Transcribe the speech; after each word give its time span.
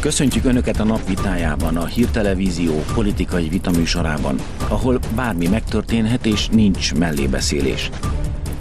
Köszöntjük 0.00 0.44
Önöket 0.44 0.80
a 0.80 0.84
napvitájában, 0.84 1.76
a 1.76 1.86
Hírtelevízió 1.86 2.84
politikai 2.94 3.48
vitaműsorában, 3.48 4.40
ahol 4.68 4.98
bármi 5.14 5.46
megtörténhet 5.46 6.26
és 6.26 6.48
nincs 6.48 6.94
mellébeszélés. 6.94 7.90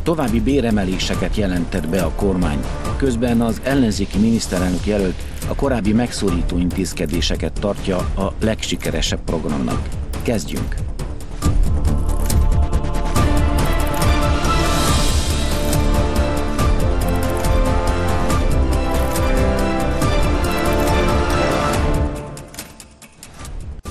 További 0.03 0.41
béremeléseket 0.41 1.35
jelentett 1.35 1.89
be 1.89 2.03
a 2.03 2.11
kormány, 2.15 2.59
közben 2.97 3.41
az 3.41 3.61
ellenzéki 3.63 4.17
miniszterelnök 4.17 4.85
jelölt 4.85 5.21
a 5.47 5.55
korábbi 5.55 5.93
megszorító 5.93 6.57
intézkedéseket 6.57 7.53
tartja 7.59 7.97
a 7.97 8.33
legsikeresebb 8.41 9.21
programnak. 9.25 9.89
Kezdjünk! 10.23 10.86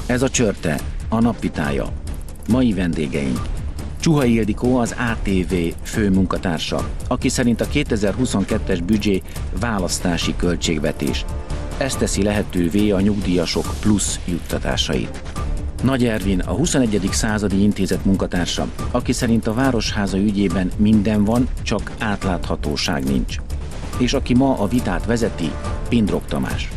Ez 0.06 0.22
a 0.22 0.28
csörte, 0.28 0.80
a 1.08 1.20
napvitája. 1.20 1.92
Mai 2.48 2.72
vendégeink. 2.72 3.40
Csuhai 4.00 4.34
Ildikó 4.34 4.76
az 4.76 4.94
ATV 5.12 5.54
főmunkatársa, 5.82 6.88
aki 7.08 7.28
szerint 7.28 7.60
a 7.60 7.66
2022-es 7.66 8.80
büdzsé 8.86 9.22
választási 9.60 10.36
költségvetés. 10.36 11.24
Ez 11.78 11.96
teszi 11.96 12.22
lehetővé 12.22 12.90
a 12.90 13.00
nyugdíjasok 13.00 13.74
plusz 13.80 14.20
juttatásait. 14.24 15.22
Nagy 15.82 16.04
Ervin, 16.04 16.40
a 16.40 16.52
21. 16.52 17.08
századi 17.12 17.62
intézet 17.62 18.04
munkatársa, 18.04 18.66
aki 18.90 19.12
szerint 19.12 19.46
a 19.46 19.54
Városháza 19.54 20.18
ügyében 20.18 20.70
minden 20.76 21.24
van, 21.24 21.48
csak 21.62 21.92
átláthatóság 21.98 23.04
nincs. 23.04 23.36
És 23.98 24.12
aki 24.12 24.34
ma 24.34 24.58
a 24.58 24.66
vitát 24.66 25.06
vezeti, 25.06 25.50
Pindrok 25.88 26.26
Tamás. 26.26 26.68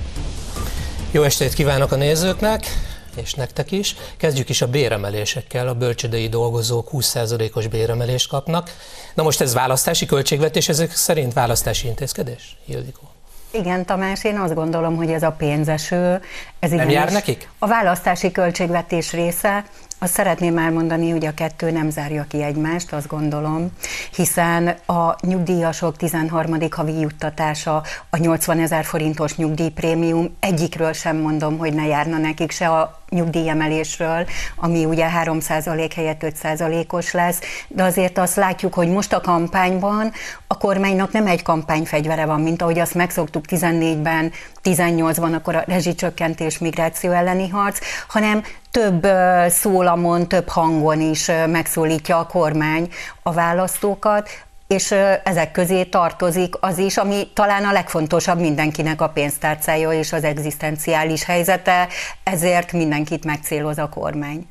Jó 1.11 1.23
estét 1.23 1.53
kívánok 1.53 1.91
a 1.91 1.95
nézőknek! 1.95 2.88
És 3.15 3.33
nektek 3.33 3.71
is. 3.71 3.95
Kezdjük 4.17 4.49
is 4.49 4.61
a 4.61 4.67
béremelésekkel. 4.67 5.67
A 5.67 5.73
bölcsödei 5.73 6.29
dolgozók 6.29 6.89
20%-os 6.91 7.67
béremelést 7.67 8.29
kapnak. 8.29 8.69
Na 9.13 9.23
most 9.23 9.41
ez 9.41 9.53
választási 9.53 10.05
költségvetés, 10.05 10.69
ezek 10.69 10.91
szerint 10.91 11.33
választási 11.33 11.87
intézkedés, 11.87 12.57
Hildikó? 12.65 13.09
Igen, 13.51 13.85
Tamás, 13.85 14.23
én 14.23 14.37
azt 14.37 14.53
gondolom, 14.53 14.95
hogy 14.95 15.11
ez 15.11 15.23
a 15.23 15.31
pénzeső, 15.31 16.21
ez 16.59 16.71
Nem 16.71 16.89
jár 16.89 17.11
nekik? 17.11 17.49
A 17.59 17.67
választási 17.67 18.31
költségvetés 18.31 19.11
része, 19.11 19.65
azt 19.99 20.13
szeretném 20.13 20.57
elmondani, 20.57 21.09
hogy 21.09 21.25
a 21.25 21.33
kettő 21.33 21.71
nem 21.71 21.89
zárja 21.89 22.25
ki 22.29 22.43
egymást, 22.43 22.93
azt 22.93 23.07
gondolom, 23.07 23.71
hiszen 24.15 24.67
a 24.85 25.15
nyugdíjasok 25.21 25.97
13. 25.97 26.57
havi 26.69 26.99
juttatása, 26.99 27.83
a 28.09 28.17
80 28.17 28.59
ezer 28.59 28.85
forintos 28.85 29.35
nyugdíjprémium, 29.35 30.35
egyikről 30.39 30.93
sem 30.93 31.17
mondom, 31.17 31.57
hogy 31.57 31.73
ne 31.73 31.85
járna 31.85 32.17
nekik 32.17 32.51
se 32.51 32.67
a 32.67 32.99
nyugdíjemelésről, 33.09 34.27
ami 34.55 34.85
ugye 34.85 35.07
3% 35.23 35.91
helyett 35.95 36.21
5%-os 36.25 37.11
lesz, 37.11 37.39
de 37.67 37.83
azért 37.83 38.17
azt 38.17 38.35
látjuk, 38.35 38.73
hogy 38.73 38.89
most 38.89 39.13
a 39.13 39.21
kampányban 39.21 40.11
a 40.47 40.57
kormánynak 40.57 41.11
nem 41.11 41.27
egy 41.27 41.41
kampányfegyvere 41.41 42.25
van, 42.25 42.41
mint 42.41 42.61
ahogy 42.61 42.79
azt 42.79 42.95
megszoktuk 42.95 43.45
14-ben, 43.49 44.31
18-ban, 44.63 45.35
akkor 45.35 45.55
a 45.55 45.63
rezsicsökkentés, 45.67 46.57
migráció 46.57 47.11
elleni 47.11 47.49
harc, 47.49 47.79
hanem 48.07 48.43
több 48.71 49.07
szólamon, 49.49 50.27
több 50.27 50.47
hangon 50.47 51.01
is 51.01 51.31
megszólítja 51.47 52.17
a 52.17 52.25
kormány 52.25 52.89
a 53.23 53.31
választókat, 53.31 54.29
és 54.67 54.91
ezek 55.23 55.51
közé 55.51 55.83
tartozik 55.83 56.55
az 56.59 56.77
is, 56.77 56.97
ami 56.97 57.27
talán 57.33 57.63
a 57.65 57.71
legfontosabb 57.71 58.39
mindenkinek 58.39 59.01
a 59.01 59.09
pénztárcája 59.09 59.91
és 59.91 60.13
az 60.13 60.23
egzisztenciális 60.23 61.23
helyzete, 61.23 61.87
ezért 62.23 62.71
mindenkit 62.71 63.25
megcéloz 63.25 63.77
a 63.77 63.89
kormány. 63.89 64.47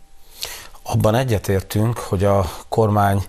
Abban 0.83 1.14
egyetértünk, 1.14 1.98
hogy 1.98 2.24
a 2.24 2.44
kormány 2.69 3.22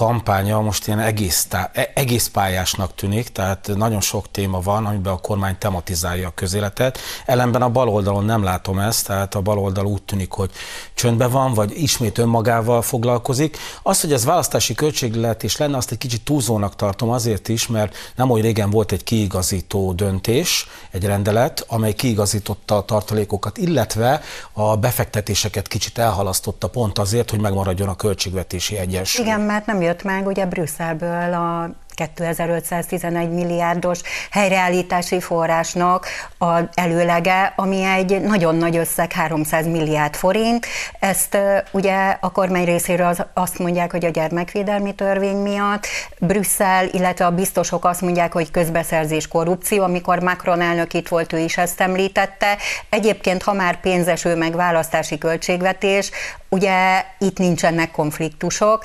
kampánya 0.00 0.60
most 0.60 0.86
ilyen 0.86 0.98
egész, 0.98 1.44
tá- 1.44 1.76
e- 1.76 1.90
egész 1.94 2.28
pályásnak 2.28 2.94
tűnik, 2.94 3.28
tehát 3.28 3.70
nagyon 3.74 4.00
sok 4.00 4.30
téma 4.30 4.60
van, 4.60 4.86
amiben 4.86 5.12
a 5.12 5.16
kormány 5.16 5.58
tematizálja 5.58 6.28
a 6.28 6.32
közéletet. 6.34 6.98
Ellenben 7.26 7.62
a 7.62 7.68
baloldalon 7.68 8.24
nem 8.24 8.42
látom 8.42 8.78
ezt, 8.78 9.06
tehát 9.06 9.34
a 9.34 9.40
baloldal 9.40 9.86
úgy 9.86 10.02
tűnik, 10.02 10.32
hogy 10.32 10.50
csöndben 10.94 11.30
van, 11.30 11.54
vagy 11.54 11.82
ismét 11.82 12.18
önmagával 12.18 12.82
foglalkozik. 12.82 13.56
Az, 13.82 14.00
hogy 14.00 14.12
ez 14.12 14.24
választási 14.24 14.74
költségletés 14.74 15.56
lenne, 15.56 15.76
azt 15.76 15.90
egy 15.90 15.98
kicsit 15.98 16.24
túlzónak 16.24 16.76
tartom 16.76 17.10
azért 17.10 17.48
is, 17.48 17.66
mert 17.66 17.96
nem 18.16 18.30
oly 18.30 18.40
régen 18.40 18.70
volt 18.70 18.92
egy 18.92 19.04
kiigazító 19.04 19.92
döntés, 19.92 20.66
egy 20.90 21.04
rendelet, 21.04 21.64
amely 21.68 21.92
kiigazította 21.92 22.76
a 22.76 22.84
tartalékokat, 22.84 23.58
illetve 23.58 24.20
a 24.52 24.76
befektetéseket 24.76 25.68
kicsit 25.68 25.98
elhalasztotta 25.98 26.68
pont 26.68 26.98
azért, 26.98 27.30
hogy 27.30 27.40
megmaradjon 27.40 27.88
a 27.88 27.96
költségvetési 27.96 28.76
egyensúly. 28.76 29.24
Igen, 29.24 29.40
mert 29.40 29.66
nem 29.66 29.80
jött 29.90 30.02
meg 30.02 30.26
ugye 30.26 30.46
Brüsszelből 30.46 31.34
a 31.34 31.70
2511 31.94 33.30
milliárdos 33.30 34.00
helyreállítási 34.30 35.20
forrásnak 35.20 36.06
az 36.38 36.62
előlege, 36.74 37.52
ami 37.56 37.82
egy 37.82 38.20
nagyon 38.20 38.56
nagy 38.56 38.76
összeg, 38.76 39.12
300 39.12 39.66
milliárd 39.66 40.14
forint. 40.14 40.66
Ezt 40.98 41.38
ugye 41.70 42.16
a 42.20 42.32
kormány 42.32 42.64
részéről 42.64 43.06
az, 43.06 43.24
azt 43.34 43.58
mondják, 43.58 43.90
hogy 43.90 44.04
a 44.04 44.08
gyermekvédelmi 44.08 44.94
törvény 44.94 45.36
miatt, 45.36 45.86
Brüsszel, 46.18 46.86
illetve 46.92 47.26
a 47.26 47.30
biztosok 47.30 47.84
azt 47.84 48.00
mondják, 48.00 48.32
hogy 48.32 48.50
közbeszerzés 48.50 49.28
korrupció, 49.28 49.82
amikor 49.82 50.18
Macron 50.18 50.60
elnök 50.60 50.94
itt 50.94 51.08
volt, 51.08 51.32
ő 51.32 51.38
is 51.38 51.56
ezt 51.56 51.80
említette. 51.80 52.56
Egyébként, 52.88 53.42
ha 53.42 53.52
már 53.52 53.80
pénzeső 53.80 54.36
meg 54.36 54.54
választási 54.54 55.18
költségvetés, 55.18 56.10
ugye 56.48 57.04
itt 57.18 57.38
nincsenek 57.38 57.90
konfliktusok, 57.90 58.84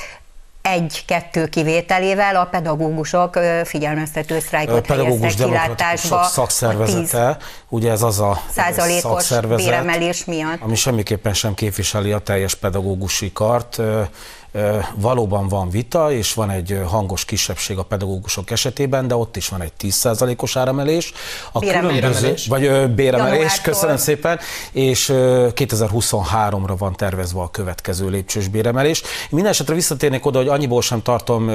egy-kettő 0.66 1.48
kivételével 1.48 2.36
a 2.36 2.46
pedagógusok 2.46 3.40
figyelmeztető 3.64 4.40
sztrájkot 4.40 4.88
pedagógus 4.88 5.36
kilátásba. 5.36 6.24
szakszervezete, 6.24 7.38
ugye 7.70 7.92
ez 7.92 8.02
az 8.02 8.20
a 8.20 8.42
szakszervezet, 9.00 9.66
béremelés 9.66 10.26
miatt. 10.26 10.62
ami 10.62 10.76
semmiképpen 10.76 11.34
sem 11.34 11.54
képviseli 11.54 12.12
a 12.12 12.20
teljes 12.20 12.56
pedagógusi 12.56 13.32
kart, 13.34 13.82
valóban 14.96 15.48
van 15.48 15.70
vita, 15.70 16.12
és 16.12 16.34
van 16.34 16.50
egy 16.50 16.82
hangos 16.86 17.26
kisebbség 17.26 17.78
a 17.78 17.84
pedagógusok 17.84 18.52
esetében, 18.52 19.08
de 19.08 19.16
ott 19.16 19.36
is 19.36 19.50
van 19.50 19.62
egy 19.62 19.72
10%-os 19.82 20.56
áremelés. 20.56 21.14
A 21.52 21.60
különböző, 21.60 22.34
vagy 22.48 22.94
béremelés, 22.94 23.38
Januártól. 23.38 23.74
köszönöm 23.74 23.98
szépen, 23.98 24.40
és 24.72 25.12
2023-ra 25.14 26.76
van 26.78 26.96
tervezve 26.96 27.42
a 27.42 27.50
következő 27.50 28.10
lépcsős 28.10 28.48
béremelés. 28.48 29.04
Minden 29.30 29.52
esetre 29.52 29.74
visszatérnék 29.74 30.26
oda, 30.26 30.38
hogy 30.38 30.48
annyiból 30.48 30.82
sem 30.82 31.02
tartom 31.02 31.50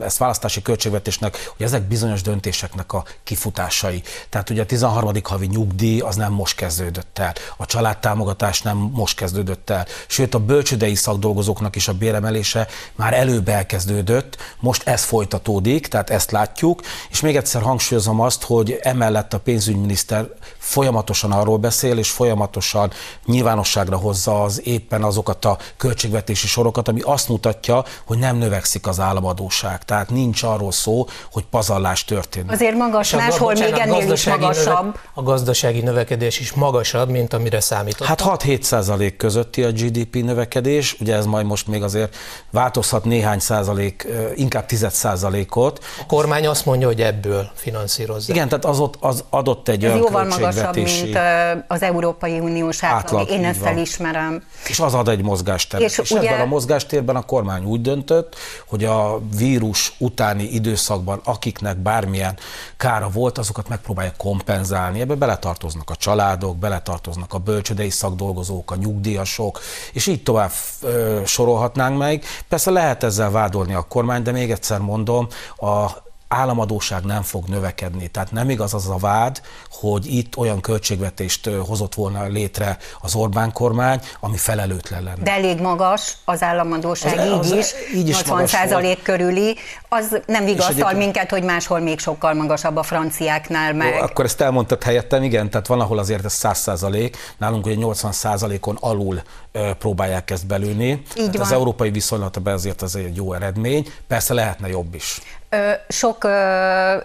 ezt 0.00 0.18
választási 0.18 0.62
költségvetésnek, 0.62 1.52
hogy 1.56 1.66
ezek 1.66 1.82
bizonyos 1.82 2.22
döntéseknek 2.22 2.92
a 2.92 3.04
kifutásai. 3.24 4.02
Tehát 4.28 4.50
ugye 4.50 4.62
a 4.62 4.66
13. 4.66 5.12
havi 5.22 5.46
nyugdíj 5.46 6.00
az 6.00 6.16
nem 6.16 6.32
most 6.32 6.56
kezdődött 6.56 7.18
el, 7.18 7.32
a 7.56 7.66
családtámogatás 7.66 8.62
nem 8.62 8.76
most 8.76 9.16
kezdődött 9.16 9.70
el, 9.70 9.86
sőt 10.06 10.34
a 10.34 10.38
bölcsödei 10.38 10.94
szakdolgozóknak 10.94 11.76
is 11.76 11.85
és 11.86 11.92
a 11.92 11.98
béremelése 11.98 12.66
már 12.94 13.14
előbb 13.14 13.48
elkezdődött, 13.48 14.36
most 14.60 14.88
ez 14.88 15.02
folytatódik, 15.02 15.86
tehát 15.86 16.10
ezt 16.10 16.30
látjuk, 16.30 16.80
és 17.10 17.20
még 17.20 17.36
egyszer 17.36 17.62
hangsúlyozom 17.62 18.20
azt, 18.20 18.42
hogy 18.42 18.78
emellett 18.82 19.32
a 19.32 19.38
pénzügyminiszter 19.38 20.28
folyamatosan 20.58 21.32
arról 21.32 21.56
beszél, 21.56 21.98
és 21.98 22.10
folyamatosan 22.10 22.92
nyilvánosságra 23.24 23.96
hozza 23.96 24.42
az 24.42 24.66
éppen 24.66 25.02
azokat 25.02 25.44
a 25.44 25.58
költségvetési 25.76 26.46
sorokat, 26.46 26.88
ami 26.88 27.00
azt 27.00 27.28
mutatja, 27.28 27.84
hogy 28.06 28.18
nem 28.18 28.36
növekszik 28.36 28.86
az 28.86 29.00
államadóság. 29.00 29.84
Tehát 29.84 30.10
nincs 30.10 30.42
arról 30.42 30.72
szó, 30.72 31.06
hogy 31.32 31.44
pazarlás 31.50 32.04
történik. 32.04 32.50
Azért 32.50 32.76
magas, 32.76 33.10
máshol 33.10 33.52
még 33.52 33.74
ennél 33.78 34.12
is 34.12 34.24
magasabb. 34.24 34.84
Növe, 34.84 34.98
a 35.14 35.22
gazdasági 35.22 35.80
növekedés 35.80 36.40
is 36.40 36.52
magasabb, 36.52 37.08
mint 37.08 37.32
amire 37.32 37.60
számított. 37.60 38.06
Hát 38.06 38.22
6-7 38.24 38.60
százalék 38.60 39.16
közötti 39.16 39.62
a 39.62 39.70
GDP 39.70 40.14
növekedés, 40.14 40.96
ugye 41.00 41.14
ez 41.14 41.26
majd 41.26 41.46
most 41.46 41.66
még 41.66 41.75
azért 41.82 42.16
változhat 42.50 43.04
néhány 43.04 43.38
százalék, 43.38 44.06
inkább 44.34 44.66
10 44.66 44.86
százalékot. 44.90 45.84
A 46.00 46.06
kormány 46.06 46.46
azt 46.46 46.64
mondja, 46.66 46.86
hogy 46.86 47.00
ebből 47.00 47.50
finanszírozza. 47.54 48.32
Igen, 48.32 48.48
tehát 48.48 48.64
az, 48.64 48.80
ott, 48.80 48.96
az 49.00 49.24
adott 49.30 49.68
egy 49.68 49.84
olyan 49.84 49.96
jóval 49.96 50.24
magasabb, 50.24 50.74
mint 50.74 51.18
az 51.66 51.82
Európai 51.82 52.38
Uniós 52.38 52.82
átlag. 52.82 53.20
átlag 53.20 53.38
Én 53.38 53.44
ezt 53.44 53.60
van. 53.60 53.68
elismerem. 53.68 54.42
És 54.68 54.80
az 54.80 54.94
ad 54.94 55.08
egy 55.08 55.22
mozgásteret. 55.22 55.88
És, 55.88 55.98
és 55.98 56.10
ugye... 56.10 56.28
ebben 56.28 56.40
a 56.40 56.44
mozgástérben 56.44 57.16
a 57.16 57.22
kormány 57.22 57.64
úgy 57.64 57.80
döntött, 57.80 58.36
hogy 58.66 58.84
a 58.84 59.20
vírus 59.36 59.94
utáni 59.98 60.44
időszakban, 60.44 61.20
akiknek 61.24 61.76
bármilyen 61.76 62.36
kára 62.76 63.08
volt, 63.08 63.38
azokat 63.38 63.68
megpróbálja 63.68 64.12
kompenzálni. 64.16 65.00
Ebbe 65.00 65.14
beletartoznak 65.14 65.90
a 65.90 65.96
családok, 65.96 66.56
beletartoznak 66.56 67.34
a 67.34 67.38
bölcsödei 67.38 67.90
szakdolgozók, 67.90 68.70
a 68.70 68.76
nyugdíjasok, 68.76 69.60
és 69.92 70.06
így 70.06 70.22
tovább 70.22 70.50
sorolhatnánk 71.56 71.98
meg. 71.98 72.24
Persze 72.48 72.70
lehet 72.70 73.02
ezzel 73.02 73.30
vádolni 73.30 73.74
a 73.74 73.86
kormány, 73.88 74.22
de 74.22 74.32
még 74.32 74.50
egyszer 74.50 74.80
mondom, 74.80 75.28
a 75.56 76.04
államadóság 76.28 77.04
nem 77.04 77.22
fog 77.22 77.44
növekedni. 77.48 78.08
Tehát 78.08 78.32
nem 78.32 78.50
igaz 78.50 78.74
az 78.74 78.88
a 78.88 78.96
vád, 78.96 79.40
hogy 79.70 80.06
itt 80.06 80.36
olyan 80.36 80.60
költségvetést 80.60 81.50
hozott 81.66 81.94
volna 81.94 82.26
létre 82.26 82.76
az 83.00 83.14
Orbán 83.14 83.52
kormány, 83.52 84.00
ami 84.20 84.36
felelőtlen 84.36 85.02
lenne. 85.02 85.22
De 85.22 85.30
elég 85.30 85.60
magas 85.60 86.16
az 86.24 86.42
államadóság 86.42 87.18
az, 87.18 87.24
így 87.26 87.32
az, 87.32 87.52
is, 87.52 87.66
így 87.94 88.08
is 88.08 88.22
80 88.22 88.46
százalék 88.46 89.02
körüli. 89.02 89.56
Az 89.88 90.20
nem 90.26 90.44
vigasztal 90.44 90.92
minket, 90.92 91.30
hogy 91.30 91.42
máshol 91.42 91.80
még 91.80 91.98
sokkal 91.98 92.34
magasabb 92.34 92.76
a 92.76 92.82
franciáknál 92.82 93.72
meg. 93.72 93.94
Jó, 93.94 94.00
akkor 94.00 94.24
ezt 94.24 94.40
elmondtad 94.40 94.82
helyettem, 94.82 95.22
igen, 95.22 95.50
tehát 95.50 95.66
van, 95.66 95.80
ahol 95.80 95.98
azért 95.98 96.24
ez 96.24 96.32
100 96.32 96.58
százalék, 96.58 97.16
nálunk 97.38 97.66
ugye 97.66 97.74
80 97.74 98.12
százalékon 98.12 98.76
alul 98.80 99.22
próbálják 99.78 100.30
ezt 100.30 100.46
belülni. 100.46 101.02
Így 101.16 101.24
hát 101.24 101.36
van. 101.36 101.46
Az 101.46 101.52
európai 101.52 101.90
viszonylatban 101.90 102.52
azért 102.52 102.82
az 102.82 102.96
egy 102.96 103.16
jó 103.16 103.32
eredmény, 103.32 103.88
persze 104.06 104.34
lehetne 104.34 104.68
jobb 104.68 104.94
is. 104.94 105.20
Sok 105.88 106.28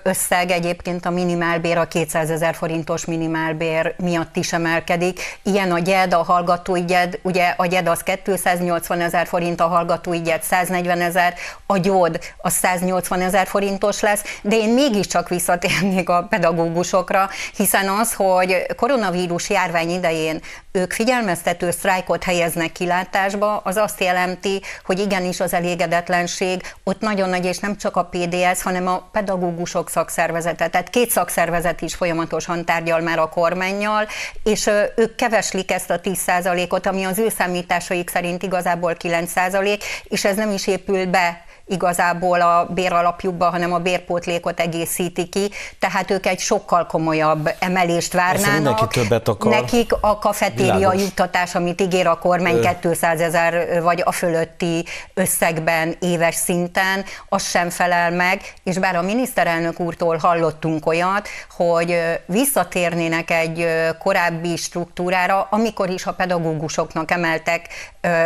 összeg 0.03 0.51
egyébként 0.51 1.05
a 1.05 1.09
minimálbér, 1.09 1.77
a 1.77 1.85
200 1.85 2.29
ezer 2.29 2.55
forintos 2.55 3.05
minimálbér 3.05 3.95
miatt 3.97 4.35
is 4.35 4.53
emelkedik. 4.53 5.19
Ilyen 5.43 5.71
a 5.71 5.81
GED, 5.81 6.13
a 6.13 6.23
hallgatói 6.23 6.81
GED, 6.81 7.19
ugye 7.23 7.53
a 7.57 7.67
GED 7.67 7.87
az 7.87 8.03
280 8.23 9.01
ezer 9.01 9.27
forint, 9.27 9.61
a 9.61 9.67
hallgatói 9.67 10.19
GED 10.19 10.43
140 10.43 11.01
ezer, 11.01 11.33
a 11.65 11.77
gyód 11.77 12.19
az 12.37 12.53
180 12.53 13.21
ezer 13.21 13.47
forintos 13.47 14.01
lesz, 14.01 14.23
de 14.41 14.55
én 14.55 14.69
mégiscsak 14.69 15.29
visszatérnék 15.29 16.09
a 16.09 16.27
pedagógusokra, 16.29 17.29
hiszen 17.55 17.89
az, 17.89 18.13
hogy 18.13 18.65
koronavírus 18.75 19.49
járvány 19.49 19.89
idején 19.89 20.41
ők 20.71 20.93
figyelmeztető 20.93 21.71
sztrájkot 21.71 22.23
helyeznek 22.23 22.71
kilátásba, 22.71 23.57
az 23.57 23.77
azt 23.77 23.99
jelenti, 23.99 24.61
hogy 24.85 24.99
igenis 24.99 25.39
az 25.39 25.53
elégedetlenség 25.53 26.61
ott 26.83 26.99
nagyon 26.99 27.29
nagy, 27.29 27.45
és 27.45 27.59
nem 27.59 27.77
csak 27.77 27.95
a 27.95 28.03
PDS, 28.05 28.61
hanem 28.61 28.87
a 28.87 29.09
pedagógusok 29.11 29.89
szakszervezete. 29.89 30.67
Tehát 30.67 30.89
két 30.89 31.09
szakszervezet 31.09 31.81
is 31.81 31.95
folyamatosan 31.95 32.65
tárgyal 32.65 32.99
már 32.99 33.19
a 33.19 33.29
kormányjal, 33.29 34.07
és 34.43 34.69
ők 34.95 35.15
keveslik 35.15 35.71
ezt 35.71 35.89
a 35.89 35.99
10%-ot, 35.99 36.85
ami 36.85 37.03
az 37.03 37.19
ő 37.19 37.29
számításaik 37.29 38.09
szerint 38.09 38.43
igazából 38.43 38.95
9%, 38.99 39.79
és 40.03 40.25
ez 40.25 40.35
nem 40.35 40.51
is 40.51 40.67
épül 40.67 41.05
be 41.05 41.45
igazából 41.65 42.41
a 42.41 42.67
béralapjukba, 42.73 43.49
hanem 43.49 43.73
a 43.73 43.77
bérpótlékot 43.77 44.59
egészíti 44.59 45.29
ki, 45.29 45.49
tehát 45.79 46.11
ők 46.11 46.25
egy 46.25 46.39
sokkal 46.39 46.85
komolyabb 46.85 47.49
emelést 47.59 48.13
várnának. 48.13 48.91
többet 48.91 49.27
akar. 49.27 49.51
Nekik 49.51 49.91
a 50.01 50.19
kafetéria 50.19 50.73
Világos. 50.73 51.01
juttatás, 51.01 51.55
amit 51.55 51.81
ígér 51.81 52.07
a 52.07 52.17
kormány 52.17 52.55
Ö... 52.55 52.69
200 52.81 53.21
ezer 53.21 53.81
vagy 53.81 54.01
a 54.05 54.11
fölötti 54.11 54.85
összegben 55.13 55.95
éves 55.99 56.35
szinten, 56.35 57.03
az 57.29 57.49
sem 57.49 57.69
felel 57.69 58.11
meg, 58.11 58.41
és 58.63 58.77
bár 58.77 58.95
a 58.95 59.01
miniszterelnök 59.01 59.79
úrtól 59.79 60.17
hallottunk 60.17 60.85
olyat, 60.85 61.27
hogy 61.55 62.19
visszatérnének 62.25 63.31
egy 63.31 63.67
korábbi 63.99 64.55
struktúrára, 64.55 65.47
amikor 65.49 65.89
is 65.89 66.05
a 66.05 66.13
pedagógusoknak 66.13 67.11
emeltek 67.11 67.67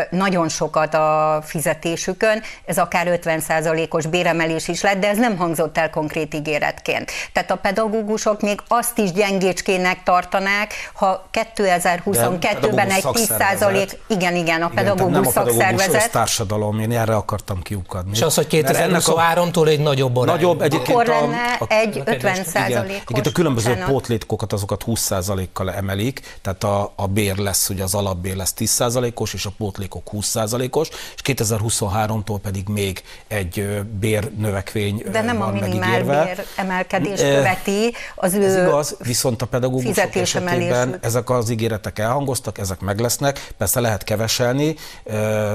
nagyon 0.10 0.50
sokat 0.50 0.94
a 0.94 1.40
fizetésükön, 1.44 2.42
ez 2.66 2.78
akár 2.78 3.20
50%-os 3.24 4.06
béremelés 4.06 4.68
is 4.68 4.82
lett, 4.82 5.00
de 5.00 5.08
ez 5.08 5.18
nem 5.18 5.38
hangzott 5.38 5.78
el 5.78 5.90
konkrét 5.90 6.34
ígéretként. 6.34 7.12
Tehát 7.34 7.52
a 7.52 7.56
pedagógusok 7.56 8.42
még 8.42 8.62
azt 8.68 8.98
is 8.98 9.12
gyengécskének 9.12 10.04
tartanák, 10.04 10.74
ha 10.94 11.30
2022-ben 11.56 12.90
egy 12.90 13.04
10%, 13.04 13.92
igen, 14.08 14.36
igen, 14.36 14.62
a 14.62 14.70
pedagógus 14.76 15.18
igen, 15.18 15.32
szakszervezet. 15.32 15.92
Nem 15.92 16.02
a 16.06 16.10
társadalom, 16.12 16.80
én 16.80 16.92
erre 16.92 17.16
akartam 17.16 17.62
kiukadni. 17.62 18.12
És 18.14 18.22
az, 18.22 18.36
hogy 18.36 18.48
2023-tól 18.50 19.68
egy 19.68 19.80
nagyobb 19.80 20.18
arány. 20.18 20.36
Nagyobb, 20.36 20.62
Akkor 20.62 21.06
lenne 21.06 21.58
a, 21.60 21.64
a, 21.64 21.68
egy 21.70 22.02
50 22.06 22.44
százalékos. 22.44 23.20
a 23.20 23.32
különböző 23.32 23.84
pótlétkokat 23.86 24.54
azokat 24.54 24.84
20% 24.88 25.48
kal 25.54 25.74
emelik, 25.74 26.40
tehát 26.42 26.64
a, 26.64 26.94
a 26.96 27.08
bér 27.08 27.38
lesz, 27.38 27.70
ugye 27.70 27.84
az 27.84 27.94
alapbér 27.94 28.36
lesz 28.36 28.54
10% 28.58 29.14
os 29.16 29.34
és 29.34 29.46
a 29.46 29.52
pótlékok 29.66 30.10
20%-os, 30.12 30.90
és 30.90 31.22
2023-tól 31.24 32.38
pedig 32.42 32.68
még 32.68 33.04
egy 33.28 33.82
bérnövekvény 34.00 35.04
De 35.12 35.22
nem 35.22 35.42
a 35.42 35.52
bér 35.52 36.46
emelkedés 36.56 37.20
követi 37.20 37.94
az 38.16 38.34
ő 38.34 38.44
Ez 38.44 38.56
igaz, 38.56 38.98
viszont 39.04 39.42
a 39.42 39.46
pedagógusok 39.46 40.16
esetében 40.16 40.98
ezek 41.02 41.30
az 41.30 41.50
ígéretek 41.50 42.00
elhangoztak, 42.00 42.58
ezek 42.58 42.80
meg 42.80 43.00
lesznek, 43.00 43.54
persze 43.58 43.80
lehet 43.80 44.04
keveselni, 44.04 44.76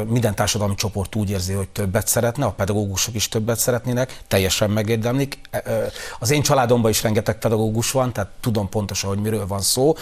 minden 0.06 0.34
társadalmi 0.34 0.74
csoport 0.74 1.14
úgy 1.14 1.30
érzi, 1.30 1.52
hogy 1.52 1.68
többet 1.68 2.08
szeretne, 2.08 2.44
a 2.44 2.50
pedagógusok 2.50 3.14
is 3.14 3.28
többet 3.28 3.58
szeretnének, 3.58 4.18
teljesen 4.28 4.70
megérdemlik. 4.70 5.40
Az 6.18 6.30
én 6.30 6.42
családomban 6.42 6.90
is 6.90 7.02
rengeteg 7.02 7.38
pedagógus 7.38 7.90
van, 7.90 8.12
tehát 8.12 8.30
tudom 8.40 8.68
pontosan, 8.68 9.08
hogy 9.08 9.18
miről 9.18 9.46
van 9.46 9.60
szó. 9.60 9.94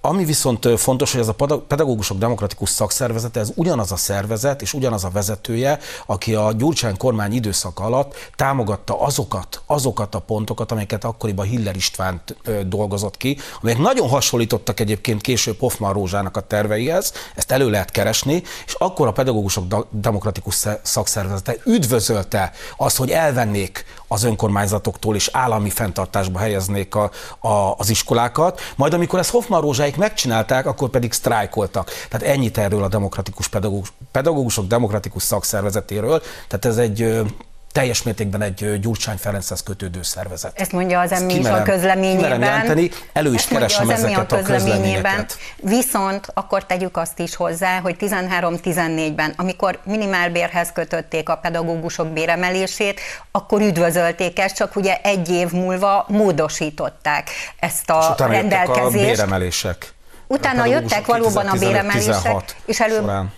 Ami 0.00 0.24
viszont 0.24 0.68
fontos, 0.78 1.12
hogy 1.12 1.20
ez 1.20 1.28
a 1.28 1.58
pedagógusok 1.68 2.18
demokratikus 2.18 2.70
szak 2.70 2.87
szakszervezete, 2.88 3.40
ez 3.40 3.52
ugyanaz 3.54 3.92
a 3.92 3.96
szervezet 3.96 4.62
és 4.62 4.72
ugyanaz 4.72 5.04
a 5.04 5.10
vezetője, 5.10 5.78
aki 6.06 6.34
a 6.34 6.52
Gyurcsány 6.52 6.96
kormány 6.96 7.32
időszak 7.32 7.78
alatt 7.78 8.14
támogatta 8.36 9.00
azokat, 9.00 9.62
azokat 9.66 10.14
a 10.14 10.18
pontokat, 10.18 10.70
amelyeket 10.70 11.04
akkoriban 11.04 11.46
Hiller 11.46 11.76
István 11.76 12.20
dolgozott 12.66 13.16
ki, 13.16 13.38
amelyek 13.60 13.78
nagyon 13.78 14.08
hasonlítottak 14.08 14.80
egyébként 14.80 15.20
később 15.20 15.58
Hoffman 15.58 15.92
Rózsának 15.92 16.36
a 16.36 16.40
terveihez, 16.40 17.12
ezt 17.34 17.50
elő 17.50 17.70
lehet 17.70 17.90
keresni, 17.90 18.42
és 18.66 18.74
akkor 18.78 19.06
a 19.06 19.12
pedagógusok 19.12 19.86
demokratikus 19.90 20.66
szakszervezete 20.82 21.56
üdvözölte 21.64 22.52
azt, 22.76 22.96
hogy 22.96 23.10
elvennék 23.10 23.84
az 24.08 24.22
önkormányzatoktól 24.24 25.14
és 25.14 25.30
állami 25.32 25.70
fenntartásba 25.70 26.38
helyeznék 26.38 26.94
a, 26.94 27.10
a, 27.40 27.74
az 27.76 27.90
iskolákat, 27.90 28.60
majd 28.76 28.92
amikor 28.92 29.18
ezt 29.18 29.30
Hoffman 29.30 29.60
Rózsáik 29.60 29.96
megcsinálták, 29.96 30.66
akkor 30.66 30.88
pedig 30.88 31.12
sztrájkoltak. 31.12 31.90
Tehát 32.08 32.26
ennyit 32.26 32.58
erről 32.58 32.77
a 32.82 32.88
demokratikus 32.88 33.48
pedagógus, 33.48 33.92
pedagógusok 34.12 34.66
demokratikus 34.66 35.22
szakszervezetéről. 35.22 36.22
Tehát 36.48 36.64
ez 36.64 36.76
egy 36.76 37.26
teljes 37.72 38.02
mértékben 38.02 38.42
egy 38.42 38.80
Gyurcsány 38.80 39.16
Ferenchez 39.16 39.62
kötődő 39.62 40.02
szervezet. 40.02 40.60
Ezt 40.60 40.72
mondja 40.72 41.00
az 41.00 41.12
emmi 41.12 41.34
is 41.34 41.46
a 41.46 41.62
közleményében. 41.62 42.40
jelenteni, 42.40 42.90
elő 43.12 43.34
is 43.34 43.44
keresem 43.44 43.90
ezeket 43.90 44.32
a 44.32 44.42
közleményeket. 44.42 45.38
Viszont 45.56 46.26
akkor 46.34 46.66
tegyük 46.66 46.96
azt 46.96 47.18
is 47.18 47.34
hozzá, 47.34 47.80
hogy 47.80 47.96
13-14-ben, 48.00 49.32
amikor 49.36 49.78
minimálbérhez 49.84 50.72
kötötték 50.72 51.28
a 51.28 51.36
pedagógusok 51.36 52.08
béremelését, 52.08 53.00
akkor 53.30 53.60
üdvözölték 53.60 54.38
ezt, 54.38 54.56
csak 54.56 54.76
ugye 54.76 54.96
egy 55.02 55.28
év 55.28 55.50
múlva 55.50 56.04
módosították 56.08 57.30
ezt 57.58 57.90
a 57.90 58.14
és 58.18 58.26
rendelkezést. 58.26 59.04
a 59.04 59.06
béremelések. 59.06 59.96
Utána 60.28 60.66
jöttek 60.66 61.06
valóban 61.06 61.46
a 61.46 61.56
béremelések, 61.58 62.56
és 62.64 62.80
előbb 62.80 63.00
során. 63.00 63.32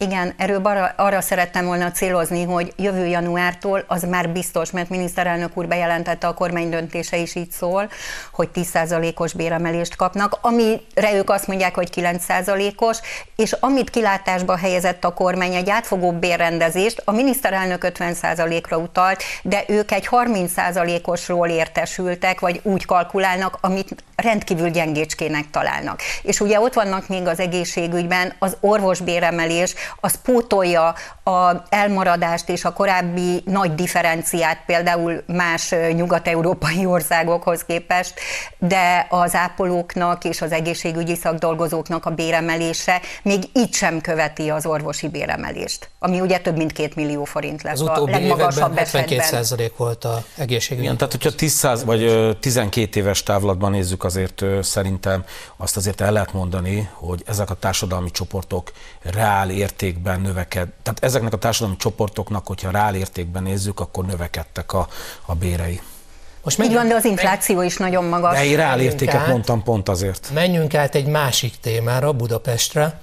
Igen, 0.00 0.34
erről 0.36 0.60
arra, 0.62 0.92
arra 0.96 1.20
szerettem 1.20 1.64
volna 1.64 1.90
célozni, 1.90 2.44
hogy 2.44 2.72
jövő 2.76 3.06
januártól 3.06 3.84
az 3.86 4.02
már 4.02 4.28
biztos, 4.28 4.70
mert 4.70 4.88
miniszterelnök 4.88 5.56
úr 5.56 5.66
bejelentette, 5.66 6.26
a 6.26 6.34
kormány 6.34 6.70
döntése 6.70 7.16
is 7.16 7.34
így 7.34 7.50
szól, 7.50 7.90
hogy 8.32 8.48
10%-os 8.54 9.32
béremelést 9.32 9.96
kapnak, 9.96 10.38
amire 10.40 11.14
ők 11.14 11.30
azt 11.30 11.46
mondják, 11.46 11.74
hogy 11.74 11.90
9%-os, 11.94 12.98
és 13.36 13.52
amit 13.52 13.90
kilátásba 13.90 14.56
helyezett 14.56 15.04
a 15.04 15.14
kormány 15.14 15.54
egy 15.54 15.70
átfogó 15.70 16.12
bérrendezést, 16.12 17.02
a 17.04 17.12
miniszterelnök 17.12 17.86
50%-ra 17.98 18.76
utalt, 18.76 19.22
de 19.42 19.64
ők 19.68 19.92
egy 19.92 20.08
30%-osról 20.10 21.48
értesültek, 21.48 22.40
vagy 22.40 22.60
úgy 22.62 22.84
kalkulálnak, 22.84 23.58
amit 23.60 24.04
rendkívül 24.16 24.70
gyengécskének 24.70 25.50
találnak. 25.50 26.00
És 26.22 26.40
ugye 26.40 26.60
ott 26.60 26.74
vannak 26.74 27.08
még 27.08 27.26
az 27.26 27.40
egészségügyben 27.40 28.32
az 28.38 28.56
orvosbéremelés, 28.60 29.74
az 30.00 30.20
pótolja 30.22 30.94
a 31.28 31.62
elmaradást 31.68 32.48
és 32.48 32.64
a 32.64 32.72
korábbi 32.72 33.42
nagy 33.44 33.74
differenciát 33.74 34.62
például 34.66 35.22
más 35.26 35.74
nyugat-európai 35.92 36.86
országokhoz 36.96 37.64
képest, 37.64 38.14
de 38.58 39.06
az 39.08 39.34
ápolóknak 39.34 40.24
és 40.24 40.40
az 40.40 40.52
egészségügyi 40.52 41.14
szakdolgozóknak 41.14 42.06
a 42.06 42.10
béremelése 42.10 43.00
még 43.22 43.42
így 43.52 43.74
sem 43.74 44.00
követi 44.00 44.50
az 44.50 44.66
orvosi 44.66 45.08
béremelést, 45.08 45.88
ami 45.98 46.20
ugye 46.20 46.38
több 46.38 46.56
mint 46.56 46.72
két 46.72 46.94
millió 46.94 47.24
forint 47.24 47.62
lesz 47.62 47.80
az 47.80 47.88
a 47.88 48.04
legmagasabb 48.04 48.78
esetben. 48.78 49.18
72 49.18 49.72
volt 49.76 50.04
a 50.04 50.24
egészségügyi. 50.36 50.82
Igen, 50.82 50.96
tehát 50.96 51.12
hogyha 51.12 51.30
10 51.30 51.82
vagy 51.84 52.36
12 52.40 53.00
éves 53.00 53.22
távlatban 53.22 53.70
nézzük, 53.70 54.04
azért 54.04 54.44
szerintem 54.62 55.24
azt 55.56 55.76
azért 55.76 56.00
el 56.00 56.12
lehet 56.12 56.32
mondani, 56.32 56.88
hogy 56.92 57.22
ezek 57.26 57.50
a 57.50 57.54
társadalmi 57.54 58.10
csoportok 58.10 58.72
reál 59.02 59.50
értékben 59.50 60.20
növeked. 60.20 60.68
Tehát 60.82 60.98
ezeknek 61.18 61.38
a 61.40 61.42
társadalmi 61.42 61.76
csoportoknak, 61.76 62.46
hogyha 62.46 62.70
reál 62.70 62.94
értékben 62.94 63.42
nézzük, 63.42 63.80
akkor 63.80 64.06
növekedtek 64.06 64.72
a, 64.72 64.88
a 65.26 65.34
bérei. 65.34 65.80
Most 66.42 66.62
Így 66.62 66.72
van, 66.72 66.88
de 66.88 66.94
az 66.94 67.04
infláció 67.04 67.62
is 67.62 67.76
nagyon 67.76 68.04
magas. 68.04 68.34
De 68.36 68.44
én 68.44 68.56
reál 68.56 68.80
értéket 68.80 69.14
át, 69.14 69.26
mondtam 69.26 69.62
pont 69.62 69.88
azért. 69.88 70.30
Menjünk 70.34 70.74
át 70.74 70.94
egy 70.94 71.06
másik 71.06 71.54
témára, 71.60 72.12
Budapestre. 72.12 73.00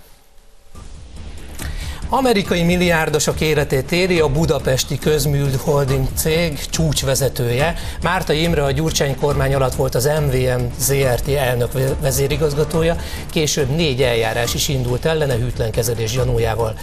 Amerikai 2.10 2.63
milliárdosok 2.63 3.41
életét 3.41 3.91
éri 3.91 4.19
a 4.19 4.27
budapesti 4.27 5.00
közmű 5.00 5.43
holding 5.57 6.07
cég 6.15 6.60
csúcsvezetője. 6.69 7.75
Márta 8.01 8.34
Imre 8.34 8.63
a 8.63 8.72
Gyurcsány 8.72 9.19
kormány 9.19 9.53
alatt 9.53 9.75
volt 9.75 9.95
az 9.95 10.10
MVM 10.25 10.62
ZRT 10.77 11.27
elnök 11.27 11.72
vezérigazgatója, 12.01 12.95
később 13.31 13.69
négy 13.69 14.01
eljárás 14.01 14.53
is 14.53 14.67
indult 14.67 15.05
ellene 15.05 15.36
hűtlenkezelés 15.36 16.12
gyanújával. 16.12 16.77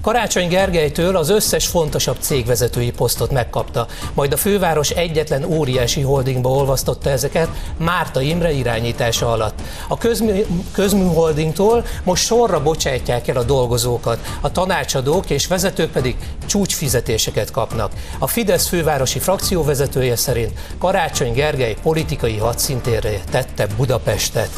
Karácsony 0.00 0.48
Gergelytől 0.48 1.16
az 1.16 1.28
összes 1.28 1.66
fontosabb 1.66 2.16
cégvezetői 2.20 2.90
posztot 2.90 3.30
megkapta, 3.30 3.86
majd 4.14 4.32
a 4.32 4.36
főváros 4.36 4.90
egyetlen 4.90 5.44
óriási 5.44 6.00
holdingba 6.00 6.48
olvasztotta 6.48 7.10
ezeket 7.10 7.48
Márta 7.76 8.20
Imre 8.20 8.52
irányítása 8.52 9.32
alatt. 9.32 9.60
A 9.88 9.98
közmű, 9.98 10.44
közmű 10.72 11.04
holdingtól 11.04 11.84
most 12.04 12.24
sorra 12.24 12.62
bocsátják 12.62 13.28
el 13.28 13.36
a 13.36 13.42
dolgozókat, 13.42 14.18
a 14.40 14.52
tanácsadók 14.52 15.30
és 15.30 15.46
vezetők 15.46 15.90
pedig 15.90 16.16
csúcsfizetéseket 16.46 17.50
kapnak. 17.50 17.92
A 18.18 18.26
Fidesz 18.26 18.68
fővárosi 18.68 19.18
frakcióvezetője 19.18 20.16
szerint 20.16 20.58
Karácsony 20.78 21.32
Gergely 21.32 21.76
politikai 21.82 22.36
hadszintérre 22.36 23.20
tette 23.30 23.66
Budapestet. 23.76 24.50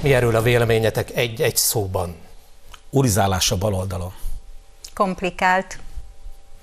Mi 0.00 0.14
erről 0.14 0.36
a 0.36 0.42
véleményetek 0.42 1.10
egy-egy 1.16 1.56
szóban? 1.56 2.14
Urizálás 2.90 3.50
a 3.50 3.56
baloldalon 3.56 4.12
komplikált. 4.94 5.78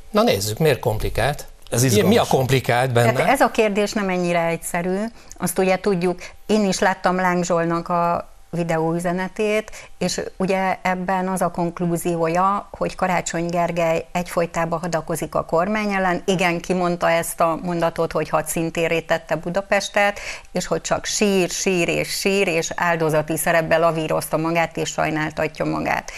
Na 0.09 0.23
nézzük, 0.23 0.57
miért 0.57 0.79
komplikált? 0.79 1.45
Ez 1.69 1.83
izgalmas. 1.83 2.09
Mi 2.09 2.17
a 2.17 2.25
komplikált 2.29 2.93
benne? 2.93 3.13
Tehát 3.13 3.31
ez 3.31 3.41
a 3.41 3.51
kérdés 3.51 3.93
nem 3.93 4.09
ennyire 4.09 4.45
egyszerű. 4.45 4.97
Azt 5.38 5.59
ugye 5.59 5.79
tudjuk, 5.79 6.21
én 6.45 6.65
is 6.65 6.79
láttam 6.79 7.15
Láng 7.15 7.43
Zsolnak 7.43 7.89
a 7.89 8.29
videóüzenetét, 8.51 9.71
és 9.97 10.21
ugye 10.38 10.77
ebben 10.81 11.27
az 11.27 11.41
a 11.41 11.51
konklúziója, 11.51 12.67
hogy 12.71 12.95
Karácsony 12.95 13.45
Gergely 13.45 14.05
egyfolytában 14.11 14.79
hadakozik 14.79 15.35
a 15.35 15.45
kormány 15.45 15.91
ellen. 15.93 16.21
Igen, 16.25 16.59
kimondta 16.59 17.09
ezt 17.09 17.41
a 17.41 17.59
mondatot, 17.63 18.11
hogy 18.11 18.29
hadszintéré 18.29 19.00
tette 19.00 19.35
Budapestet, 19.35 20.19
és 20.51 20.67
hogy 20.67 20.81
csak 20.81 21.05
sír, 21.05 21.50
sír 21.50 21.88
és 21.88 22.09
sír, 22.09 22.47
és 22.47 22.71
áldozati 22.75 23.38
szerepbe 23.38 23.77
lavírozta 23.77 24.38
magát, 24.38 24.77
és 24.77 24.89
sajnáltatja 24.89 25.65
magát 25.65 26.11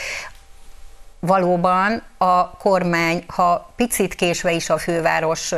valóban 1.26 2.04
a 2.18 2.50
kormány, 2.58 3.24
ha 3.28 3.74
picit 3.76 4.16
késve 4.16 4.52
is 4.52 4.70
a 4.70 4.78
főváros 4.78 5.54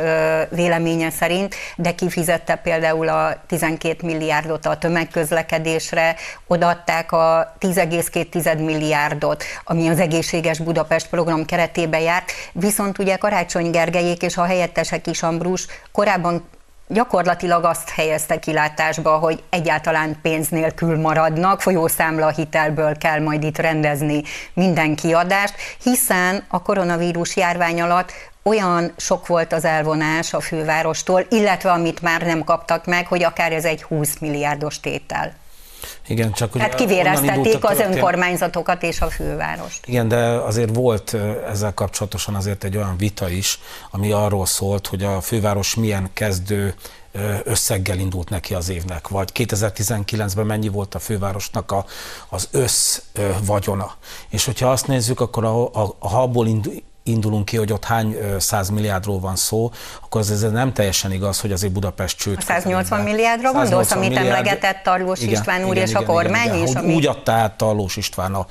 véleménye 0.50 1.10
szerint, 1.10 1.54
de 1.76 1.94
kifizette 1.94 2.54
például 2.54 3.08
a 3.08 3.34
12 3.46 4.06
milliárdot 4.06 4.66
a 4.66 4.76
tömegközlekedésre, 4.76 6.14
odaadták 6.46 7.12
a 7.12 7.54
10,2 7.60 8.64
milliárdot, 8.64 9.44
ami 9.64 9.88
az 9.88 10.00
Egészséges 10.00 10.58
Budapest 10.58 11.08
program 11.08 11.44
keretében 11.44 12.00
járt, 12.00 12.32
viszont 12.52 12.98
ugye 12.98 13.16
Karácsony 13.16 13.70
Gergelyék 13.70 14.22
és 14.22 14.36
a 14.36 14.44
helyettesek 14.44 15.06
is 15.06 15.22
Ambrus 15.22 15.66
korábban 15.92 16.48
gyakorlatilag 16.88 17.64
azt 17.64 17.90
helyezte 17.90 18.38
kilátásba, 18.38 19.18
hogy 19.18 19.42
egyáltalán 19.50 20.18
pénz 20.22 20.48
nélkül 20.48 21.00
maradnak, 21.00 21.60
folyószámla 21.60 22.28
hitelből 22.28 22.96
kell 22.96 23.20
majd 23.20 23.42
itt 23.42 23.58
rendezni 23.58 24.22
minden 24.54 24.94
kiadást, 24.94 25.54
hiszen 25.82 26.44
a 26.48 26.62
koronavírus 26.62 27.36
járvány 27.36 27.80
alatt 27.80 28.12
olyan 28.42 28.92
sok 28.96 29.26
volt 29.26 29.52
az 29.52 29.64
elvonás 29.64 30.34
a 30.34 30.40
fővárostól, 30.40 31.26
illetve 31.28 31.70
amit 31.70 32.02
már 32.02 32.22
nem 32.22 32.44
kaptak 32.44 32.86
meg, 32.86 33.06
hogy 33.06 33.22
akár 33.22 33.52
ez 33.52 33.64
egy 33.64 33.82
20 33.82 34.18
milliárdos 34.18 34.80
tétel. 34.80 35.32
Igen, 36.06 36.32
csak 36.32 36.52
hogy 36.52 36.60
Tehát 36.60 36.76
kivéreztették 36.76 37.64
az 37.64 37.78
önkormányzatokat 37.78 38.82
és 38.82 39.00
a 39.00 39.06
fővárost. 39.06 39.86
Igen, 39.86 40.08
de 40.08 40.16
azért 40.26 40.74
volt 40.74 41.16
ezzel 41.48 41.74
kapcsolatosan 41.74 42.34
azért 42.34 42.64
egy 42.64 42.76
olyan 42.76 42.96
vita 42.96 43.28
is, 43.28 43.60
ami 43.90 44.12
arról 44.12 44.46
szólt, 44.46 44.86
hogy 44.86 45.04
a 45.04 45.20
főváros 45.20 45.74
milyen 45.74 46.10
kezdő 46.12 46.74
összeggel 47.44 47.98
indult 47.98 48.28
neki 48.28 48.54
az 48.54 48.68
évnek, 48.68 49.08
vagy 49.08 49.30
2019-ben 49.34 50.46
mennyi 50.46 50.68
volt 50.68 50.94
a 50.94 50.98
fővárosnak 50.98 51.72
a, 51.72 51.84
az 52.28 52.48
össz 52.50 53.00
vagyona. 53.44 53.94
És 54.28 54.44
hogyha 54.44 54.70
azt 54.70 54.86
nézzük, 54.86 55.20
akkor 55.20 55.44
a, 55.44 55.64
a, 55.64 55.94
a 55.98 56.08
habból 56.08 56.46
indulunk 57.06 57.44
ki, 57.44 57.56
hogy 57.56 57.72
ott 57.72 57.84
hány 57.84 58.16
száz 58.38 58.68
milliárdról 58.68 59.20
van 59.20 59.36
szó, 59.36 59.70
akkor 60.02 60.20
az 60.20 60.30
ez 60.30 60.50
nem 60.50 60.72
teljesen 60.72 61.12
igaz, 61.12 61.40
hogy 61.40 61.52
azért 61.52 61.72
Budapest 61.72 62.18
csőd. 62.18 62.36
A 62.38 62.40
180 62.40 63.00
milliárdról 63.00 63.52
gondolsz, 63.52 63.90
amit 63.90 64.08
milliárd... 64.08 64.28
emlegetett 64.28 64.82
Tarlós 64.82 65.20
igen, 65.20 65.32
István 65.32 65.64
úr 65.64 65.70
igen, 65.70 65.82
és 65.82 65.90
igen, 65.90 66.02
a 66.02 66.06
kormány 66.06 66.44
igen, 66.44 66.56
igen, 66.56 66.68
is? 66.68 66.74
Ami... 66.74 66.94
Úgy 66.94 67.06
adta 67.06 67.32
át 67.32 67.56
Tarlós 67.56 67.96
István 67.96 68.34
a, 68.34 68.46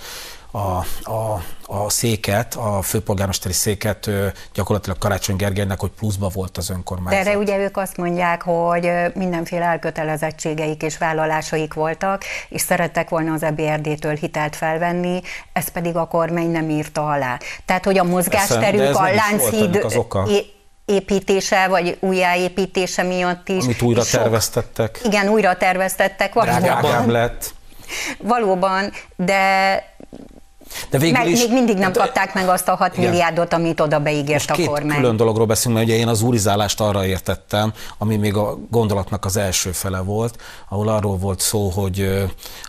a, 0.55 0.85
a, 1.11 1.41
a 1.65 1.89
széket, 1.89 2.55
a 2.55 2.81
főpolgármesteri 2.81 3.53
széket 3.53 4.09
gyakorlatilag 4.53 4.97
Karácsony 4.97 5.35
Gergelynek, 5.35 5.79
hogy 5.79 5.89
pluszba 5.89 6.29
volt 6.33 6.57
az 6.57 6.69
önkormányzat. 6.69 7.23
De 7.23 7.29
erre 7.29 7.39
ugye 7.39 7.57
ők 7.57 7.77
azt 7.77 7.97
mondják, 7.97 8.41
hogy 8.41 8.91
mindenféle 9.13 9.65
elkötelezettségeik 9.65 10.81
és 10.81 10.97
vállalásaik 10.97 11.73
voltak, 11.73 12.23
és 12.49 12.61
szerettek 12.61 13.09
volna 13.09 13.33
az 13.33 13.43
EBRD-től 13.43 14.15
hitelt 14.15 14.55
felvenni, 14.55 15.21
ez 15.53 15.67
pedig 15.67 15.95
a 15.95 16.05
kormány 16.07 16.49
nem 16.51 16.69
írta 16.69 17.07
alá. 17.07 17.39
Tehát, 17.65 17.85
hogy 17.85 17.97
a 17.97 18.03
mozgásterük, 18.03 18.95
a 18.95 19.09
Lánchíd 19.13 19.85
építése, 20.85 21.67
vagy 21.67 21.97
újjáépítése 21.99 23.03
miatt 23.03 23.49
is. 23.49 23.63
Amit 23.63 23.81
újra 23.81 24.03
sok, 24.03 24.21
terveztettek. 24.21 24.99
Igen, 25.03 25.27
újra 25.27 25.57
terveztettek. 25.57 26.33
Drágább 26.33 27.07
lett. 27.07 27.53
Valóban, 28.17 28.91
de 29.15 29.83
de 30.89 30.97
végül 30.97 31.17
Meg 31.17 31.29
is, 31.29 31.39
még 31.39 31.51
mindig 31.51 31.77
nem 31.77 31.91
kapták 31.91 32.33
meg 32.33 32.47
azt 32.47 32.67
a 32.67 32.75
6 32.75 32.97
igen. 32.97 33.09
milliárdot, 33.09 33.53
amit 33.53 33.79
oda 33.79 33.99
beígért 33.99 34.47
Most 34.47 34.61
a 34.67 34.69
kormány. 34.69 34.97
külön 34.97 35.15
dologról 35.17 35.45
beszélünk, 35.45 35.77
mert 35.77 35.89
ugye 35.91 35.97
én 35.99 36.07
az 36.07 36.21
úrizálást 36.21 36.79
arra 36.81 37.05
értettem, 37.05 37.73
ami 37.97 38.15
még 38.15 38.35
a 38.35 38.57
gondolatnak 38.69 39.25
az 39.25 39.37
első 39.37 39.71
fele 39.71 39.99
volt, 39.99 40.37
ahol 40.69 40.87
arról 40.87 41.17
volt 41.17 41.39
szó, 41.39 41.69
hogy 41.69 42.25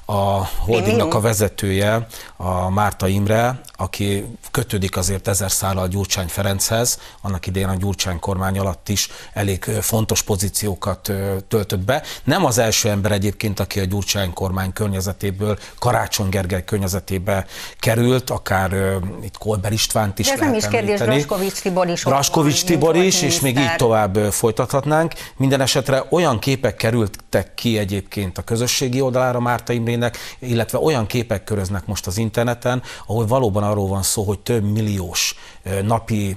a 0.08 0.48
holdingnak 0.58 1.14
a 1.14 1.20
vezetője, 1.20 2.06
a 2.36 2.70
Márta 2.70 3.08
Imre, 3.08 3.60
aki 3.76 4.24
kötődik 4.50 4.96
azért 4.96 5.28
ezer 5.28 5.50
szállal 5.50 5.88
Gyurcsány 5.88 6.26
Ferenchez, 6.26 6.98
annak 7.20 7.46
idején 7.46 7.68
a 7.68 7.74
Gyurcsány 7.74 8.18
kormány 8.18 8.58
alatt 8.58 8.88
is 8.88 9.08
elég 9.32 9.64
fontos 9.64 10.22
pozíciókat 10.22 11.12
töltött 11.48 11.78
be. 11.78 12.02
Nem 12.24 12.44
az 12.44 12.58
első 12.58 12.88
ember 12.88 13.12
egyébként, 13.12 13.60
aki 13.60 13.80
a 13.80 13.84
Gyurcsány 13.84 14.32
kormány 14.32 14.72
környezetéből, 14.72 15.58
Karácsony 15.78 16.28
Gergely 16.28 16.64
környezetébe 16.64 17.46
került, 17.78 18.30
akár 18.30 18.98
itt 19.22 19.38
Kolber 19.38 19.72
Istvánt 19.72 20.18
is 20.18 20.26
De 20.26 20.32
ez 20.32 20.38
nem 20.38 20.54
is 20.54 20.68
kérdés, 20.68 21.00
Raskovics 21.00 21.60
Tibor 21.60 21.88
is. 21.88 22.04
Raskovics 22.04 22.64
Tibor 22.64 22.96
is, 22.96 23.22
és 23.22 23.40
még 23.40 23.58
így 23.58 23.76
tovább 23.76 24.16
folytathatnánk. 24.16 25.12
Minden 25.36 25.60
esetre 25.60 26.04
olyan 26.10 26.38
képek 26.38 26.76
kerültek 26.76 27.54
ki 27.54 27.78
egyébként 27.78 28.38
a 28.38 28.42
közösségi 28.42 29.00
oldalára 29.00 29.40
Márta 29.40 29.72
Imrének, 29.96 30.16
illetve 30.38 30.78
olyan 30.78 31.06
képek 31.06 31.44
köröznek 31.44 31.86
most 31.86 32.06
az 32.06 32.18
interneten, 32.18 32.82
ahol 33.06 33.26
valóban 33.26 33.62
arról 33.62 33.88
van 33.88 34.02
szó, 34.02 34.22
hogy 34.22 34.38
több 34.38 34.64
milliós 34.64 35.34
napi 35.82 36.36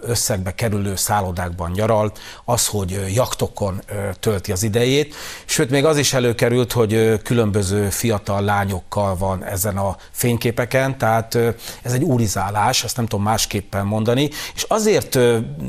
összegbe 0.00 0.54
kerülő 0.54 0.96
szállodákban 0.96 1.70
nyaral, 1.70 2.12
az, 2.44 2.66
hogy 2.66 3.04
jaktokon 3.14 3.82
tölti 4.20 4.52
az 4.52 4.62
idejét, 4.62 5.14
sőt 5.44 5.70
még 5.70 5.84
az 5.84 5.96
is 5.96 6.12
előkerült, 6.12 6.72
hogy 6.72 7.22
különböző 7.22 7.90
fiatal 7.90 8.42
lányokkal 8.42 9.16
van 9.16 9.44
ezen 9.44 9.76
a 9.76 9.96
fényképeken, 10.10 10.98
tehát 10.98 11.34
ez 11.82 11.92
egy 11.92 12.02
úrizálás, 12.02 12.84
ezt 12.84 12.96
nem 12.96 13.06
tudom 13.06 13.24
másképpen 13.24 13.86
mondani, 13.86 14.30
és 14.54 14.62
azért 14.62 15.18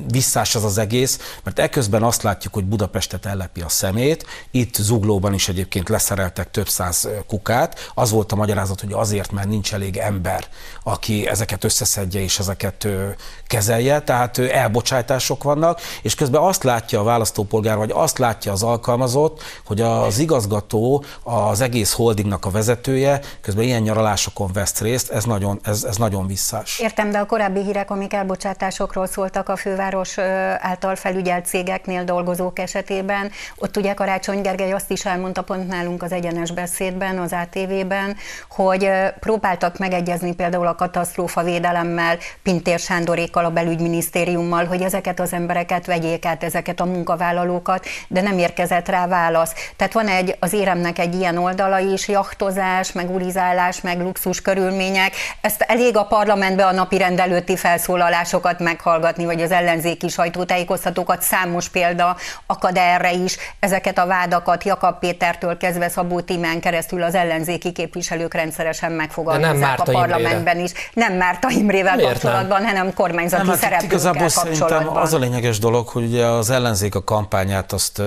visszás 0.07 0.55
az 0.55 0.63
az 0.63 0.77
egész, 0.77 1.39
mert 1.43 1.59
ekközben 1.59 2.03
azt 2.03 2.21
látjuk, 2.23 2.53
hogy 2.53 2.65
Budapestet 2.65 3.25
ellepi 3.25 3.61
a 3.61 3.69
szemét, 3.69 4.25
itt 4.51 4.75
Zuglóban 4.75 5.33
is 5.33 5.49
egyébként 5.49 5.89
leszereltek 5.89 6.51
több 6.51 6.69
száz 6.69 7.09
kukát, 7.27 7.91
az 7.93 8.11
volt 8.11 8.31
a 8.31 8.35
magyarázat, 8.35 8.81
hogy 8.81 8.93
azért, 8.93 9.31
mert 9.31 9.47
nincs 9.47 9.73
elég 9.73 9.97
ember, 9.97 10.45
aki 10.83 11.27
ezeket 11.27 11.63
összeszedje 11.63 12.21
és 12.21 12.39
ezeket 12.39 12.76
ezeket 12.85 13.17
kezelje, 13.47 13.99
tehát 13.99 14.37
elbocsátások 14.37 15.43
vannak, 15.43 15.81
és 16.01 16.15
közben 16.15 16.41
azt 16.41 16.63
látja 16.63 16.99
a 16.99 17.03
választópolgár, 17.03 17.77
vagy 17.77 17.91
azt 17.93 18.17
látja 18.17 18.51
az 18.51 18.63
alkalmazott, 18.63 19.41
hogy 19.65 19.81
az 19.81 20.19
igazgató, 20.19 21.03
az 21.23 21.61
egész 21.61 21.93
holdingnak 21.93 22.45
a 22.45 22.49
vezetője, 22.49 23.19
közben 23.41 23.63
ilyen 23.63 23.81
nyaralásokon 23.81 24.49
vesz 24.53 24.81
részt, 24.81 25.11
ez 25.11 25.23
nagyon, 25.23 25.59
ez, 25.63 25.83
ez 25.83 25.97
nagyon 25.97 26.27
visszás. 26.27 26.79
Értem, 26.79 27.11
de 27.11 27.17
a 27.17 27.25
korábbi 27.25 27.63
hírek, 27.63 27.91
amik 27.91 28.13
elbocsátásokról 28.13 29.07
szóltak 29.07 29.49
a 29.49 29.55
főváros 29.55 30.17
által 30.57 30.95
felügyelt 30.95 31.45
cégeknél 31.45 32.03
dolgozók 32.03 32.59
esetében, 32.59 33.31
ott 33.55 33.77
ugye 33.77 33.93
Karácsony 33.93 34.41
Gergely 34.41 34.71
azt 34.71 34.91
is 34.91 35.05
elmondta 35.05 35.41
pont 35.41 35.67
nálunk 35.67 36.03
az 36.03 36.11
egyenes 36.11 36.51
beszédben, 36.51 37.17
az 37.19 37.33
ATV-ben, 37.33 38.15
hogy 38.49 38.89
próbáltak 39.19 39.77
megegyezni 39.77 40.33
például 40.33 40.67
a 40.67 40.75
katasztrófa 40.75 41.43
védelemmel, 41.43 42.17
Pintér 42.43 42.66
Sándorékkal, 42.75 43.45
a 43.45 43.49
belügyminisztériummal, 43.49 44.65
hogy 44.65 44.81
ezeket 44.81 45.19
az 45.19 45.33
embereket 45.33 45.85
vegyék 45.85 46.25
át, 46.25 46.43
ezeket 46.43 46.79
a 46.79 46.85
munkavállalókat, 46.85 47.85
de 48.07 48.21
nem 48.21 48.37
érkezett 48.37 48.89
rá 48.89 49.07
válasz. 49.07 49.53
Tehát 49.75 49.93
van 49.93 50.07
egy, 50.07 50.35
az 50.39 50.53
éremnek 50.53 50.99
egy 50.99 51.15
ilyen 51.15 51.37
oldala 51.37 51.79
is, 51.79 52.07
jachtozás, 52.07 52.91
meg 52.91 53.15
urizálás, 53.15 53.81
meg 53.81 54.01
luxus 54.01 54.41
körülmények. 54.41 55.13
Ezt 55.41 55.61
elég 55.61 55.97
a 55.97 56.05
parlamentbe 56.05 56.65
a 56.65 56.71
napi 56.71 56.97
rendelőtti 56.97 57.55
felszólalásokat 57.55 58.59
meghallgatni, 58.59 59.25
vagy 59.25 59.41
az 59.41 59.51
ellenzéki 59.51 60.07
sajtótájékoztatókat. 60.07 61.21
Számos 61.21 61.69
példa 61.69 62.17
akad 62.45 62.77
erre 62.77 63.11
is. 63.11 63.37
Ezeket 63.59 63.97
a 63.97 64.05
vádakat 64.05 64.63
Jakab 64.63 64.99
Pétertől 64.99 65.57
kezdve 65.57 65.89
Szabó 65.89 66.21
Timán 66.21 66.59
keresztül 66.59 67.03
az 67.03 67.15
ellenzéki 67.15 67.71
képviselők 67.71 68.33
rendszeresen 68.33 68.91
megfogalmazzák 68.91 69.79
a 69.79 69.83
parlamentben 69.83 70.59
is. 70.59 70.71
Nem 70.93 71.13
Márta 71.13 71.49
Imrével 71.49 71.95
Miért 71.95 72.11
kapcsolatban, 72.11 72.56
nem? 72.56 72.56
Hanem 72.63 72.93
kormányzati 72.93 73.41
nem, 73.41 73.51
hát 73.51 73.59
szereplőkkel 73.59 74.29
kapcsolatban. 74.33 74.97
az 74.97 75.13
a 75.13 75.17
lényeges 75.17 75.59
dolog, 75.59 75.87
hogy 75.87 76.03
ugye 76.03 76.25
az 76.25 76.49
ellenzék 76.49 76.95
a 76.95 77.03
kampányát 77.03 77.73
azt 77.73 78.01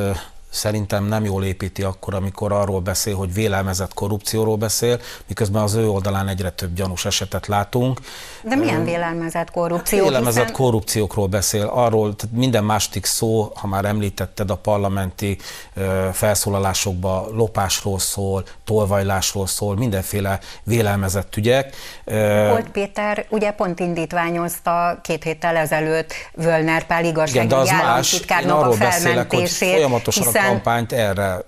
szerintem 0.51 1.05
nem 1.05 1.25
jól 1.25 1.45
építi 1.45 1.83
akkor, 1.83 2.15
amikor 2.15 2.53
arról 2.53 2.81
beszél, 2.81 3.17
hogy 3.17 3.33
vélelmezett 3.33 3.95
korrupcióról 3.95 4.57
beszél, 4.57 5.01
miközben 5.27 5.63
az 5.63 5.75
ő 5.75 5.89
oldalán 5.89 6.29
egyre 6.29 6.51
több 6.51 6.75
gyanús 6.75 7.05
esetet 7.05 7.47
látunk. 7.47 8.01
De 8.43 8.55
milyen 8.55 8.85
vélelmezett 8.85 9.51
korrupció? 9.51 9.99
Hát 9.99 10.07
vélelmezett 10.07 10.43
hiszen... 10.43 10.61
korrupciókról 10.61 11.27
beszél, 11.27 11.67
arról, 11.67 12.17
tehát 12.17 12.37
minden 12.37 12.65
második 12.65 13.05
szó, 13.05 13.53
ha 13.55 13.67
már 13.67 13.85
említetted 13.85 14.51
a 14.51 14.57
parlamenti 14.57 15.39
ö, 15.75 16.09
felszólalásokba, 16.13 17.29
lopásról 17.33 17.99
szól, 17.99 18.45
tolvajlásról 18.65 19.47
szól, 19.47 19.77
mindenféle 19.77 20.39
vélelmezett 20.65 21.37
ügyek. 21.37 21.77
Volt 22.51 22.71
Péter 22.71 23.27
ugye 23.29 23.51
pont 23.51 23.81
indítványozta 23.81 24.99
két 25.03 25.23
héttel 25.23 25.57
ezelőtt 25.57 26.13
Völner 26.35 26.87
Pál 26.87 27.05
igazságügyi 27.05 27.71
államtitkárnak 27.71 28.67
a 28.67 28.73
felmentését, 28.73 29.73
folyamatosan 29.73 30.40
hiszen 30.41 30.53
kampányt 30.53 30.93
erre 30.93 31.39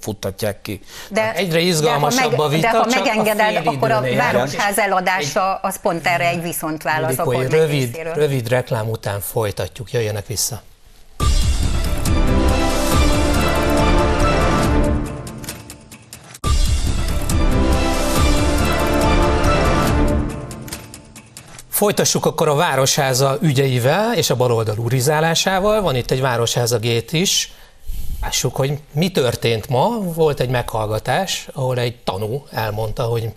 futtatják 0.00 0.62
ki. 0.62 0.80
De, 1.08 1.20
hát 1.20 1.36
Egyre 1.36 1.58
izgalmasabb 1.58 2.30
de 2.30 2.42
a 2.42 2.48
vita, 2.48 2.70
De 2.70 2.78
ha 2.78 2.86
megengeded, 2.86 3.66
akkor 3.66 3.90
a 3.90 4.00
városház 4.00 4.78
eladása 4.78 5.54
az 5.54 5.80
pont 5.80 6.06
erre 6.06 6.28
egy 6.28 6.42
viszontválasz 6.42 7.18
a 7.18 7.42
rövid, 7.48 7.98
rövid 8.14 8.48
reklám 8.48 8.88
után 8.88 9.20
folytatjuk, 9.20 9.92
jöjjenek 9.92 10.26
vissza. 10.26 10.62
Folytassuk 21.76 22.26
akkor 22.26 22.48
a 22.48 22.54
Városháza 22.54 23.38
ügyeivel 23.40 24.14
és 24.14 24.30
a 24.30 24.36
baloldal 24.36 24.78
urizálásával. 24.78 25.80
Van 25.80 25.96
itt 25.96 26.10
egy 26.10 26.20
Városháza 26.20 26.78
gét 26.78 27.12
is. 27.12 27.52
Lássuk, 28.20 28.56
hogy 28.56 28.78
mi 28.92 29.10
történt 29.10 29.68
ma. 29.68 29.98
Volt 30.00 30.40
egy 30.40 30.48
meghallgatás, 30.48 31.48
ahol 31.52 31.78
egy 31.78 31.96
tanú 31.96 32.46
elmondta, 32.50 33.02
hogy 33.02 33.32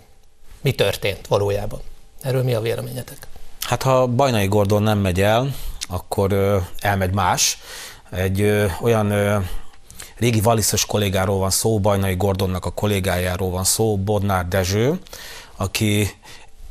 mi 0.60 0.72
történt 0.72 1.26
valójában. 1.26 1.80
Erről 2.22 2.42
mi 2.42 2.54
a 2.54 2.60
véleményetek? 2.60 3.26
Hát 3.60 3.82
ha 3.82 4.06
Bajnai 4.06 4.46
Gordon 4.46 4.82
nem 4.82 4.98
megy 4.98 5.20
el, 5.20 5.54
akkor 5.88 6.32
ö, 6.32 6.58
elmegy 6.80 7.12
más. 7.12 7.58
Egy 8.10 8.40
ö, 8.40 8.66
olyan 8.80 9.10
ö, 9.10 9.38
régi 10.16 10.40
valiszos 10.40 10.86
kollégáról 10.86 11.38
van 11.38 11.50
szó, 11.50 11.80
Bajnai 11.80 12.16
Gordonnak 12.16 12.64
a 12.64 12.70
kollégájáról 12.70 13.50
van 13.50 13.64
szó, 13.64 13.98
Bodnár 13.98 14.48
Dezső, 14.48 14.98
aki 15.56 16.10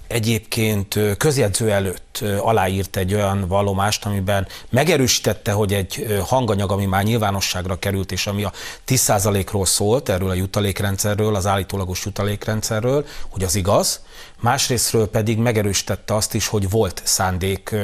egyébként 0.09 0.99
közjegyző 1.17 1.71
előtt 1.71 2.23
aláírt 2.39 2.95
egy 2.95 3.13
olyan 3.13 3.47
vallomást, 3.47 4.05
amiben 4.05 4.47
megerősítette, 4.69 5.51
hogy 5.51 5.73
egy 5.73 6.21
hanganyag, 6.25 6.71
ami 6.71 6.85
már 6.85 7.03
nyilvánosságra 7.03 7.79
került, 7.79 8.11
és 8.11 8.27
ami 8.27 8.43
a 8.43 8.51
10%-ról 8.87 9.65
szólt, 9.65 10.09
erről 10.09 10.29
a 10.29 10.33
jutalékrendszerről, 10.33 11.35
az 11.35 11.45
állítólagos 11.45 12.05
jutalékrendszerről, 12.05 13.05
hogy 13.29 13.43
az 13.43 13.55
igaz, 13.55 14.01
másrésztről 14.39 15.09
pedig 15.09 15.37
megerősítette 15.37 16.15
azt 16.15 16.33
is, 16.33 16.47
hogy 16.47 16.69
volt 16.69 17.01
szándék 17.05 17.75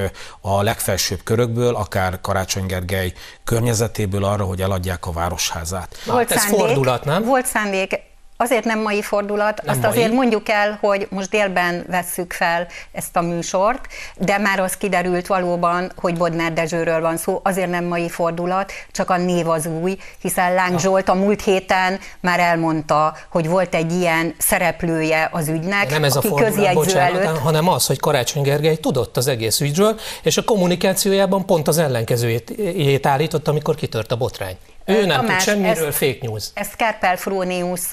a 0.42 0.62
legfelsőbb 0.62 1.24
körökből, 1.24 1.76
akár 1.76 2.22
Karácsony 2.22 2.66
Gergely 2.66 3.14
környezetéből 3.44 4.24
arra, 4.24 4.44
hogy 4.44 4.62
eladják 4.62 5.06
a 5.06 5.12
városházát. 5.12 5.98
Volt 6.06 6.18
hát 6.28 6.32
ez 6.32 6.42
szándék, 6.42 6.60
fordulat, 6.60 7.06
nem? 7.06 7.24
Volt 7.24 7.46
szándék, 7.46 8.00
Azért 8.38 8.64
nem 8.64 8.82
mai 8.82 9.02
fordulat, 9.02 9.62
nem 9.64 9.74
azt 9.74 9.82
mai. 9.82 9.92
azért 9.92 10.12
mondjuk 10.12 10.50
el, 10.50 10.78
hogy 10.82 11.08
most 11.10 11.30
délben 11.30 11.86
vesszük 11.88 12.34
fel 12.34 12.68
ezt 12.92 13.16
a 13.16 13.22
műsort, 13.22 13.88
de 14.18 14.38
már 14.38 14.60
az 14.60 14.78
kiderült 14.78 15.28
valóban, 15.28 15.92
hogy 15.96 16.18
Bodnár 16.18 16.54
Dezsőről 16.54 17.02
van 17.02 17.18
szó, 17.18 17.40
azért 17.44 17.70
nem 17.70 17.86
mai 17.86 18.10
fordulat, 18.10 18.72
csak 18.92 19.10
a 19.10 19.18
név 19.18 19.50
az 19.50 19.66
új, 19.66 19.98
hiszen 20.22 20.54
Láng 20.54 20.80
Zsolt 20.80 21.10
a 21.10 21.14
múlt 21.14 21.44
héten 21.44 22.00
már 22.20 22.40
elmondta, 22.40 23.16
hogy 23.30 23.48
volt 23.48 23.76
egy 23.76 23.92
ilyen 23.92 24.36
szereplője 24.38 25.30
az 25.32 25.48
ügynek, 25.48 25.90
nem 25.90 26.04
ez 26.04 26.16
aki 26.16 26.28
a 26.28 26.30
fordulat, 26.30 26.74
bocsánat, 26.74 27.22
előtt. 27.22 27.38
hanem 27.38 27.68
az, 27.68 27.86
hogy 27.86 28.00
Karácsony 28.00 28.44
Gergely 28.44 28.76
tudott 28.76 29.18
az 29.18 29.28
egész 29.28 29.60
ügyről, 29.60 30.00
és 30.24 30.38
a 30.38 30.44
kommunikációjában 30.44 31.46
pont 31.46 31.68
az 31.68 31.78
ellenkezőjét 31.78 33.06
állított, 33.06 33.48
amikor 33.48 33.76
kitört 33.76 34.12
a 34.12 34.16
botrány. 34.16 34.58
Ő 34.86 35.06
nem 35.06 35.20
Tamás, 35.20 35.44
tud 35.44 35.54
semmiről, 35.54 35.88
ezt, 35.88 35.98
fake 35.98 36.18
news. 36.22 36.44
Ezt 36.54 36.76
Kárpál 36.76 37.18
Frónius 37.18 37.90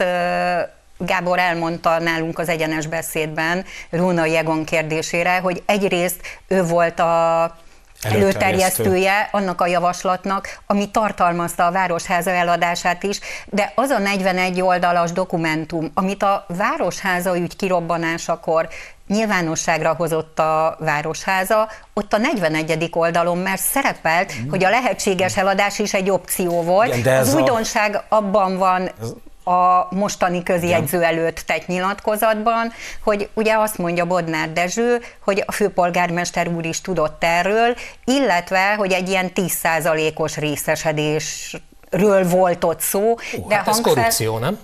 Gábor 0.99 1.39
elmondta 1.39 1.99
nálunk 1.99 2.39
az 2.39 2.49
egyenes 2.49 2.87
beszédben 2.87 3.65
Rúna 3.91 4.25
Jegon 4.25 4.65
kérdésére, 4.65 5.39
hogy 5.39 5.63
egyrészt 5.67 6.21
ő 6.49 6.63
volt 6.63 7.01
a 7.01 7.57
előterjesztője 8.03 9.29
annak 9.33 9.61
a 9.61 9.67
javaslatnak, 9.67 10.59
ami 10.67 10.91
tartalmazta 10.91 11.67
a 11.67 11.71
Városháza 11.71 12.31
eladását 12.31 13.03
is, 13.03 13.21
de 13.47 13.73
az 13.75 13.91
a 13.91 13.99
41 13.99 14.61
oldalas 14.61 15.13
dokumentum, 15.13 15.91
amit 15.95 16.23
a 16.23 16.47
Városháza 16.49 17.37
ügy 17.37 17.57
kirobbanásakor 17.57 18.69
nyilvánosságra 19.09 19.95
hozott 19.95 20.39
a 20.39 20.77
Városháza, 20.79 21.69
ott 21.93 22.13
a 22.13 22.19
41. 22.19 22.89
oldalon 22.93 23.39
már 23.39 23.59
szerepelt, 23.59 24.33
mm. 24.41 24.49
hogy 24.49 24.65
a 24.65 24.71
lehetséges 24.71 25.37
eladás 25.37 25.79
is 25.79 25.95
egy 25.95 26.11
opció 26.11 26.63
volt. 26.63 26.89
Igen, 26.89 27.03
de 27.03 27.19
az 27.19 27.35
újdonság 27.35 27.95
a... 27.95 28.05
abban 28.09 28.59
van, 28.59 28.91
ez 29.01 29.13
a 29.45 29.89
mostani 29.91 30.43
közjegyző 30.43 31.03
előtt 31.03 31.39
tett 31.47 31.67
nyilatkozatban, 31.67 32.73
hogy 33.03 33.29
ugye 33.35 33.55
azt 33.59 33.79
mondja 33.79 34.05
Bodnár 34.05 34.53
Dezső, 34.53 35.01
hogy 35.25 35.43
a 35.47 35.53
főpolgármester 35.53 36.49
úr 36.49 36.65
is 36.65 36.81
tudott 36.81 37.25
erről, 37.25 37.75
illetve, 38.05 38.75
hogy 38.75 38.93
egy 38.93 39.09
ilyen 39.09 39.31
10%-os 39.35 40.37
részesedésről 40.37 42.29
volt 42.29 42.65
ott 42.65 42.81
szó. 42.81 43.13
Uh, 43.13 43.49
de 43.49 43.55
hát 43.55 43.69
ez 43.69 43.81
korrupció, 43.81 44.39
nem? 44.39 44.59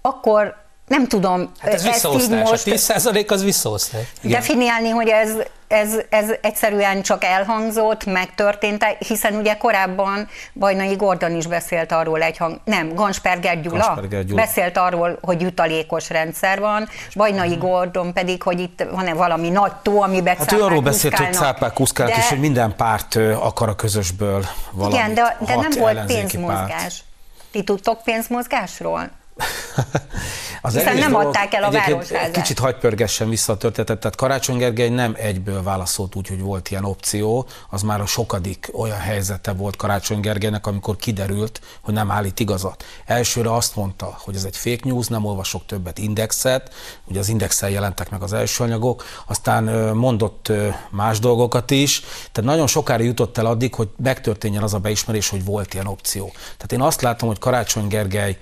Akkor 0.00 0.67
nem 0.88 1.06
tudom, 1.06 1.52
hát 1.58 1.72
ez 1.72 1.84
így 1.84 2.30
most... 2.30 2.66
A 2.66 2.70
10% 2.70 3.30
az 3.30 3.44
visszaosztás. 3.44 4.02
Definiálni, 4.22 4.88
hogy 4.88 5.08
ez, 5.08 5.30
ez, 5.68 5.94
ez 6.08 6.30
egyszerűen 6.40 7.02
csak 7.02 7.24
elhangzott, 7.24 8.04
megtörtént, 8.04 8.84
hiszen 8.98 9.34
ugye 9.34 9.56
korábban 9.56 10.28
Bajnai 10.54 10.94
Gordon 10.94 11.36
is 11.36 11.46
beszélt 11.46 11.92
arról 11.92 12.22
egy 12.22 12.36
hang... 12.36 12.60
Nem, 12.64 12.94
Gansperger 12.94 13.60
Gyula, 13.60 13.78
Gansperger 13.78 14.24
Gyula 14.24 14.40
beszélt 14.40 14.76
arról, 14.76 15.18
hogy 15.22 15.40
jutalékos 15.40 16.10
rendszer 16.10 16.60
van, 16.60 16.88
Bajnai 17.14 17.56
Gordon 17.56 18.12
pedig, 18.12 18.42
hogy 18.42 18.60
itt 18.60 18.84
van-e 18.90 19.14
valami 19.14 19.48
nagy 19.48 19.72
tó, 19.82 20.02
amiben 20.02 20.36
Hát 20.36 20.52
ő 20.52 20.62
arról 20.62 20.80
beszélt, 20.80 21.16
hogy 21.16 21.32
cápák 21.32 21.72
kuszkálnak, 21.72 22.16
de... 22.16 22.22
és 22.22 22.28
hogy 22.28 22.40
minden 22.40 22.76
párt 22.76 23.16
akar 23.40 23.68
a 23.68 23.74
közösből 23.74 24.44
valamit. 24.72 24.98
Igen, 24.98 25.14
de, 25.14 25.36
de 25.46 25.54
nem 25.56 25.70
volt 25.78 26.04
pénzmozgás. 26.04 26.68
Párt. 26.68 27.04
Ti 27.50 27.62
tudtok 27.62 28.02
pénzmozgásról? 28.02 29.10
az 30.62 30.74
Hiszen 30.74 30.96
nem 30.96 31.10
dolog, 31.10 31.26
adták 31.26 31.54
el 31.54 31.62
a 31.62 31.70
városházát. 31.70 32.30
Kicsit 32.30 32.58
hagypörgessen 32.58 33.28
vissza 33.28 33.52
a 33.52 33.56
történetet, 33.56 33.98
tehát 33.98 34.16
Karácsony 34.16 34.56
Gergely 34.56 34.88
nem 34.88 35.14
egyből 35.18 35.62
válaszolt 35.62 36.14
úgy, 36.14 36.28
hogy 36.28 36.40
volt 36.40 36.70
ilyen 36.70 36.84
opció, 36.84 37.46
az 37.70 37.82
már 37.82 38.00
a 38.00 38.06
sokadik 38.06 38.70
olyan 38.72 38.98
helyzete 38.98 39.52
volt 39.52 39.76
Karácsony 39.76 40.20
Gergelynek, 40.20 40.66
amikor 40.66 40.96
kiderült, 40.96 41.60
hogy 41.80 41.94
nem 41.94 42.10
állít 42.10 42.40
igazat. 42.40 42.84
Elsőre 43.04 43.54
azt 43.54 43.76
mondta, 43.76 44.16
hogy 44.18 44.34
ez 44.34 44.44
egy 44.44 44.56
fake 44.56 44.80
news, 44.82 45.06
nem 45.06 45.24
olvasok 45.24 45.66
többet 45.66 45.98
indexet, 45.98 46.74
ugye 47.04 47.18
az 47.18 47.28
indexel 47.28 47.70
jelentek 47.70 48.10
meg 48.10 48.22
az 48.22 48.32
első 48.32 48.64
anyagok, 48.64 49.04
aztán 49.26 49.64
mondott 49.94 50.52
más 50.90 51.18
dolgokat 51.18 51.70
is, 51.70 52.00
tehát 52.32 52.50
nagyon 52.50 52.66
sokára 52.66 53.02
jutott 53.02 53.38
el 53.38 53.46
addig, 53.46 53.74
hogy 53.74 53.88
megtörténjen 54.02 54.62
az 54.62 54.74
a 54.74 54.78
beismerés, 54.78 55.28
hogy 55.28 55.44
volt 55.44 55.74
ilyen 55.74 55.86
opció. 55.86 56.32
Tehát 56.34 56.72
én 56.72 56.80
azt 56.80 57.00
látom, 57.02 57.28
hogy 57.28 57.38
Karácsony 57.38 57.88
Gergely 57.88 58.38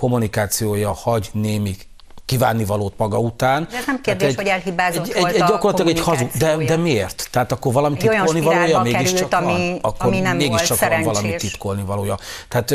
kommunikációja 0.00 0.92
hagy 0.92 1.28
némi 1.32 1.76
kívánni 2.30 2.64
valót 2.64 2.94
maga 2.96 3.18
után. 3.18 3.66
De 3.70 3.76
ez 3.76 3.86
nem 3.86 4.00
kérdés, 4.00 4.28
egy, 4.28 4.34
hogy 4.34 4.46
elhibázott 4.46 5.06
egy, 5.06 5.14
volt 5.14 5.34
egy, 5.34 5.40
egy 5.40 5.46
gyakorlatilag 5.48 5.90
egy 5.96 6.00
hazug, 6.00 6.30
de, 6.30 6.56
de 6.56 6.76
miért? 6.76 7.28
Tehát 7.30 7.52
akkor 7.52 7.72
valami 7.72 7.96
titkolni 7.96 8.40
valója 8.40 8.82
mégiscsak 8.82 9.30
van? 9.30 9.44
Ami, 9.44 9.78
akkor 9.82 10.06
ami 10.06 10.20
nem 10.20 10.36
mégiscsak 10.36 10.78
volt 10.78 10.92
van 10.92 11.02
valami 11.02 11.34
titkolni 11.34 11.82
valója. 11.82 12.18
Tehát 12.48 12.74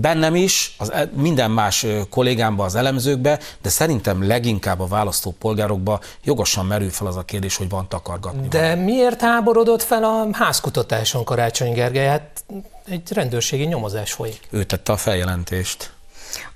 bennem 0.00 0.34
is, 0.34 0.74
az, 0.78 0.92
e- 0.92 1.10
minden 1.14 1.50
más 1.50 1.86
kollégámban, 2.10 2.66
az 2.66 2.74
elemzőkbe, 2.74 3.38
de 3.62 3.68
szerintem 3.68 4.26
leginkább 4.26 4.80
a 4.80 4.86
választópolgárokba 4.86 6.00
jogosan 6.24 6.66
merül 6.66 6.90
fel 6.90 7.06
az 7.06 7.16
a 7.16 7.22
kérdés, 7.22 7.56
hogy 7.56 7.68
van 7.68 7.88
takargatni. 7.88 8.48
De 8.48 8.60
valami. 8.60 8.82
miért 8.82 9.20
háborodott 9.20 9.82
fel 9.82 10.04
a 10.04 10.26
házkutatáson 10.32 11.24
Karácsony 11.24 11.72
Gergely? 11.72 12.06
Hát 12.06 12.44
egy 12.88 13.12
rendőrségi 13.12 13.64
nyomozás 13.64 14.12
folyik. 14.12 14.40
Ő 14.50 14.64
tette 14.64 14.92
a 14.92 14.96
feljelentést. 14.96 15.92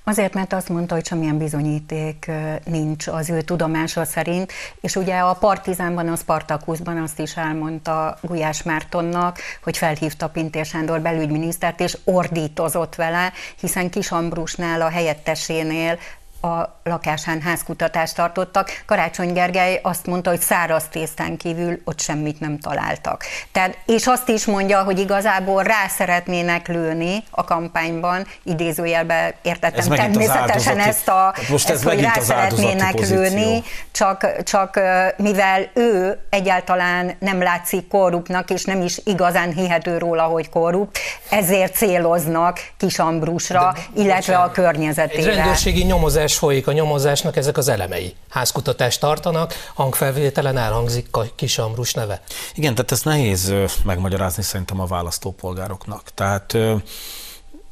Azért, 0.03 0.33
mert 0.33 0.53
azt 0.53 0.69
mondta, 0.69 0.93
hogy 0.95 1.05
semmilyen 1.05 1.37
bizonyíték 1.37 2.31
nincs 2.63 3.07
az 3.07 3.29
ő 3.29 3.41
tudomása 3.41 4.05
szerint, 4.05 4.51
és 4.81 4.95
ugye 4.95 5.15
a 5.15 5.33
Partizánban, 5.33 6.07
a 6.07 6.15
Spartakuszban 6.15 6.97
azt 6.97 7.19
is 7.19 7.35
elmondta 7.35 8.17
Gulyás 8.21 8.63
Mártonnak, 8.63 9.37
hogy 9.63 9.77
felhívta 9.77 10.29
Pintér 10.29 10.65
Sándor 10.65 11.01
belügyminisztert, 11.01 11.79
és 11.79 11.97
ordítozott 12.03 12.95
vele, 12.95 13.33
hiszen 13.59 13.89
Kis 13.89 14.11
Ambrusnál, 14.11 14.81
a 14.81 14.89
helyettesénél 14.89 15.97
a 16.41 16.79
lakásán 16.83 17.41
házkutatást 17.41 18.15
tartottak. 18.15 18.83
Karácsony 18.85 19.33
Gergely 19.33 19.79
azt 19.83 20.05
mondta, 20.05 20.29
hogy 20.29 20.39
száraz 20.39 20.83
tésztán 20.91 21.37
kívül 21.37 21.81
ott 21.83 21.99
semmit 21.99 22.39
nem 22.39 22.59
találtak. 22.59 23.23
Tehát, 23.51 23.77
és 23.85 24.07
azt 24.07 24.29
is 24.29 24.45
mondja, 24.45 24.83
hogy 24.83 24.99
igazából 24.99 25.63
rá 25.63 25.87
szeretnének 25.87 26.67
lőni 26.67 27.23
a 27.29 27.43
kampányban, 27.43 28.27
idézőjelben 28.43 29.33
értettem 29.41 29.91
ez 29.91 29.97
természetesen 29.99 30.79
ezt, 30.79 31.07
a, 31.07 31.33
most 31.49 31.69
ez 31.69 31.75
ezt, 31.75 31.83
hogy 31.83 32.01
rá 32.01 32.13
szeretnének 32.19 32.91
pozíció. 32.91 33.21
lőni, 33.21 33.63
csak, 33.91 34.43
csak 34.43 34.79
mivel 35.17 35.69
ő 35.73 36.19
egyáltalán 36.29 37.15
nem 37.19 37.41
látszik 37.41 37.87
korruptnak, 37.87 38.49
és 38.49 38.63
nem 38.63 38.81
is 38.81 38.99
igazán 39.03 39.53
hihető 39.53 39.97
róla, 39.97 40.23
hogy 40.23 40.49
korrupt, 40.49 40.99
ezért 41.29 41.75
céloznak 41.75 42.59
Kis 42.77 42.99
Ambrusra, 42.99 43.73
De, 43.73 44.01
illetve 44.01 44.33
bocsánat. 44.33 44.47
a 44.47 44.51
környezetére. 44.51 45.29
Egy 45.29 45.35
rendőrségi 45.35 45.83
nyomozás 45.83 46.26
folyik 46.35 46.67
a 46.67 46.71
nyomozásnak 46.71 47.35
ezek 47.35 47.57
az 47.57 47.67
elemei. 47.67 48.15
Házkutatást 48.29 48.99
tartanak, 48.99 49.53
hangfelvételen 49.73 50.57
elhangzik 50.57 51.07
a 51.11 51.25
Kis 51.35 51.57
Ambrus 51.57 51.93
neve. 51.93 52.21
Igen, 52.55 52.75
tehát 52.75 52.91
ez 52.91 53.01
nehéz 53.01 53.53
megmagyarázni 53.83 54.43
szerintem 54.43 54.79
a 54.79 54.85
választópolgároknak. 54.85 56.01
Tehát 56.13 56.57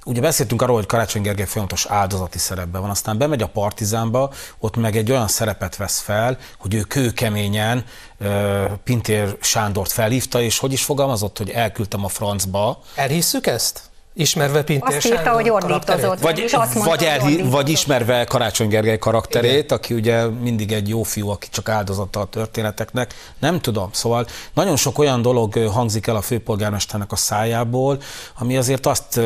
ugye 0.05 0.21
beszéltünk 0.21 0.61
arról, 0.61 0.75
hogy 0.75 0.85
Karácsony 0.85 1.21
Gergely 1.21 1.45
folyamatos 1.45 1.85
áldozati 1.85 2.37
szerepben 2.37 2.81
van, 2.81 2.89
aztán 2.89 3.17
bemegy 3.17 3.41
a 3.41 3.47
Partizánba, 3.47 4.31
ott 4.59 4.75
meg 4.75 4.95
egy 4.95 5.11
olyan 5.11 5.27
szerepet 5.27 5.75
vesz 5.75 5.99
fel, 5.99 6.37
hogy 6.57 6.73
ő 6.73 6.81
kőkeményen 6.81 7.85
Pintér 8.83 9.37
Sándort 9.41 9.91
felhívta, 9.91 10.41
és 10.41 10.59
hogy 10.59 10.73
is 10.73 10.83
fogalmazott, 10.83 11.37
hogy 11.37 11.49
elküldtem 11.49 12.03
a 12.03 12.07
francba. 12.07 12.81
Elhisszük 12.95 13.47
ezt? 13.47 13.81
Ismerve 14.17 14.63
Pintér 14.63 14.95
Azt 14.95 15.05
írta, 15.05 15.29
hogy 15.29 15.49
ordítozott. 15.49 16.19
Vagy, 16.19 16.39
és 16.39 16.53
azt 16.53 16.73
mondta, 16.73 16.95
vagy, 16.95 17.03
elhi, 17.03 17.41
vagy 17.41 17.69
ismerve 17.69 18.23
Karácsony 18.23 18.67
Gergely 18.67 18.97
karakterét, 18.97 19.63
Igen. 19.63 19.77
aki 19.77 19.93
ugye 19.93 20.25
mindig 20.25 20.71
egy 20.71 20.89
jó 20.89 21.03
fiú, 21.03 21.29
aki 21.29 21.47
csak 21.51 21.69
áldozata 21.69 22.19
a 22.19 22.25
történeteknek. 22.25 23.13
Nem 23.39 23.61
tudom. 23.61 23.89
Szóval 23.91 24.25
nagyon 24.53 24.75
sok 24.75 24.97
olyan 24.99 25.21
dolog 25.21 25.57
hangzik 25.57 26.07
el 26.07 26.15
a 26.15 26.21
főpolgármesternek 26.21 27.11
a 27.11 27.15
szájából, 27.15 27.97
ami 28.39 28.57
azért 28.57 28.85
azt 28.85 29.19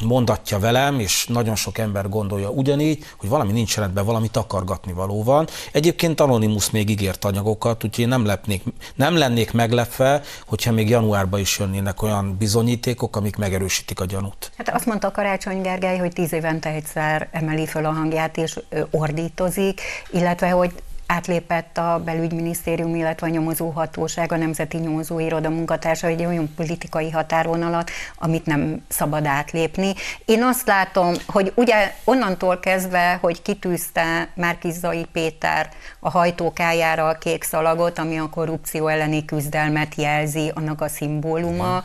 mondatja 0.00 0.58
velem, 0.58 1.00
és 1.00 1.26
nagyon 1.26 1.54
sok 1.54 1.78
ember 1.78 2.08
gondolja 2.08 2.48
ugyanígy, 2.48 3.04
hogy 3.16 3.28
valami 3.28 3.52
nincs 3.52 3.76
rendben, 3.76 4.04
valami 4.04 4.28
takargatni 4.28 4.92
való 4.92 5.22
van. 5.22 5.48
Egyébként 5.72 6.20
Anonymous 6.20 6.70
még 6.70 6.90
ígért 6.90 7.24
anyagokat, 7.24 7.84
úgyhogy 7.84 8.08
nem, 8.08 8.26
lepnék, 8.26 8.62
nem 8.94 9.16
lennék 9.16 9.52
meglepve, 9.52 10.22
hogyha 10.46 10.72
még 10.72 10.88
januárban 10.88 11.40
is 11.40 11.58
jönnének 11.58 12.02
olyan 12.02 12.36
bizonyítékok, 12.38 13.16
amik 13.16 13.36
megerősítik 13.36 14.00
a 14.00 14.04
gyanút 14.04 14.32
szót? 14.40 14.52
Hát 14.56 14.74
azt 14.74 14.86
mondta 14.86 15.10
Karácsony 15.10 15.60
Gergely, 15.60 15.98
hogy 15.98 16.12
tíz 16.12 16.32
évente 16.32 16.68
egyszer 16.68 17.28
emeli 17.30 17.66
föl 17.66 17.84
a 17.84 17.92
hangját 17.92 18.36
és 18.36 18.60
ordítozik, 18.90 19.80
illetve 20.10 20.50
hogy 20.50 20.72
átlépett 21.06 21.78
a 21.78 22.00
belügyminisztérium, 22.04 22.94
illetve 22.94 23.26
a 23.26 23.30
nyomozóhatóság, 23.30 24.32
a 24.32 24.36
Nemzeti 24.36 24.76
Nyomozóiroda 24.76 25.50
munkatársa 25.50 26.06
egy 26.06 26.24
olyan 26.24 26.52
politikai 26.56 27.10
határonalat, 27.10 27.90
amit 28.18 28.46
nem 28.46 28.84
szabad 28.88 29.26
átlépni. 29.26 29.94
Én 30.24 30.42
azt 30.42 30.66
látom, 30.66 31.14
hogy 31.26 31.52
ugye 31.54 31.94
onnantól 32.04 32.60
kezdve, 32.60 33.18
hogy 33.20 33.42
kitűzte 33.42 34.28
Márkizai 34.34 35.06
Péter 35.12 35.68
a 36.00 36.10
hajtókájára 36.10 37.08
a 37.08 37.18
kék 37.18 37.42
szalagot, 37.42 37.98
ami 37.98 38.18
a 38.18 38.28
korrupció 38.28 38.86
elleni 38.86 39.24
küzdelmet 39.24 39.94
jelzi, 39.94 40.50
annak 40.54 40.80
a 40.80 40.88
szimbóluma, 40.88 41.82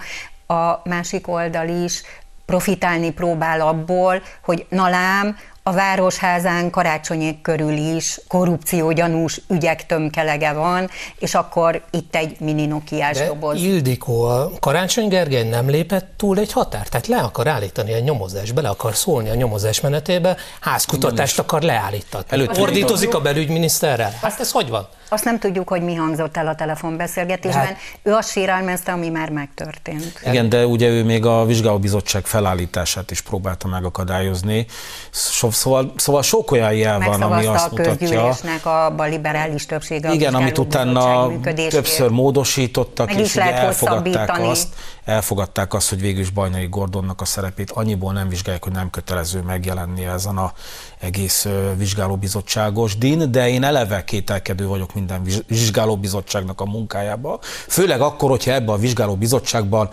a 0.48 0.82
másik 0.84 1.28
oldal 1.28 1.68
is 1.68 2.04
profitálni 2.50 3.12
próbál 3.12 3.62
abból, 3.62 4.22
hogy 4.42 4.66
na 4.70 4.90
lám, 4.90 5.38
a 5.64 5.72
Városházán 5.72 6.70
karácsonyék 6.70 7.42
körül 7.42 7.78
is 7.78 8.22
korrupciógyanús 8.28 9.42
ügyek 9.50 9.86
tömkelege 9.86 10.54
van, 10.54 10.90
és 11.20 11.36
akkor 11.36 11.82
itt 11.92 12.16
egy 12.16 12.40
mini 12.40 12.66
Nokiás 12.66 13.18
De 13.18 13.26
doboz. 13.26 13.62
Ildikó, 13.62 14.24
a 14.24 14.52
Karácsony 14.60 15.08
Gergely 15.08 15.44
nem 15.44 15.70
lépett 15.70 16.14
túl 16.18 16.38
egy 16.38 16.52
határ, 16.52 16.88
tehát 16.88 17.08
le 17.08 17.18
akar 17.18 17.48
állítani 17.48 17.94
a 17.94 18.00
nyomozás, 18.00 18.52
bele 18.52 18.70
akar 18.70 18.96
szólni 18.96 19.30
a 19.30 19.36
nyomozás 19.36 19.82
menetébe, 19.82 20.38
házkutatást 20.60 21.40
akar 21.40 21.62
leállítani. 21.62 22.48
Ordítozik 22.60 23.16
a 23.16 23.22
belügyminiszterrel? 23.22 24.14
Hát 24.22 24.40
ez 24.40 24.52
hogy 24.52 24.70
van? 24.70 24.88
Azt 25.10 25.24
nem 25.24 25.40
tudjuk, 25.40 25.70
hogy 25.70 25.82
mi 25.82 25.96
hangzott 25.96 26.38
el 26.38 26.48
a 26.48 26.56
telefonbeszélgetésben. 26.56 27.66
Hát, 27.66 27.78
ő 28.04 28.14
azt 28.14 28.32
sérelmezte, 28.32 28.92
ami 28.92 29.10
már 29.10 29.30
megtörtént. 29.30 30.22
Igen, 30.26 30.50
de 30.50 30.66
ugye 30.66 30.88
ő 30.88 31.04
még 31.04 31.26
a 31.26 31.46
vizsgálóbizottság 31.46 32.26
felállítását 32.26 33.12
is 33.12 33.22
próbálta 33.22 33.68
megakadályozni. 33.68 34.66
Szóval, 35.12 35.94
szóval 35.96 36.22
sok 36.22 36.52
olyan 36.52 36.74
jel 36.74 37.00
van, 37.00 37.22
ami 37.22 37.46
azt 37.46 37.66
a 37.66 37.70
mutatja. 37.76 38.36
a 38.64 39.04
liberális 39.04 39.66
többsége 39.66 40.12
Igen, 40.12 40.36
amit 40.36 40.58
utána 40.58 41.32
többször 41.70 42.10
módosítottak, 42.10 43.08
Meg 43.08 43.20
és 43.20 43.36
ugye 43.36 43.54
elfogadták 43.54 44.40
azt, 44.40 44.68
elfogadták 45.06 45.74
azt, 45.74 45.90
hogy 45.90 46.02
végül 46.02 46.22
is 46.22 46.30
Bajnai 46.30 46.68
Gordonnak 46.68 47.22
a 47.22 47.26
szerepét 47.26 47.72
annyiból 47.72 48.14
nem 48.14 48.30
vizsgálják, 48.30 48.64
hogy 48.64 48.74
nem 48.74 48.90
kötelező 48.90 49.42
megjelenni 49.42 50.06
ezen 50.06 50.38
a 50.38 50.54
egész 51.00 51.48
vizsgálóbizottságos 51.78 52.98
din, 52.98 53.32
de 53.32 53.50
én 53.50 53.64
eleve 53.64 54.04
kételkedő 54.04 54.68
vagyok 54.68 54.94
minden 54.94 55.28
vizsgálóbizottságnak 55.48 56.62
a 56.62 56.66
munkájába. 56.66 57.40
Főleg 57.68 58.02
akkor, 58.02 58.30
hogyha 58.30 58.52
ebben 58.52 58.76
a 58.76 58.78
vizsgálóbizottságban 58.78 59.90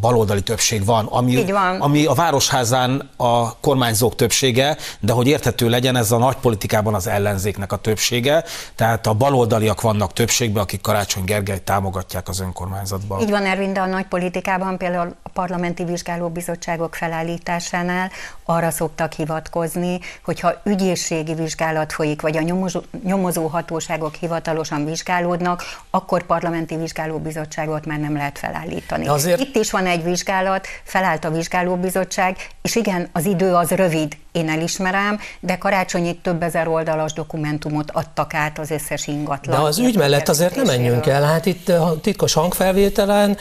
baloldali 0.00 0.42
többség 0.42 0.84
van, 0.84 1.06
ami, 1.06 1.44
van. 1.50 1.80
ami 1.80 2.04
a 2.04 2.12
Városházán 2.12 3.10
a 3.16 3.56
kormányzók 3.60 4.14
többsége, 4.14 4.76
de 5.00 5.12
hogy 5.12 5.26
érthető 5.26 5.68
legyen, 5.68 5.96
ez 5.96 6.10
a 6.10 6.18
nagy 6.18 6.36
politikában 6.36 6.94
az 6.94 7.06
ellenzéknek 7.06 7.72
a 7.72 7.76
többsége, 7.76 8.44
tehát 8.74 9.06
a 9.06 9.14
baloldaliak 9.14 9.80
vannak 9.80 10.12
többségben, 10.12 10.62
akik 10.62 10.80
Karácsony 10.80 11.24
Gergely 11.24 11.60
támogatják 11.64 12.28
az 12.28 12.40
önkormányzatban. 12.40 13.20
Így 13.20 13.30
van, 13.30 13.46
Ervin, 13.46 13.72
de 13.72 13.80
a 13.80 13.86
nagy 13.86 14.06
politikában 14.06 14.78
például 14.78 15.14
a 15.22 15.28
parlamenti 15.28 15.84
vizsgálóbizottságok 15.84 16.94
felállításánál 16.94 18.10
arra 18.44 18.70
szoktak 18.70 19.12
hivatkozni, 19.12 20.00
hogyha 20.24 20.52
ügyészségi 20.64 21.34
vizsgálat 21.34 21.92
folyik, 21.92 22.22
vagy 22.22 22.36
a 22.36 22.40
nyomozó, 22.40 22.80
nyomozó 23.04 23.46
hatóságok 23.46 24.14
hivatalosan 24.14 24.84
vizsgálódnak, 24.84 25.62
akkor 25.90 26.22
parlamenti 26.22 26.76
vizsgálóbizottságot 26.76 27.86
már 27.86 27.98
nem 27.98 28.12
lehet 28.16 28.38
felállítani. 28.38 29.04
De 29.04 29.10
azért... 29.10 29.40
Itt 29.40 29.56
is 29.56 29.70
van 29.70 29.83
van 29.84 29.92
egy 29.92 30.04
vizsgálat, 30.04 30.66
felállt 30.84 31.24
a 31.24 31.30
vizsgálóbizottság, 31.30 32.36
és 32.62 32.76
igen, 32.76 33.08
az 33.12 33.24
idő 33.24 33.54
az 33.54 33.70
rövid, 33.70 34.16
én 34.32 34.48
elismerem, 34.48 35.18
de 35.40 35.56
karácsonyig 35.56 36.20
több 36.20 36.42
ezer 36.42 36.68
oldalas 36.68 37.12
dokumentumot 37.12 37.90
adtak 37.90 38.34
át 38.34 38.58
az 38.58 38.70
összes 38.70 39.06
ingatlan. 39.06 39.60
De 39.60 39.66
az 39.66 39.78
ügy 39.78 39.96
mellett 39.96 40.28
azért 40.28 40.54
nem 40.54 40.64
menjünk 40.64 41.06
el, 41.06 41.22
hát 41.22 41.46
itt 41.46 41.68
a 41.68 42.00
titkos 42.02 42.32
hangfelvételen 42.32 43.36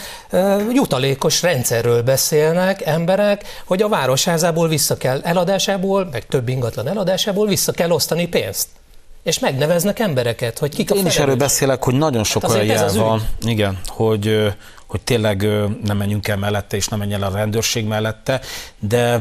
jutalékos 0.73 1.41
rendszerről 1.41 2.01
beszélnek 2.01 2.85
emberek, 2.85 3.43
hogy 3.65 3.81
a 3.81 3.87
városházából 3.87 4.67
vissza 4.67 4.97
kell 4.97 5.21
eladásából, 5.23 6.07
meg 6.11 6.25
több 6.25 6.47
ingatlan 6.47 6.87
eladásából 6.87 7.47
vissza 7.47 7.71
kell 7.71 7.91
osztani 7.91 8.27
pénzt 8.27 8.67
és 9.23 9.39
megneveznek 9.39 9.99
embereket, 9.99 10.59
hogy 10.59 10.75
kik 10.75 10.91
a 10.91 10.95
Én 10.95 11.05
is 11.05 11.17
erről 11.17 11.35
beszélek, 11.35 11.83
hogy 11.83 11.93
nagyon 11.93 12.23
sok 12.23 12.41
hát 12.41 12.51
olyan 12.51 12.65
jel 12.65 12.93
van, 12.93 13.27
igen, 13.41 13.79
hogy 13.87 14.53
hogy 14.93 15.01
tényleg 15.01 15.41
nem 15.83 15.97
menjünk 15.97 16.27
el 16.27 16.37
mellette, 16.37 16.75
és 16.75 16.87
nem 16.87 16.99
menjen 16.99 17.23
el 17.23 17.31
a 17.31 17.35
rendőrség 17.35 17.85
mellette, 17.85 18.41
de 18.79 19.19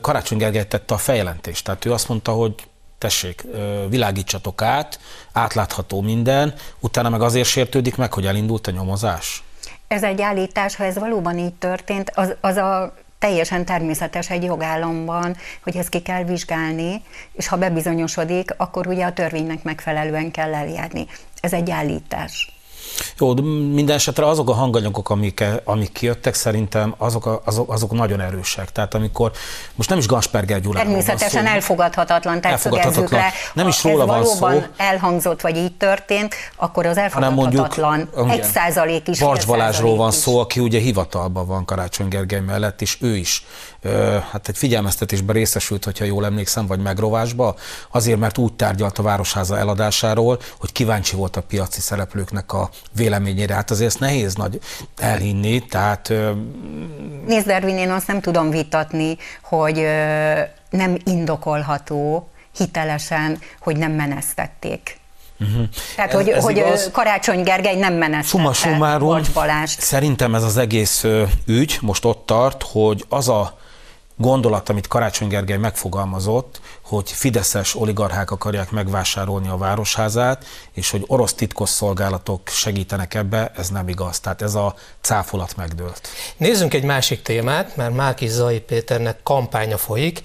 Karácsony 0.00 0.38
Gergely 0.38 0.66
tette 0.66 0.94
a 0.94 0.98
feljelentést. 0.98 1.64
Tehát 1.64 1.84
ő 1.84 1.92
azt 1.92 2.08
mondta, 2.08 2.32
hogy 2.32 2.54
tessék, 2.98 3.44
világítsatok 3.88 4.62
át, 4.62 5.00
átlátható 5.32 6.00
minden, 6.00 6.54
utána 6.80 7.08
meg 7.08 7.22
azért 7.22 7.48
sértődik 7.48 7.96
meg, 7.96 8.12
hogy 8.12 8.26
elindult 8.26 8.66
a 8.66 8.70
nyomozás? 8.70 9.42
Ez 9.88 10.02
egy 10.02 10.22
állítás, 10.22 10.76
ha 10.76 10.84
ez 10.84 10.98
valóban 10.98 11.38
így 11.38 11.54
történt, 11.54 12.10
az, 12.14 12.34
az 12.40 12.56
a 12.56 12.94
teljesen 13.18 13.64
természetes 13.64 14.30
egy 14.30 14.42
jogállamban, 14.42 15.36
hogy 15.62 15.76
ezt 15.76 15.88
ki 15.88 16.02
kell 16.02 16.24
vizsgálni, 16.24 17.02
és 17.32 17.48
ha 17.48 17.56
bebizonyosodik, 17.56 18.54
akkor 18.56 18.86
ugye 18.86 19.04
a 19.04 19.12
törvénynek 19.12 19.62
megfelelően 19.62 20.30
kell 20.30 20.54
eljárni. 20.54 21.06
Ez 21.40 21.52
egy 21.52 21.70
állítás. 21.70 22.57
Jó, 23.18 23.34
de 23.34 23.42
minden 23.72 23.96
esetre 23.96 24.26
azok 24.26 24.48
a 24.48 24.52
hanganyagok, 24.52 25.10
amik, 25.10 25.44
amik 25.64 25.92
kijöttek, 25.92 26.34
szerintem 26.34 26.94
azok, 26.98 27.26
a, 27.26 27.40
azok, 27.44 27.72
azok 27.72 27.92
nagyon 27.92 28.20
erősek. 28.20 28.72
Tehát 28.72 28.94
amikor, 28.94 29.32
most 29.74 29.88
nem 29.88 29.98
is 29.98 30.06
Gansperger 30.06 30.60
Gyuláról 30.60 30.84
Természetesen 30.84 31.44
szó, 31.44 31.50
elfogadhatatlan, 31.52 32.40
tehát 32.40 32.56
elfogadhatatlan. 32.56 33.20
Le, 33.20 33.32
nem 33.54 33.68
is 33.68 33.82
róla 33.82 34.06
van 34.06 34.24
szó. 34.24 34.48
elhangzott, 34.76 35.40
vagy 35.40 35.56
így 35.56 35.76
történt, 35.76 36.34
akkor 36.56 36.86
az 36.86 36.96
elfogadhatatlan. 36.96 38.08
Mondjuk, 38.14 38.38
egy 38.38 38.44
százalék 38.44 39.08
is. 39.08 39.18
Barcs 39.18 39.46
Balázsról 39.46 39.96
van 39.96 40.10
szó, 40.10 40.38
aki 40.38 40.60
ugye 40.60 40.78
hivatalban 40.78 41.46
van 41.46 41.64
Karácsony 41.64 42.08
Gergely 42.08 42.40
mellett, 42.40 42.80
és 42.82 42.98
ő 43.00 43.16
is 43.16 43.44
hát 44.30 44.48
egy 44.48 44.56
figyelmeztetésben 44.56 45.34
részesült, 45.34 45.84
hogyha 45.84 46.04
jól 46.04 46.24
emlékszem, 46.24 46.66
vagy 46.66 46.80
megrovásba, 46.80 47.54
azért, 47.90 48.18
mert 48.18 48.38
úgy 48.38 48.52
tárgyalt 48.52 48.98
a 48.98 49.02
Városháza 49.02 49.58
eladásáról, 49.58 50.38
hogy 50.58 50.72
kíváncsi 50.72 51.16
volt 51.16 51.36
a 51.36 51.40
piaci 51.42 51.80
szereplőknek 51.80 52.52
a 52.52 52.70
véleményére. 52.96 53.54
Hát 53.54 53.70
azért 53.70 53.88
ezt 53.88 54.00
nehéz 54.00 54.34
nagy 54.34 54.60
elhinni, 54.96 55.66
tehát... 55.66 56.12
Nézd, 57.26 57.48
Ervin, 57.48 57.76
én 57.76 57.90
azt 57.90 58.06
nem 58.06 58.20
tudom 58.20 58.50
vitatni, 58.50 59.16
hogy 59.42 59.86
nem 60.70 60.96
indokolható 61.04 62.28
hitelesen, 62.56 63.38
hogy 63.60 63.76
nem 63.76 63.92
menesztették. 63.92 64.96
Uh-huh. 65.40 65.64
Tehát, 65.96 66.10
ez, 66.10 66.16
hogy, 66.16 66.28
ez 66.28 66.44
hogy 66.44 66.56
igaz. 66.56 66.90
Karácsony 66.92 67.42
Gergely 67.42 67.76
nem 67.76 67.94
menesztette 67.94 68.52
Summa 68.52 68.98
Balást. 69.34 69.80
Szerintem 69.80 70.34
ez 70.34 70.42
az 70.42 70.56
egész 70.56 71.04
ügy 71.46 71.78
most 71.80 72.04
ott 72.04 72.26
tart, 72.26 72.62
hogy 72.62 73.04
az 73.08 73.28
a 73.28 73.58
gondolat, 74.18 74.68
amit 74.68 74.86
Karácsony 74.86 75.28
Gergely 75.28 75.56
megfogalmazott, 75.56 76.60
hogy 76.82 77.10
fideszes 77.10 77.74
oligarchák 77.74 78.30
akarják 78.30 78.70
megvásárolni 78.70 79.48
a 79.48 79.56
városházát, 79.56 80.44
és 80.72 80.90
hogy 80.90 81.04
orosz 81.06 81.34
titkosszolgálatok 81.34 82.48
segítenek 82.48 83.14
ebbe, 83.14 83.52
ez 83.56 83.68
nem 83.68 83.88
igaz. 83.88 84.20
Tehát 84.20 84.42
ez 84.42 84.54
a 84.54 84.74
cáfolat 85.00 85.56
megdőlt. 85.56 86.08
Nézzünk 86.36 86.74
egy 86.74 86.84
másik 86.84 87.22
témát, 87.22 87.76
mert 87.76 87.94
Máki 87.94 88.28
Zai 88.28 88.60
Péternek 88.60 89.22
kampánya 89.22 89.76
folyik. 89.76 90.20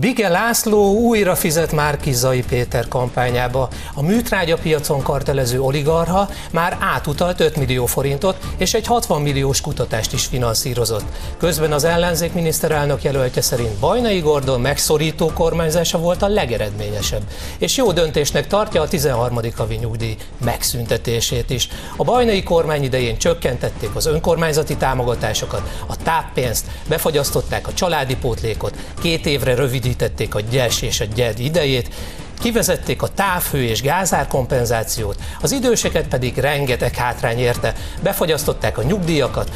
Bige 0.00 0.28
László 0.28 0.92
újra 0.92 1.34
fizet 1.34 1.72
Márkizai 1.72 2.42
Péter 2.42 2.88
kampányába. 2.88 3.68
A 3.94 4.02
műtrágyapiacon 4.02 5.02
kartelező 5.02 5.60
oligarha 5.60 6.28
már 6.52 6.76
átutalt 6.80 7.40
5 7.40 7.56
millió 7.56 7.86
forintot, 7.86 8.36
és 8.56 8.74
egy 8.74 8.86
60 8.86 9.22
milliós 9.22 9.60
kutatást 9.60 10.12
is 10.12 10.24
finanszírozott. 10.24 11.04
Közben 11.38 11.72
az 11.72 11.84
ellenzék 11.84 12.32
miniszterelnök 12.32 13.02
jelöltje 13.02 13.42
szerint 13.42 13.78
Bajnai 13.78 14.20
Gordon 14.20 14.60
megszorító 14.60 15.30
kormányzása 15.34 15.98
volt 15.98 16.22
a 16.22 16.28
legeredményesebb, 16.28 17.22
és 17.58 17.76
jó 17.76 17.92
döntésnek 17.92 18.46
tartja 18.46 18.82
a 18.82 18.88
13. 18.88 19.40
havi 19.56 19.74
nyugdíj 19.74 20.16
megszüntetését 20.44 21.50
is. 21.50 21.68
A 21.96 22.04
Bajnai 22.04 22.42
kormány 22.42 22.82
idején 22.82 23.18
csökkentették 23.18 23.90
az 23.94 24.06
önkormányzati 24.06 24.76
támogatásokat, 24.76 25.70
a 25.86 25.96
táppénzt, 25.96 26.66
befagyasztották 26.88 27.68
a 27.68 27.74
családi 27.74 28.16
pótlékot, 28.16 28.76
két 29.00 29.26
évre 29.26 29.54
rövid 29.54 29.86
rövidítették 29.88 30.34
a 30.34 30.40
gyes 30.40 30.82
és 30.82 31.00
a 31.00 31.04
gyed 31.04 31.38
idejét, 31.38 31.94
kivezették 32.38 33.02
a 33.02 33.08
távhő 33.08 33.62
és 33.62 33.82
gázár 33.82 34.26
kompenzációt, 34.26 35.20
az 35.40 35.52
időseket 35.52 36.08
pedig 36.08 36.36
rengeteg 36.36 36.94
hátrány 36.94 37.38
érte, 37.38 37.74
befagyasztották 38.02 38.78
a 38.78 38.82
nyugdíjakat, 38.82 39.50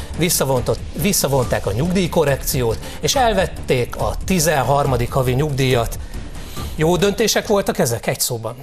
visszavonták 1.01 1.65
a 1.65 1.71
nyugdíjkorrekciót, 1.71 2.79
és 2.99 3.15
elvették 3.15 3.95
a 3.95 4.15
13. 4.25 4.95
havi 5.09 5.33
nyugdíjat. 5.33 5.99
Jó 6.75 6.97
döntések 6.97 7.47
voltak 7.47 7.79
ezek 7.79 8.07
egy 8.07 8.19
szóban? 8.19 8.55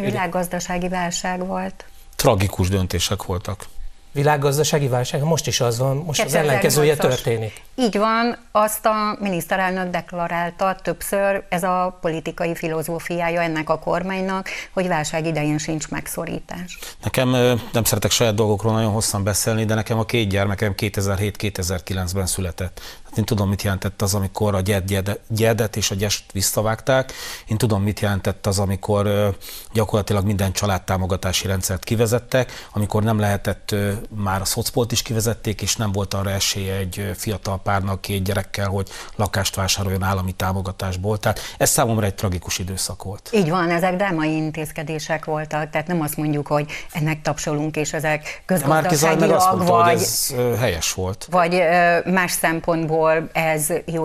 Világgazdasági 0.00 0.88
válság 0.88 1.46
volt. 1.46 1.84
Tragikus 2.16 2.68
döntések 2.68 3.22
voltak 3.22 3.66
világgazdasági 4.14 4.88
válság, 4.88 5.22
most 5.22 5.46
is 5.46 5.60
az 5.60 5.78
van, 5.78 5.96
most 5.96 6.24
az 6.24 6.34
ellenkezője 6.34 6.96
történik. 6.96 7.62
Így 7.74 7.98
van, 7.98 8.36
azt 8.52 8.86
a 8.86 9.16
miniszterelnök 9.20 9.90
deklarálta 9.90 10.76
többször, 10.82 11.44
ez 11.48 11.62
a 11.62 11.98
politikai 12.00 12.54
filozófiája 12.54 13.42
ennek 13.42 13.70
a 13.70 13.78
kormánynak, 13.78 14.48
hogy 14.72 14.88
válság 14.88 15.26
idején 15.26 15.58
sincs 15.58 15.88
megszorítás. 15.88 16.78
Nekem 17.02 17.28
nem 17.72 17.84
szeretek 17.84 18.10
saját 18.10 18.34
dolgokról 18.34 18.72
nagyon 18.72 18.92
hosszan 18.92 19.24
beszélni, 19.24 19.64
de 19.64 19.74
nekem 19.74 19.98
a 19.98 20.04
két 20.04 20.28
gyermekem 20.28 20.74
2007-2009-ben 20.76 22.26
született. 22.26 22.80
Én 23.16 23.24
tudom, 23.24 23.48
mit 23.48 23.62
jelentett 23.62 24.02
az, 24.02 24.14
amikor 24.14 24.54
a 24.54 24.60
gyed, 24.60 25.20
gyedet 25.28 25.76
és 25.76 25.90
a 25.90 25.94
gyest 25.94 26.32
visszavágták. 26.32 27.12
Én 27.46 27.56
tudom, 27.56 27.82
mit 27.82 28.00
jelentett 28.00 28.46
az, 28.46 28.58
amikor 28.58 29.34
gyakorlatilag 29.72 30.24
minden 30.24 30.52
családtámogatási 30.52 31.46
rendszert 31.46 31.84
kivezettek, 31.84 32.52
amikor 32.72 33.02
nem 33.02 33.18
lehetett, 33.18 33.74
már 34.08 34.40
a 34.40 34.44
szocpolt 34.44 34.92
is 34.92 35.02
kivezették, 35.02 35.62
és 35.62 35.76
nem 35.76 35.92
volt 35.92 36.14
arra 36.14 36.30
esélye 36.30 36.74
egy 36.76 37.10
fiatal 37.16 37.60
párnak 37.62 38.00
két 38.00 38.22
gyerekkel, 38.22 38.68
hogy 38.68 38.88
lakást 39.16 39.54
vásároljon 39.54 40.02
állami 40.02 40.32
támogatásból. 40.32 41.18
Tehát 41.18 41.40
ez 41.58 41.70
számomra 41.70 42.06
egy 42.06 42.14
tragikus 42.14 42.58
időszak 42.58 43.02
volt. 43.02 43.30
Így 43.32 43.50
van, 43.50 43.70
ezek 43.70 43.96
drámai 43.96 44.36
intézkedések 44.36 45.24
voltak, 45.24 45.70
tehát 45.70 45.86
nem 45.86 46.00
azt 46.00 46.16
mondjuk, 46.16 46.46
hogy 46.46 46.66
ennek 46.92 47.22
tapsolunk, 47.22 47.76
és 47.76 47.92
ezek 47.92 48.42
közgazdaságilag, 48.46 49.58
vagy, 49.58 49.68
hogy 49.68 49.92
ez 49.92 50.34
helyes 50.58 50.92
volt. 50.92 51.26
Vagy 51.30 51.62
más 52.04 52.32
szempontból 52.32 53.03
ahol 53.04 53.28
ez 53.32 53.72
jó 53.86 54.04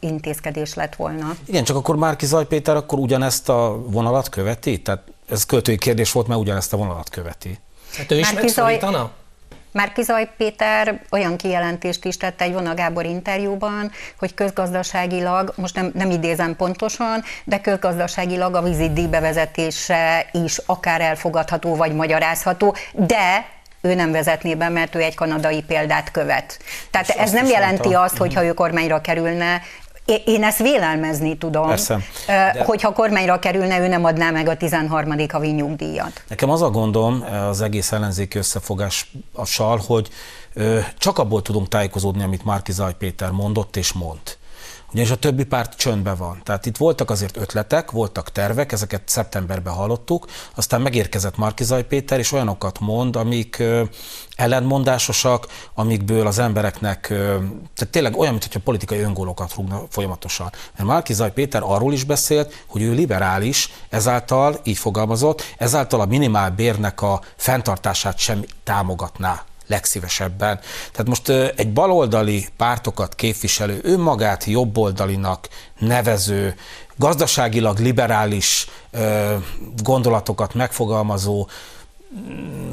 intézkedés 0.00 0.74
lett 0.74 0.94
volna. 0.94 1.36
Igen, 1.44 1.64
csak 1.64 1.76
akkor 1.76 1.96
Márki 1.96 2.26
Zaj 2.26 2.46
Péter 2.46 2.76
akkor 2.76 2.98
ugyanezt 2.98 3.48
a 3.48 3.82
vonalat 3.86 4.28
követi? 4.28 4.82
Tehát 4.82 5.02
ez 5.28 5.46
költői 5.46 5.78
kérdés 5.78 6.12
volt, 6.12 6.26
mert 6.26 6.40
ugyanezt 6.40 6.72
a 6.72 6.76
vonalat 6.76 7.08
követi. 7.08 7.58
Hát 7.96 8.10
ő 8.10 8.18
is 8.18 8.22
Márki 8.22 8.40
megszólítana? 8.40 9.10
Márki 9.72 10.02
Zaj 10.02 10.30
Péter 10.36 11.00
olyan 11.10 11.36
kijelentést 11.36 12.04
is 12.04 12.16
tette 12.16 12.44
egy 12.44 12.52
Vona 12.52 12.74
Gábor 12.74 13.04
interjúban, 13.04 13.90
hogy 14.18 14.34
közgazdaságilag, 14.34 15.52
most 15.56 15.74
nem, 15.74 15.90
nem 15.94 16.10
idézem 16.10 16.56
pontosan, 16.56 17.22
de 17.44 17.60
közgazdaságilag 17.60 18.54
a 18.54 18.62
vízidíj 18.62 19.06
bevezetése 19.06 20.28
is 20.32 20.58
akár 20.66 21.00
elfogadható 21.00 21.76
vagy 21.76 21.94
magyarázható, 21.94 22.74
de 22.92 23.46
ő 23.80 23.94
nem 23.94 24.12
vezetné 24.12 24.54
be, 24.54 24.68
mert 24.68 24.94
ő 24.94 25.00
egy 25.00 25.14
kanadai 25.14 25.62
példát 25.62 26.10
követ. 26.10 26.58
Tehát 26.90 27.08
És 27.08 27.14
ez 27.14 27.30
nem 27.30 27.46
jelenti 27.46 27.82
mondta. 27.82 28.02
azt, 28.02 28.16
hogy 28.16 28.34
ha 28.34 28.44
ő 28.44 28.52
kormányra 28.52 29.00
kerülne, 29.00 29.62
én 30.24 30.44
ezt 30.44 30.58
vélelmezni 30.58 31.36
tudom, 31.36 31.68
Persze, 31.68 31.98
de... 32.26 32.62
hogyha 32.64 32.92
kormányra 32.92 33.38
kerülne, 33.38 33.80
ő 33.80 33.86
nem 33.86 34.04
adná 34.04 34.30
meg 34.30 34.48
a 34.48 34.56
13. 34.56 35.14
havi 35.28 35.50
nyugdíjat. 35.50 36.22
Nekem 36.28 36.50
az 36.50 36.62
a 36.62 36.70
gondom 36.70 37.24
az 37.48 37.60
egész 37.60 37.92
ellenzéki 37.92 38.38
összefogással, 38.38 39.80
hogy 39.86 40.08
csak 40.98 41.18
abból 41.18 41.42
tudunk 41.42 41.68
tájékozódni, 41.68 42.22
amit 42.22 42.44
Márki 42.44 42.72
Zaj 42.72 42.94
Péter 42.98 43.30
mondott 43.30 43.76
és 43.76 43.92
mond 43.92 44.20
ugyanis 44.92 45.10
a 45.10 45.16
többi 45.16 45.44
párt 45.44 45.76
csöndben 45.76 46.16
van. 46.16 46.40
Tehát 46.42 46.66
itt 46.66 46.76
voltak 46.76 47.10
azért 47.10 47.36
ötletek, 47.36 47.90
voltak 47.90 48.32
tervek, 48.32 48.72
ezeket 48.72 49.02
szeptemberben 49.04 49.72
hallottuk, 49.72 50.26
aztán 50.54 50.80
megérkezett 50.80 51.36
Markizaj 51.36 51.86
Péter, 51.86 52.18
és 52.18 52.32
olyanokat 52.32 52.80
mond, 52.80 53.16
amik 53.16 53.58
ö, 53.58 53.82
ellentmondásosak, 54.36 55.46
amikből 55.74 56.26
az 56.26 56.38
embereknek, 56.38 57.06
tehát 57.08 57.90
tényleg 57.90 58.18
olyan, 58.18 58.32
mintha 58.32 58.60
politikai 58.64 58.98
öngólokat 58.98 59.54
rúgna 59.54 59.82
folyamatosan. 59.88 60.50
Mert 60.76 60.88
Markizaj 60.88 61.32
Péter 61.32 61.62
arról 61.64 61.92
is 61.92 62.04
beszélt, 62.04 62.64
hogy 62.66 62.82
ő 62.82 62.92
liberális, 62.92 63.72
ezáltal, 63.88 64.60
így 64.64 64.78
fogalmazott, 64.78 65.54
ezáltal 65.58 66.00
a 66.00 66.06
minimál 66.06 66.50
bérnek 66.50 67.02
a 67.02 67.20
fenntartását 67.36 68.18
sem 68.18 68.44
támogatná 68.64 69.44
legszívesebben. 69.70 70.60
Tehát 70.92 71.06
most 71.06 71.28
egy 71.56 71.72
baloldali 71.72 72.48
pártokat 72.56 73.14
képviselő, 73.14 73.80
önmagát 73.82 74.44
jobboldalinak 74.44 75.48
nevező, 75.78 76.54
gazdaságilag 76.96 77.78
liberális 77.78 78.66
gondolatokat 79.82 80.54
megfogalmazó 80.54 81.48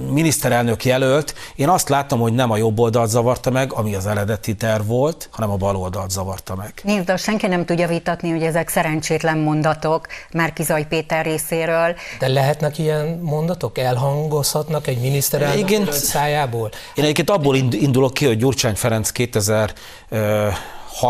miniszterelnök 0.10 0.86
jelölt, 0.86 1.34
én 1.56 1.70
azt 1.70 1.90
láttam, 1.90 2.20
hogy 2.20 2.34
nem 2.34 2.52
a 2.52 2.58
jobb 2.58 2.80
oldalt 2.80 3.10
zavarta 3.10 3.50
meg, 3.50 3.74
ami 3.74 3.96
az 3.96 4.06
eredeti 4.06 4.56
terv 4.56 4.88
volt, 4.88 5.30
hanem 5.32 5.50
a 5.50 5.56
bal 5.56 5.76
oldalt 5.76 6.10
zavarta 6.10 6.56
meg. 6.56 6.74
Nézd, 6.84 7.06
de 7.06 7.18
senki 7.18 7.48
nem 7.48 7.66
tudja 7.66 7.88
vitatni, 7.88 8.30
hogy 8.30 8.44
ezek 8.44 8.70
szerencsétlen 8.70 9.38
mondatok 9.38 10.08
Márkizaj 10.32 10.88
Péter 10.88 11.26
részéről. 11.26 11.96
De 12.20 12.28
lehetnek 12.28 12.78
ilyen 12.78 13.20
mondatok? 13.22 13.78
Elhangozhatnak 13.78 14.88
egy 14.88 15.00
miniszterelnök 15.00 15.70
Igen, 15.70 15.92
szájából? 15.92 16.70
Én 16.96 17.04
egyébként 17.04 17.30
abból 17.30 17.56
indulok 17.56 18.14
ki, 18.14 18.26
hogy 18.26 18.38
Gyurcsány 18.38 18.76
Ferenc 18.76 19.10
2006 19.10 19.74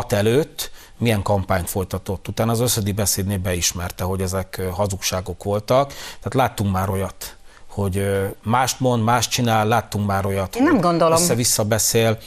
előtt 0.10 0.72
milyen 0.98 1.22
kampányt 1.22 1.70
folytatott. 1.70 2.28
Utána 2.28 2.52
az 2.52 2.60
összedi 2.60 2.92
beszédnél 2.92 3.38
beismerte, 3.38 4.04
hogy 4.04 4.22
ezek 4.22 4.62
hazugságok 4.72 5.44
voltak. 5.44 5.88
Tehát 5.88 6.34
láttunk 6.34 6.72
már 6.72 6.90
olyat 6.90 7.37
hogy 7.82 8.10
mást 8.44 8.80
mond, 8.80 9.04
mást 9.04 9.32
csinál, 9.32 9.68
láttunk 9.68 10.08
már 10.08 10.26
olyat, 10.26 10.56
Én 10.56 10.64
nem 10.64 10.80
gondolom. 10.80 11.18
össze-vissza 11.18 11.64
beszél. 11.64 12.18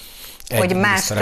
Egy 0.50 0.58
hogy 0.58 0.76
mást 0.76 1.14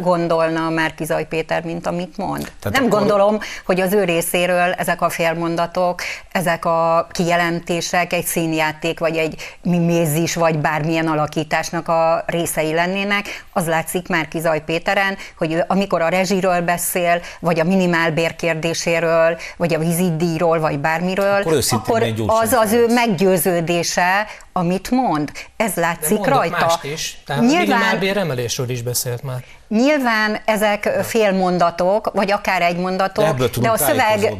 gondolna 0.00 0.70
Márkizaj 0.70 1.26
Péter, 1.26 1.62
mint 1.62 1.86
amit 1.86 2.16
mond. 2.16 2.52
Tehát 2.60 2.78
Nem 2.78 2.86
akkor... 2.86 2.98
gondolom, 2.98 3.38
hogy 3.64 3.80
az 3.80 3.92
ő 3.92 4.04
részéről 4.04 4.72
ezek 4.72 5.02
a 5.02 5.08
félmondatok, 5.08 6.00
ezek 6.32 6.64
a 6.64 7.06
kijelentések 7.10 8.12
egy 8.12 8.24
színjáték, 8.24 8.98
vagy 8.98 9.16
egy 9.16 9.56
mimézis, 9.62 10.34
vagy 10.34 10.58
bármilyen 10.58 11.06
alakításnak 11.06 11.88
a 11.88 12.24
részei 12.26 12.72
lennének. 12.72 13.44
Az 13.52 13.66
látszik 13.66 14.08
Márkizaj 14.08 14.64
Péteren, 14.64 15.16
hogy 15.38 15.62
amikor 15.66 16.02
a 16.02 16.08
rezsiről 16.08 16.60
beszél, 16.60 17.20
vagy 17.40 17.60
a 17.60 17.64
minimálbér 17.64 18.36
kérdéséről, 18.36 19.38
vagy 19.56 19.74
a 19.74 19.78
vízidíjról, 19.78 20.60
vagy 20.60 20.78
bármiről, 20.78 21.42
akkor, 21.42 21.62
akkor 21.70 22.02
az 22.26 22.52
az 22.52 22.72
ő 22.72 22.86
meggyőződése, 22.88 24.26
amit 24.56 24.90
mond. 24.90 25.30
Ez 25.56 25.74
látszik 25.74 26.18
De 26.18 26.28
rajta. 26.28 26.66
Mást 26.66 26.84
is. 26.84 27.18
Tehát 27.26 27.42
Nyilván, 27.42 27.98
a 27.98 28.18
emelésről 28.18 28.70
is 28.70 28.82
beszélt 28.82 29.22
már. 29.22 29.44
Nyilván 29.68 30.38
ezek 30.44 30.88
félmondatok, 31.02 32.10
vagy 32.14 32.30
akár 32.30 32.62
egy 32.62 32.76
mondatok, 32.76 33.36
de, 33.36 33.48
de 33.60 33.70
a 33.70 33.76
szöveg 33.76 34.32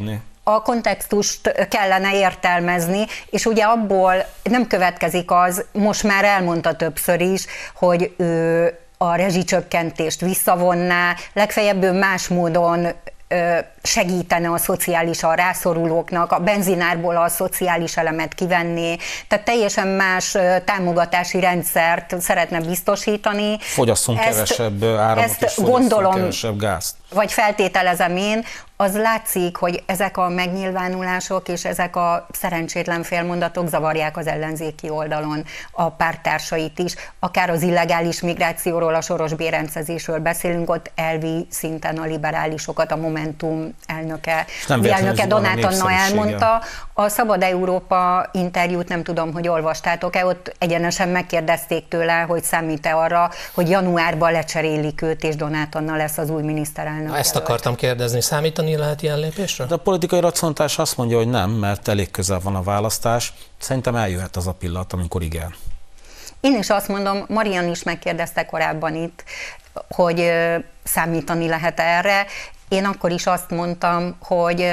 a 0.43 0.61
kontextust 0.61 1.67
kellene 1.69 2.15
értelmezni, 2.15 3.05
és 3.29 3.45
ugye 3.45 3.63
abból 3.63 4.25
nem 4.43 4.67
következik 4.67 5.31
az, 5.31 5.65
most 5.71 6.03
már 6.03 6.23
elmondta 6.23 6.75
többször 6.75 7.21
is, 7.21 7.45
hogy 7.75 8.13
ő 8.17 8.73
a 8.97 9.15
rezsicsökkentést 9.15 10.21
visszavonná, 10.21 11.15
legfeljebb 11.33 11.83
ő 11.83 11.91
más 11.91 12.27
módon 12.27 12.87
segítene 13.87 14.51
a 14.51 14.57
szociálisan 14.57 15.35
rászorulóknak, 15.35 16.31
a 16.31 16.39
benzinárból 16.39 17.17
a 17.17 17.27
szociális 17.27 17.97
elemet 17.97 18.33
kivenni, 18.33 18.97
tehát 19.27 19.45
teljesen 19.45 19.87
más 19.87 20.37
támogatási 20.65 21.39
rendszert 21.39 22.21
szeretne 22.21 22.59
biztosítani. 22.59 23.57
Fogyasszunk 23.59 24.19
ezt, 24.19 24.29
kevesebb 24.29 24.83
áramot 24.83 25.23
ezt 25.23 25.41
és 25.41 25.57
gondolom, 25.57 26.13
kevesebb 26.13 26.59
gázt. 26.59 26.95
Vagy 27.13 27.31
feltételezem 27.31 28.17
én, 28.17 28.43
az 28.79 28.95
látszik, 28.95 29.55
hogy 29.55 29.83
ezek 29.85 30.17
a 30.17 30.29
megnyilvánulások 30.29 31.47
és 31.47 31.65
ezek 31.65 31.95
a 31.95 32.27
szerencsétlen 32.31 33.03
félmondatok 33.03 33.67
zavarják 33.67 34.17
az 34.17 34.27
ellenzéki 34.27 34.89
oldalon 34.89 35.43
a 35.71 35.89
pártársait 35.89 36.79
is. 36.79 36.93
Akár 37.19 37.49
az 37.49 37.61
illegális 37.61 38.21
migrációról, 38.21 38.95
a 38.95 39.01
soros 39.01 39.33
bérencezésről 39.33 40.19
beszélünk, 40.19 40.69
ott 40.69 40.91
elvi 40.95 41.47
szinten 41.49 41.97
a 41.97 42.05
liberálisokat 42.05 42.91
a 42.91 42.95
Momentum 42.95 43.75
elnöke, 43.85 44.45
elnöke 44.67 45.27
Donát 45.27 45.63
Anna 45.63 45.91
elmondta. 45.91 46.61
A 46.93 47.09
Szabad 47.09 47.43
Európa 47.43 48.29
interjút 48.31 48.87
nem 48.87 49.03
tudom, 49.03 49.33
hogy 49.33 49.47
olvastátok-e, 49.47 50.25
ott 50.25 50.55
egyenesen 50.57 51.09
megkérdezték 51.09 51.87
tőle, 51.87 52.13
hogy 52.13 52.43
számít-e 52.43 52.95
arra, 52.95 53.31
hogy 53.53 53.69
januárban 53.69 54.31
lecserélik 54.31 55.01
őt, 55.01 55.23
és 55.23 55.35
Donát 55.35 55.75
Anna 55.75 55.95
lesz 55.95 56.17
az 56.17 56.29
új 56.29 56.41
miniszterelnök. 56.41 57.17
Ezt 57.17 57.35
akartam 57.35 57.75
kérdezni, 57.75 58.21
számítani 58.21 58.75
lehet 58.77 59.01
ilyen 59.01 59.19
lépésre? 59.19 59.65
De 59.65 59.73
a 59.73 59.77
politikai 59.77 60.19
racionalitás 60.19 60.79
azt 60.79 60.97
mondja, 60.97 61.17
hogy 61.17 61.29
nem, 61.29 61.49
mert 61.49 61.87
elég 61.87 62.11
közel 62.11 62.39
van 62.43 62.55
a 62.55 62.61
választás. 62.61 63.33
Szerintem 63.59 63.95
eljöhet 63.95 64.35
az 64.35 64.47
a 64.47 64.53
pillanat, 64.53 64.93
amikor 64.93 65.21
igen. 65.21 65.55
Én 66.39 66.57
is 66.57 66.69
azt 66.69 66.87
mondom, 66.87 67.25
Marian 67.27 67.69
is 67.69 67.83
megkérdezte 67.83 68.45
korábban 68.45 68.95
itt, 68.95 69.23
hogy 69.89 70.31
számítani 70.83 71.47
lehet 71.47 71.79
erre. 71.79 72.25
Én 72.69 72.85
akkor 72.85 73.11
is 73.11 73.25
azt 73.25 73.49
mondtam, 73.49 74.15
hogy 74.21 74.65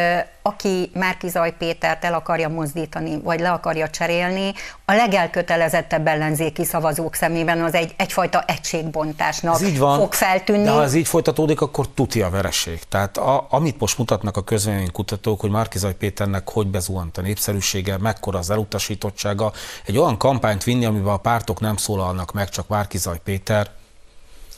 aki 0.43 0.91
Márkizaj 0.95 1.55
Pétert 1.59 2.05
el 2.05 2.15
akarja 2.15 2.49
mozdítani, 2.49 3.21
vagy 3.23 3.41
le 3.41 3.51
akarja 3.51 3.89
cserélni, 3.89 4.53
a 4.85 4.93
legelkötelezettebb 4.93 6.07
ellenzéki 6.07 6.65
szavazók 6.65 7.15
szemében 7.15 7.63
az 7.63 7.75
egy, 7.75 7.95
egyfajta 7.97 8.45
egységbontásnak 8.47 9.55
ez 9.55 9.63
így 9.63 9.79
van, 9.79 9.99
fog 9.99 10.13
feltűnni. 10.13 10.65
De 10.65 10.71
ha 10.71 10.83
ez 10.83 10.95
így 10.95 11.09
folytatódik, 11.09 11.61
akkor 11.61 11.89
tuti 11.89 12.23
a 12.23 12.31
vereség. 12.31 12.83
Tehát 12.89 13.17
a, 13.17 13.47
amit 13.51 13.81
most 13.81 13.99
mutatnak 13.99 14.37
a 14.37 14.45
kutatók, 14.93 15.41
hogy 15.41 15.51
Márkizaj 15.51 15.95
Péternek 15.95 16.51
hogy 16.51 16.67
bezuhant 16.67 17.19
a 17.19 17.21
népszerűsége, 17.21 17.99
mekkora 17.99 18.39
az 18.39 18.51
elutasítottsága, 18.51 19.53
egy 19.87 19.99
olyan 19.99 20.17
kampányt 20.17 20.65
vinni, 20.65 20.85
amiben 20.85 21.13
a 21.13 21.17
pártok 21.17 21.61
nem 21.61 21.77
szólalnak 21.77 22.33
meg, 22.33 22.49
csak 22.49 22.69
Márkizaj 22.69 23.21
Péter, 23.25 23.71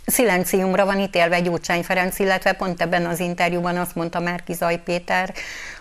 szilenciumra 0.06 0.84
van 0.84 1.00
ítélve 1.00 1.40
Gyurcsány 1.40 1.82
Ferenc, 1.82 2.18
illetve 2.18 2.52
pont 2.52 2.80
ebben 2.80 3.06
az 3.06 3.20
interjúban 3.20 3.76
azt 3.76 3.94
mondta 3.94 4.20
Márki 4.20 4.52
Zaj 4.52 4.82
Péter, 4.84 5.34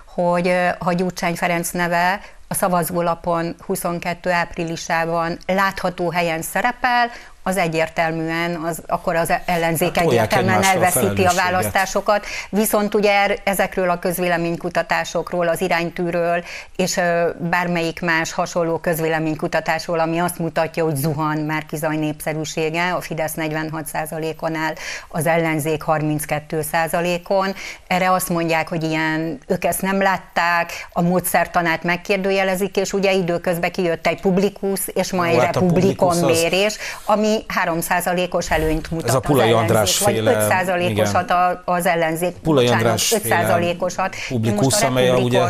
hogy 0.05 0.53
ha 0.79 0.93
Gyurcsány 0.93 1.35
Ferenc 1.35 1.71
neve 1.71 2.21
a 2.47 2.53
szavazólapon 2.53 3.55
22 3.65 4.31
áprilisában 4.31 5.37
látható 5.45 6.11
helyen 6.11 6.41
szerepel, 6.41 7.09
az 7.47 7.57
egyértelműen, 7.57 8.55
az, 8.55 8.81
akkor 8.87 9.15
az 9.15 9.33
ellenzék 9.45 9.95
hát, 9.95 10.05
egyértelműen 10.05 10.63
elveszíti 10.63 11.23
a, 11.23 11.29
a 11.29 11.33
választásokat. 11.33 12.25
Viszont 12.49 12.95
ugye 12.95 13.35
ezekről 13.43 13.89
a 13.89 13.99
közvéleménykutatásokról, 13.99 15.47
az 15.47 15.61
iránytűről, 15.61 16.43
és 16.75 16.99
bármelyik 17.37 18.01
más 18.01 18.33
hasonló 18.33 18.77
közvéleménykutatásról, 18.77 19.99
ami 19.99 20.19
azt 20.19 20.39
mutatja, 20.39 20.83
hogy 20.83 20.95
zuhan 20.95 21.37
már 21.37 21.65
kizaj 21.65 21.95
népszerűsége, 21.95 22.93
a 22.93 23.01
Fidesz 23.01 23.33
46%-on 23.35 24.55
áll, 24.55 24.73
az 25.07 25.25
ellenzék 25.25 25.83
32%-on. 25.87 27.53
Erre 27.87 28.11
azt 28.11 28.29
mondják, 28.29 28.69
hogy 28.69 28.83
ilyen, 28.83 29.39
ők 29.47 29.65
ezt 29.65 29.81
nem 29.81 30.01
látták, 30.01 30.71
a 30.93 31.01
módszertanát 31.01 31.83
megkérdőjelezik, 31.83 32.34
és 32.73 32.93
ugye 32.93 33.13
időközben 33.13 33.71
kijött 33.71 34.07
egy 34.07 34.21
publikus, 34.21 34.87
és 34.87 35.11
ma 35.11 35.25
egy 35.25 35.37
hát 35.37 35.53
republikon 35.53 36.17
mérés, 36.17 36.77
ami 37.05 37.45
3%-os 37.65 38.51
előnyt 38.51 38.91
mutat 38.91 39.09
Ez 39.09 39.15
a 39.15 39.19
Pulai 39.19 39.51
az 39.51 39.59
András 39.59 39.97
féle, 39.97 40.33
vagy 40.33 40.67
5%-osat 40.67 41.33
az 41.65 41.85
ellenzék. 41.85 42.35
Pulai 42.35 42.67
András 42.67 43.13
5%-osat. 43.17 44.15
Publikus, 44.29 44.81
amely 44.81 45.09
a, 45.09 45.17
ugye 45.17 45.41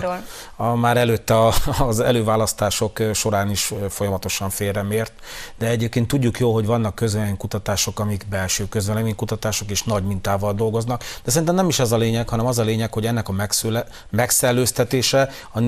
a, 0.55 0.75
már 0.75 0.97
előtte 0.97 1.37
a, 1.37 1.53
az 1.79 1.99
előválasztások 1.99 2.99
során 3.13 3.49
is 3.49 3.73
folyamatosan 3.89 4.49
félremért, 4.49 5.13
de 5.57 5.67
egyébként 5.67 6.07
tudjuk 6.07 6.39
jó, 6.39 6.53
hogy 6.53 6.65
vannak 6.65 6.95
közvéleménykutatások, 6.95 7.99
amik 7.99 8.25
belső 8.29 8.67
közvéleménykutatások 8.67 9.69
és 9.69 9.83
nagy 9.83 10.03
mintával 10.03 10.53
dolgoznak, 10.53 11.03
de 11.23 11.31
szerintem 11.31 11.55
nem 11.55 11.67
is 11.67 11.79
ez 11.79 11.91
a 11.91 11.97
lényeg, 11.97 12.29
hanem 12.29 12.45
az 12.45 12.59
a 12.59 12.63
lényeg, 12.63 12.93
hogy 12.93 13.05
ennek 13.05 13.27
a 13.27 13.31
megszüle, 13.31 13.85
megszellőztetése 14.09 15.29
a 15.51 15.59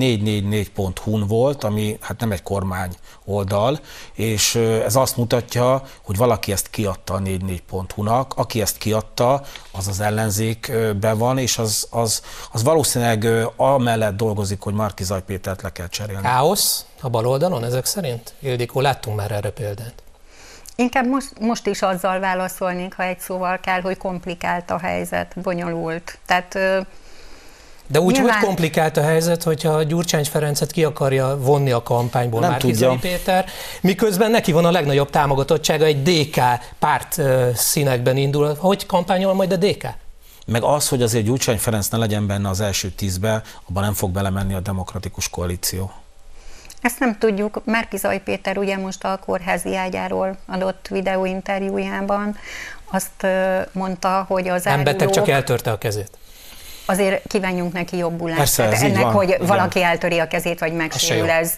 444.hu-n 1.08 1.26
volt, 1.26 1.64
ami 1.64 1.98
hát 2.00 2.20
nem 2.20 2.32
egy 2.32 2.42
kormány 2.42 2.94
oldal, 3.24 3.80
és 4.12 4.54
ez 4.54 4.96
azt 4.96 5.16
mutatja, 5.16 5.82
hogy 6.02 6.16
valaki 6.16 6.52
ezt 6.52 6.70
kiadta 6.70 7.14
a 7.14 7.18
44.hu-nak, 7.18 8.34
aki 8.36 8.60
ezt 8.60 8.78
kiadta, 8.78 9.42
az 9.72 9.88
az 9.88 10.00
ellenzékben 10.00 11.18
van, 11.18 11.38
és 11.38 11.58
az, 11.58 11.86
az, 11.90 12.22
az 12.52 12.62
valószínűleg 12.62 13.28
amellett 13.56 14.16
dolgozik, 14.16 14.60
hogy 14.60 14.74
Zaj 15.00 15.22
Pétert 15.22 15.62
le 15.62 15.72
kell 15.72 15.88
cserélni. 15.88 16.22
Káosz 16.22 16.84
a 17.00 17.08
bal 17.08 17.26
oldalon 17.26 17.64
ezek 17.64 17.84
szerint? 17.84 18.34
Ildikó, 18.38 18.80
láttunk 18.80 19.16
már 19.16 19.30
erre 19.30 19.50
példát. 19.50 20.02
Inkább 20.76 21.06
most, 21.06 21.32
most 21.40 21.66
is 21.66 21.82
azzal 21.82 22.18
válaszolnék, 22.18 22.94
ha 22.94 23.02
egy 23.02 23.18
szóval 23.18 23.58
kell, 23.58 23.80
hogy 23.80 23.96
komplikált 23.96 24.70
a 24.70 24.78
helyzet, 24.78 25.32
bonyolult. 25.42 26.18
Tehát 26.26 26.58
de 27.90 28.00
úgy, 28.00 28.14
Nyilván... 28.14 28.32
hogy 28.32 28.44
komplikált 28.44 28.96
a 28.96 29.02
helyzet, 29.02 29.42
hogyha 29.42 29.82
Gyurcsány 29.82 30.24
Ferencet 30.24 30.70
ki 30.70 30.84
akarja 30.84 31.38
vonni 31.40 31.70
a 31.70 31.82
kampányból 31.82 32.40
Nem 32.40 32.50
Márkizai 32.50 32.96
Péter, 32.96 33.46
miközben 33.80 34.30
neki 34.30 34.52
van 34.52 34.64
a 34.64 34.70
legnagyobb 34.70 35.10
támogatottsága, 35.10 35.84
egy 35.84 36.02
DK 36.02 36.40
párt 36.78 37.20
színekben 37.54 38.16
indul. 38.16 38.54
Hogy 38.58 38.86
kampányol 38.86 39.34
majd 39.34 39.52
a 39.52 39.56
DK? 39.56 39.86
Meg 40.46 40.62
az, 40.62 40.88
hogy 40.88 41.02
azért 41.02 41.24
Gyurcsány 41.24 41.58
Ferenc 41.58 41.88
ne 41.88 41.98
legyen 41.98 42.26
benne 42.26 42.48
az 42.48 42.60
első 42.60 42.90
tízbe, 42.90 43.42
abban 43.68 43.82
nem 43.82 43.94
fog 43.94 44.10
belemenni 44.10 44.54
a 44.54 44.60
demokratikus 44.60 45.30
koalíció. 45.30 45.92
Ezt 46.80 46.98
nem 46.98 47.18
tudjuk. 47.18 47.60
Márkizai 47.64 48.18
Péter 48.18 48.58
ugye 48.58 48.76
most 48.76 49.04
a 49.04 49.20
kórházi 49.24 49.76
ágyáról 49.76 50.36
adott 50.46 50.88
videóinterjújában 50.90 52.36
azt 52.84 53.26
mondta, 53.72 54.24
hogy 54.28 54.48
az 54.48 54.64
Nem 54.64 54.84
beteg, 54.84 55.10
csak 55.10 55.28
eltörte 55.28 55.70
a 55.70 55.78
kezét 55.78 56.10
azért 56.88 57.22
kívánjunk 57.26 57.72
neki 57.72 57.96
jobbulást. 57.96 58.38
Persze, 58.38 58.68
Tehát 58.68 58.84
ennek, 58.84 59.02
van. 59.02 59.12
hogy 59.12 59.36
valaki 59.40 59.78
Igen. 59.78 59.90
eltöri 59.90 60.18
a 60.18 60.28
kezét, 60.28 60.58
vagy 60.58 60.72
megsérül, 60.72 61.30
ez 61.30 61.54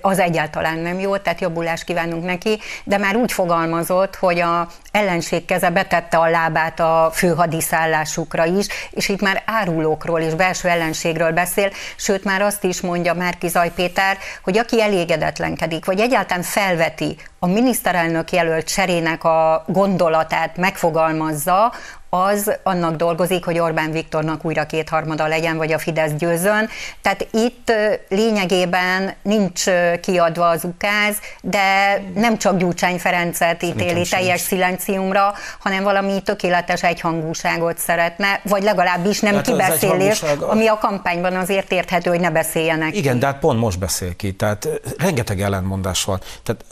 az 0.00 0.18
egyáltalán 0.18 0.78
nem 0.78 0.98
jó, 0.98 1.16
tehát 1.16 1.40
jobbulást 1.40 1.84
kívánunk 1.84 2.24
neki, 2.24 2.58
de 2.84 2.98
már 2.98 3.16
úgy 3.16 3.32
fogalmazott, 3.32 4.16
hogy 4.16 4.40
a 4.40 4.68
ellenség 4.90 5.44
keze 5.44 5.70
betette 5.70 6.16
a 6.16 6.30
lábát 6.30 6.80
a 6.80 7.10
főhadiszállásukra 7.12 8.44
is, 8.44 8.66
és 8.90 9.08
itt 9.08 9.20
már 9.20 9.42
árulókról 9.46 10.20
és 10.20 10.34
belső 10.34 10.68
ellenségről 10.68 11.32
beszél, 11.32 11.70
sőt 11.96 12.24
már 12.24 12.42
azt 12.42 12.64
is 12.64 12.80
mondja 12.80 13.14
Márki 13.14 13.48
Zaj 13.48 13.72
Péter, 13.74 14.18
hogy 14.42 14.58
aki 14.58 14.82
elégedetlenkedik, 14.82 15.84
vagy 15.84 16.00
egyáltalán 16.00 16.42
felveti 16.42 17.16
a 17.38 17.46
miniszterelnök 17.46 18.32
jelölt 18.32 18.66
cserének 18.66 19.24
a 19.24 19.64
gondolatát 19.66 20.56
megfogalmazza, 20.56 21.72
az 22.10 22.52
annak 22.62 22.96
dolgozik, 22.96 23.44
hogy 23.44 23.58
Orbán 23.58 23.90
Viktornak 23.90 24.44
újra 24.44 24.66
kétharmada 24.66 25.26
legyen, 25.26 25.56
vagy 25.56 25.72
a 25.72 25.78
Fidesz 25.78 26.12
győzön. 26.12 26.68
Tehát 27.02 27.26
itt 27.30 27.72
lényegében 28.08 29.14
nincs 29.22 29.64
kiadva 30.00 30.48
az 30.48 30.64
ukáz, 30.64 31.16
de 31.42 31.98
nem 32.14 32.38
csak 32.38 32.56
Gyurcsány 32.56 32.98
Ferencet 32.98 33.62
ítéli 33.62 34.08
teljes 34.08 34.40
szilenciumra, 34.40 35.34
hanem 35.58 35.82
valami 35.82 36.22
tökéletes 36.22 36.82
egyhangúságot 36.82 37.78
szeretne, 37.78 38.40
vagy 38.42 38.62
legalábbis 38.62 39.20
nem 39.20 39.34
hát 39.34 39.46
kibeszélés, 39.46 40.22
ami 40.40 40.66
a 40.66 40.78
kampányban 40.78 41.36
azért 41.36 41.72
érthető, 41.72 42.10
hogy 42.10 42.20
ne 42.20 42.30
beszéljenek 42.30 42.96
Igen, 42.96 43.12
ki. 43.12 43.18
de 43.18 43.26
hát 43.26 43.38
pont 43.38 43.60
most 43.60 43.78
beszél 43.78 44.16
ki, 44.16 44.32
tehát 44.34 44.68
rengeteg 44.98 45.40
ellentmondás 45.40 46.04
van. 46.04 46.20
Tehát 46.42 46.64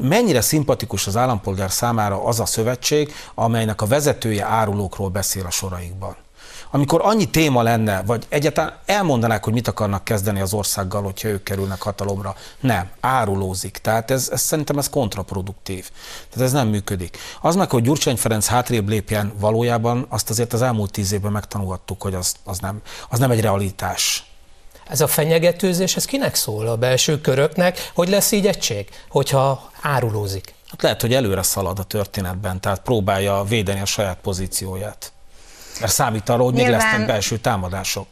mennyire 0.00 0.40
szimpatikus 0.40 1.06
az 1.06 1.16
állampolgár 1.16 1.70
számára 1.70 2.24
az 2.24 2.40
a 2.40 2.46
szövetség, 2.46 3.12
amelynek 3.34 3.82
a 3.82 3.86
vezetője 3.86 4.44
árulókról 4.70 5.08
beszél 5.08 5.46
a 5.46 5.50
soraikban 5.50 6.16
amikor 6.72 7.00
annyi 7.04 7.24
téma 7.30 7.62
lenne, 7.62 8.02
vagy 8.02 8.26
egyáltalán 8.28 8.78
elmondanák, 8.86 9.44
hogy 9.44 9.52
mit 9.52 9.68
akarnak 9.68 10.04
kezdeni 10.04 10.40
az 10.40 10.52
országgal, 10.52 11.02
hogyha 11.02 11.28
ők 11.28 11.42
kerülnek 11.42 11.82
hatalomra. 11.82 12.34
Nem, 12.60 12.90
árulózik. 13.00 13.78
Tehát 13.78 14.10
ez, 14.10 14.28
ez 14.32 14.40
szerintem 14.40 14.78
ez 14.78 14.90
kontraproduktív. 14.90 15.90
Tehát 16.30 16.46
ez 16.46 16.52
nem 16.52 16.68
működik. 16.68 17.18
Az 17.40 17.56
meg, 17.56 17.70
hogy 17.70 17.82
Gyurcsány 17.82 18.16
Ferenc 18.16 18.46
hátrébb 18.46 18.88
lépjen 18.88 19.32
valójában, 19.40 20.06
azt 20.08 20.30
azért 20.30 20.52
az 20.52 20.62
elmúlt 20.62 20.90
tíz 20.92 21.12
évben 21.12 21.32
megtanulhattuk, 21.32 22.02
hogy 22.02 22.14
az, 22.14 22.34
az, 22.44 22.58
nem, 22.58 22.80
az 23.08 23.18
nem 23.18 23.30
egy 23.30 23.40
realitás. 23.40 24.24
Ez 24.88 25.00
a 25.00 25.06
fenyegetőzés, 25.06 25.96
ez 25.96 26.04
kinek 26.04 26.34
szól 26.34 26.66
a 26.66 26.76
belső 26.76 27.20
köröknek? 27.20 27.90
Hogy 27.94 28.08
lesz 28.08 28.32
így 28.32 28.46
egység, 28.46 28.88
hogyha 29.08 29.70
árulózik? 29.82 30.54
Hát 30.70 30.82
lehet, 30.82 31.00
hogy 31.00 31.14
előre 31.14 31.42
szalad 31.42 31.78
a 31.78 31.82
történetben, 31.82 32.60
tehát 32.60 32.80
próbálja 32.80 33.44
védeni 33.44 33.80
a 33.80 33.84
saját 33.84 34.18
pozícióját. 34.22 35.12
Mert 35.80 35.92
számít 35.92 36.28
arra, 36.28 36.42
hogy 36.42 36.52
Nyilván... 36.54 36.72
még 36.72 36.80
lesznek 36.80 37.06
belső 37.06 37.38
támadások. 37.38 38.06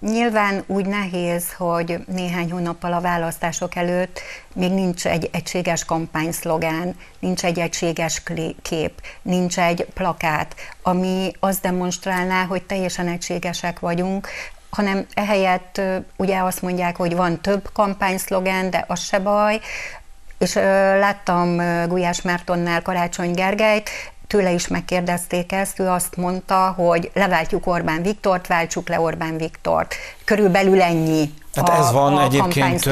Nyilván 0.00 0.64
úgy 0.66 0.86
nehéz, 0.86 1.52
hogy 1.52 2.04
néhány 2.06 2.50
hónappal 2.50 2.92
a 2.92 3.00
választások 3.00 3.74
előtt 3.74 4.20
még 4.54 4.72
nincs 4.72 5.06
egy 5.06 5.28
egységes 5.32 5.84
kampányszlogán, 5.84 6.96
nincs 7.18 7.44
egy 7.44 7.58
egységes 7.58 8.22
kép, 8.62 9.02
nincs 9.22 9.58
egy 9.58 9.86
plakát, 9.94 10.54
ami 10.82 11.32
azt 11.40 11.62
demonstrálná, 11.62 12.44
hogy 12.44 12.62
teljesen 12.62 13.08
egységesek 13.08 13.78
vagyunk, 13.78 14.28
hanem 14.70 15.06
ehelyett 15.14 15.80
ugye 16.16 16.38
azt 16.38 16.62
mondják, 16.62 16.96
hogy 16.96 17.16
van 17.16 17.40
több 17.40 17.70
kampányszlogán, 17.72 18.70
de 18.70 18.84
az 18.88 19.00
se 19.00 19.18
baj, 19.18 19.60
és 20.40 20.54
láttam 20.98 21.56
Gulyás 21.88 22.22
Mártonnál 22.22 22.82
Karácsony 22.82 23.32
Gergelyt, 23.32 23.90
tőle 24.26 24.50
is 24.50 24.68
megkérdezték 24.68 25.52
ezt, 25.52 25.78
ő 25.78 25.88
azt 25.88 26.16
mondta, 26.16 26.72
hogy 26.76 27.10
leváltjuk 27.14 27.66
Orbán 27.66 28.02
Viktort, 28.02 28.46
váltsuk 28.46 28.88
le 28.88 29.00
Orbán 29.00 29.36
Viktort. 29.36 29.94
Körülbelül 30.24 30.82
ennyi 30.82 31.34
Hát 31.54 31.68
a, 31.68 31.74
ez 31.74 31.92
van 31.92 32.16
a 32.16 32.22
egyébként, 32.22 32.88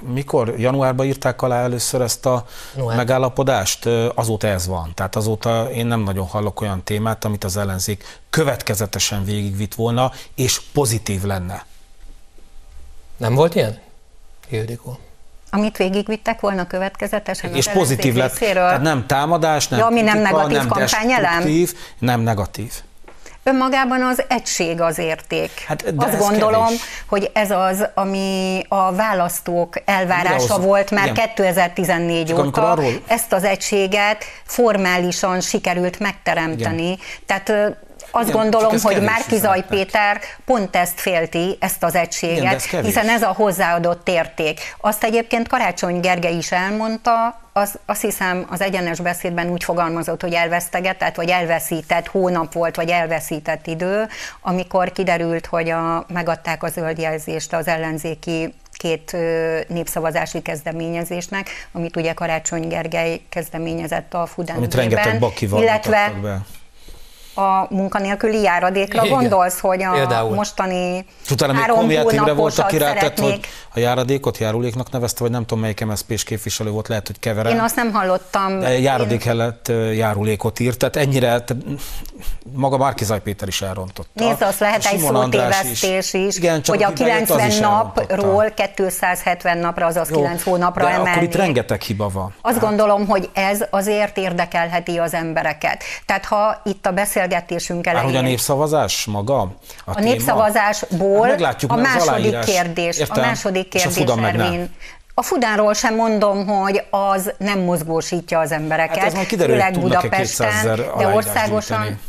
mikor 0.00 0.54
januárban 0.58 1.06
írták 1.06 1.42
alá 1.42 1.62
először 1.62 2.00
ezt 2.00 2.26
a 2.26 2.46
Noel. 2.76 2.96
megállapodást, 2.96 3.86
azóta 4.14 4.46
ez 4.46 4.66
van. 4.66 4.92
Tehát 4.94 5.16
azóta 5.16 5.70
én 5.70 5.86
nem 5.86 6.00
nagyon 6.00 6.26
hallok 6.26 6.60
olyan 6.60 6.84
témát, 6.84 7.24
amit 7.24 7.44
az 7.44 7.56
ellenzék 7.56 8.20
következetesen 8.30 9.24
végigvitt 9.24 9.74
volna, 9.74 10.12
és 10.34 10.60
pozitív 10.72 11.22
lenne. 11.22 11.66
Nem 13.16 13.34
volt 13.34 13.54
ilyen, 13.54 13.78
Ildikó? 14.48 14.98
Amit 15.50 15.76
végigvittek 15.76 16.40
volna 16.40 16.66
következetesen 16.66 17.54
És 17.54 17.68
pozitív 17.68 18.14
lett, 18.14 18.38
tehát 18.38 18.82
nem 18.82 19.06
támadás, 19.06 19.68
nem 19.68 19.78
ja, 19.78 19.86
ami 19.86 20.00
nem 20.00 20.18
negatív 20.18 20.56
nem 20.56 20.68
kampányelem? 20.68 21.44
nem 21.98 22.20
negatív. 22.20 22.72
Önmagában 23.42 24.02
az 24.02 24.24
egység 24.28 24.80
az 24.80 24.98
érték. 24.98 25.50
Hát, 25.66 25.94
Azt 25.96 26.18
gondolom, 26.18 26.64
kevés. 26.64 26.80
hogy 27.06 27.30
ez 27.32 27.50
az, 27.50 27.88
ami 27.94 28.62
a 28.68 28.92
választók 28.92 29.74
elvárása 29.84 30.54
az, 30.54 30.64
volt 30.64 30.90
már 30.90 31.04
igen. 31.04 31.14
2014 31.14 32.26
Csak 32.26 32.46
óta. 32.46 32.70
Arról... 32.70 32.92
Ezt 33.06 33.32
az 33.32 33.44
egységet 33.44 34.24
formálisan 34.44 35.40
sikerült 35.40 35.98
megteremteni. 35.98 36.82
Igen. 36.82 36.98
Tehát 37.26 37.76
azt 38.10 38.28
Igen, 38.28 38.40
gondolom, 38.40 38.74
hogy 38.82 39.02
Márkizaj 39.02 39.64
Péter 39.68 40.20
pont 40.44 40.76
ezt 40.76 41.00
félti, 41.00 41.56
ezt 41.60 41.84
az 41.84 41.94
egységet, 41.94 42.36
Igen, 42.36 42.54
ez 42.54 42.86
hiszen 42.86 43.08
ez 43.08 43.22
a 43.22 43.32
hozzáadott 43.32 44.08
érték. 44.08 44.60
Azt 44.80 45.04
egyébként 45.04 45.48
Karácsony 45.48 46.00
Gergely 46.00 46.36
is 46.36 46.52
elmondta, 46.52 47.40
az, 47.52 47.78
azt 47.86 48.00
hiszem 48.00 48.46
az 48.50 48.60
egyenes 48.60 49.00
beszédben 49.00 49.50
úgy 49.50 49.64
fogalmazott, 49.64 50.20
hogy 50.20 50.32
elvesztegetett, 50.32 51.14
vagy 51.14 51.28
elveszített 51.28 52.06
hónap 52.06 52.52
volt, 52.52 52.76
vagy 52.76 52.88
elveszített 52.88 53.66
idő, 53.66 54.08
amikor 54.40 54.92
kiderült, 54.92 55.46
hogy 55.46 55.70
a, 55.70 56.04
megadták 56.08 56.62
a 56.62 56.68
zöld 56.68 56.98
jelzést 56.98 57.52
az 57.52 57.66
ellenzéki 57.66 58.54
két 58.72 59.16
népszavazási 59.68 60.42
kezdeményezésnek, 60.42 61.48
amit 61.72 61.96
ugye 61.96 62.12
Karácsony 62.12 62.68
Gergely 62.68 63.20
kezdeményezett 63.28 64.14
a 64.14 64.26
Fudán 64.26 64.56
illetve 65.62 66.12
be 66.22 66.40
a 67.34 67.74
munkanélküli 67.74 68.40
járadékra 68.40 69.04
Igen. 69.04 69.18
gondolsz, 69.18 69.60
hogy 69.60 69.82
a 69.82 69.90
Például. 69.90 70.34
mostani 70.34 71.04
Utána 71.30 71.52
még 71.52 71.64
Komját 71.66 72.12
Imre 72.12 72.32
volt, 72.32 72.58
aki 72.58 72.78
rátett, 72.78 73.18
hogy 73.18 73.40
a 73.74 73.78
járadékot 73.78 74.38
járuléknak 74.38 74.90
nevezte, 74.90 75.22
vagy 75.22 75.30
nem 75.30 75.46
tudom 75.46 75.62
melyik 75.62 75.84
MSZP-s 75.84 76.24
képviselő 76.24 76.70
volt, 76.70 76.88
lehet, 76.88 77.06
hogy 77.06 77.18
keverem. 77.18 77.52
Én 77.52 77.60
azt 77.60 77.76
nem 77.76 77.92
hallottam. 77.92 78.60
De 78.60 78.78
járadék 78.78 79.24
Én... 79.24 79.30
helyett 79.30 79.72
járulékot 79.96 80.60
írt, 80.60 80.78
tehát 80.78 80.96
ennyire, 80.96 81.44
maga 82.52 82.76
Márkizaj 82.76 83.20
Péter 83.20 83.48
is 83.48 83.62
elrontotta. 83.62 84.08
Nézd, 84.12 84.42
az 84.42 84.58
lehet 84.58 84.84
egy 84.84 84.98
szótévesztés 84.98 86.12
is, 86.12 86.26
is 86.26 86.36
Igen, 86.36 86.62
hogy 86.66 86.82
a 86.82 86.92
90 86.92 87.50
napról 87.60 88.52
270 88.76 89.58
napra, 89.58 89.86
azaz 89.86 90.10
Jó, 90.10 90.16
9 90.16 90.42
hónapra 90.42 90.84
de 90.84 90.90
emelni. 90.90 91.10
akkor 91.10 91.22
itt 91.22 91.34
rengeteg 91.34 91.80
hiba 91.80 92.08
van. 92.08 92.34
Azt 92.42 92.54
hát. 92.54 92.64
gondolom, 92.64 93.06
hogy 93.06 93.30
ez 93.32 93.64
azért 93.70 94.18
érdekelheti 94.18 94.98
az 94.98 95.14
embereket. 95.14 95.82
Tehát 96.06 96.24
ha 96.24 96.60
itt 96.64 96.86
a 96.86 96.90
beszél 96.90 97.19
beszélgetésünk 97.26 97.86
elején. 97.86 98.06
Már 98.06 98.14
hogy 98.14 98.24
a 98.24 98.28
népszavazás 98.28 99.04
maga? 99.04 99.40
A, 99.40 99.50
a 99.84 100.00
népszavazásból 100.00 101.28
hát 101.28 101.64
a 101.68 101.76
második 101.76 102.38
kérdés, 102.38 102.98
Értem? 102.98 103.22
a 103.22 103.26
második 103.26 103.68
kérdés, 103.68 104.06
a 104.06 104.26
Ervin. 104.26 104.70
A 105.14 105.22
Fudánról 105.22 105.74
sem 105.74 105.94
mondom, 105.94 106.46
hogy 106.46 106.82
az 106.90 107.32
nem 107.38 107.58
mozgósítja 107.58 108.38
az 108.38 108.52
embereket, 108.52 108.96
hát 108.96 109.06
ez 109.06 109.14
majd 109.14 109.26
kiderül, 109.26 109.54
főleg 109.54 109.80
Budapesten, 109.80 110.76
de 110.76 111.06
országosan. 111.06 111.78
Gyűjteni. 111.78 112.00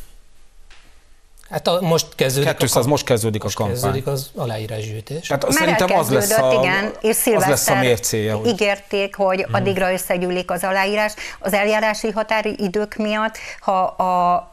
Hát 1.51 1.67
a, 1.67 1.81
most 1.81 2.15
kezdődik 2.15 2.57
200 2.57 2.85
a, 2.85 2.87
most 2.87 3.05
kezdődik 3.05 3.43
most 3.43 3.55
a 3.55 3.63
kampány. 3.63 3.81
kezdődik 3.81 4.07
az 4.07 4.31
aláírásgyűjtés. 4.35 5.27
Tehát 5.27 5.43
Már 5.43 5.53
szerintem 5.53 5.97
az 5.97 6.09
lesz 6.09 6.37
a, 6.37 6.59
igen, 6.61 6.91
és 7.01 7.25
az 7.35 7.45
lesz 7.45 7.67
a 7.67 7.75
mércéje. 7.75 8.33
Hogy... 8.33 8.47
ígérték, 8.47 9.15
hogy 9.15 9.43
hmm. 9.43 9.53
addigra 9.53 9.93
összegyűlik 9.93 10.51
az 10.51 10.63
aláírás. 10.63 11.13
Az 11.39 11.53
eljárási 11.53 12.11
határidők 12.11 12.95
miatt, 12.95 13.37
ha 13.59 13.81
a 13.81 14.50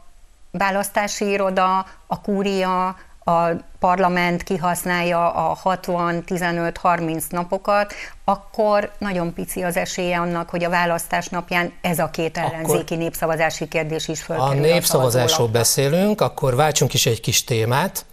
választási 0.51 1.31
iroda, 1.31 1.87
a 2.07 2.21
kúria, 2.21 2.97
a 3.25 3.49
parlament 3.79 4.43
kihasználja 4.43 5.33
a 5.33 5.59
60-15-30 5.65 7.31
napokat, 7.31 7.93
akkor 8.25 8.93
nagyon 8.99 9.33
pici 9.33 9.63
az 9.63 9.77
esélye 9.77 10.19
annak, 10.19 10.51
hogy 10.51 10.65
a 10.65 10.69
választás 10.69 11.29
napján 11.29 11.73
ez 11.81 11.99
a 11.99 12.11
két 12.11 12.39
ellenzéki 12.39 12.85
akkor 12.85 12.97
népszavazási 12.97 13.69
kérdés 13.69 14.09
is 14.09 14.23
fölkerül. 14.23 14.51
A 14.51 14.61
népszavazásról 14.61 15.49
beszélünk, 15.49 16.21
akkor 16.21 16.55
váltsunk 16.55 16.95
is 16.95 17.07
egy 17.07 17.21
kis 17.21 17.45
témát. 17.45 18.05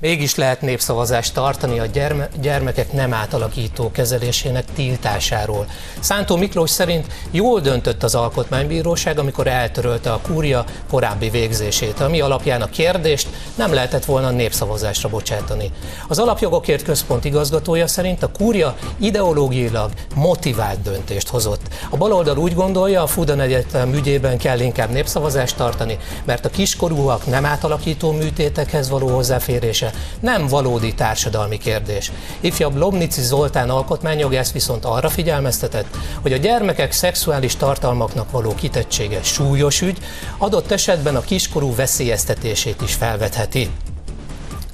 Mégis 0.00 0.34
lehet 0.34 0.60
népszavazást 0.60 1.34
tartani 1.34 1.78
a 1.78 1.86
gyerme, 1.86 2.28
gyermekek 2.40 2.92
nem 2.92 3.14
átalakító 3.14 3.90
kezelésének 3.90 4.64
tiltásáról. 4.74 5.66
Szántó 6.00 6.36
Miklós 6.36 6.70
szerint 6.70 7.06
jól 7.30 7.60
döntött 7.60 8.02
az 8.02 8.14
Alkotmánybíróság, 8.14 9.18
amikor 9.18 9.46
eltörölte 9.46 10.12
a 10.12 10.20
kúria 10.20 10.64
korábbi 10.90 11.30
végzését, 11.30 12.00
ami 12.00 12.20
alapján 12.20 12.62
a 12.62 12.66
kérdést 12.66 13.28
nem 13.54 13.74
lehetett 13.74 14.04
volna 14.04 14.30
népszavazásra 14.30 15.08
bocsátani. 15.08 15.70
Az 16.08 16.18
Alapjogokért 16.18 16.84
Központ 16.84 17.24
igazgatója 17.24 17.86
szerint 17.86 18.22
a 18.22 18.30
kúria 18.32 18.76
ideológiailag 19.00 19.90
motivált 20.14 20.82
döntést 20.82 21.28
hozott. 21.28 21.62
A 21.90 21.96
baloldal 21.96 22.38
úgy 22.38 22.54
gondolja, 22.54 23.02
a 23.02 23.06
Fudan 23.06 23.40
Egyetem 23.40 23.94
ügyében 23.94 24.38
kell 24.38 24.60
inkább 24.60 24.90
népszavazást 24.90 25.56
tartani, 25.56 25.98
mert 26.24 26.44
a 26.44 26.50
kiskorúak 26.50 27.26
nem 27.26 27.44
átalakító 27.44 28.12
műtétekhez 28.12 28.88
való 28.88 29.08
hozzáférése 29.08 29.89
nem 30.20 30.46
valódi 30.46 30.94
társadalmi 30.94 31.58
kérdés. 31.58 32.12
Ifjabb 32.40 32.76
Lomnici 32.76 33.20
Zoltán 33.20 33.70
alkotmányjogász 33.70 34.52
viszont 34.52 34.84
arra 34.84 35.08
figyelmeztetett, 35.08 35.96
hogy 36.22 36.32
a 36.32 36.36
gyermekek 36.36 36.92
szexuális 36.92 37.56
tartalmaknak 37.56 38.30
való 38.30 38.54
kitettsége 38.54 39.22
súlyos 39.22 39.80
ügy, 39.80 39.98
adott 40.38 40.70
esetben 40.70 41.16
a 41.16 41.20
kiskorú 41.20 41.74
veszélyeztetését 41.74 42.80
is 42.80 42.94
felvetheti. 42.94 43.70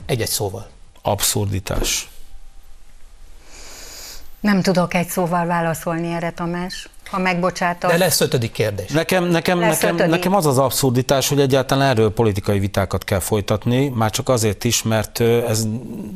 Egy-egy 0.06 0.28
szóval. 0.28 0.66
Abszurditás. 1.02 2.08
Nem 4.40 4.62
tudok 4.62 4.94
egy 4.94 5.08
szóval 5.08 5.46
válaszolni 5.46 6.12
erre, 6.12 6.30
Tamás. 6.30 6.88
Ha 7.10 7.18
megbocsátasz. 7.18 7.90
De 7.90 7.96
lesz 7.96 8.20
ötödik 8.20 8.52
kérdés. 8.52 8.90
Nekem, 8.90 9.24
nekem, 9.24 9.60
lesz 9.60 9.80
nekem, 9.80 9.94
ötödik. 9.94 10.10
nekem 10.10 10.34
az 10.34 10.46
az 10.46 10.58
abszurditás, 10.58 11.28
hogy 11.28 11.40
egyáltalán 11.40 11.88
erről 11.88 12.12
politikai 12.12 12.58
vitákat 12.58 13.04
kell 13.04 13.18
folytatni, 13.18 13.88
már 13.88 14.10
csak 14.10 14.28
azért 14.28 14.64
is, 14.64 14.82
mert 14.82 15.20
ez 15.20 15.66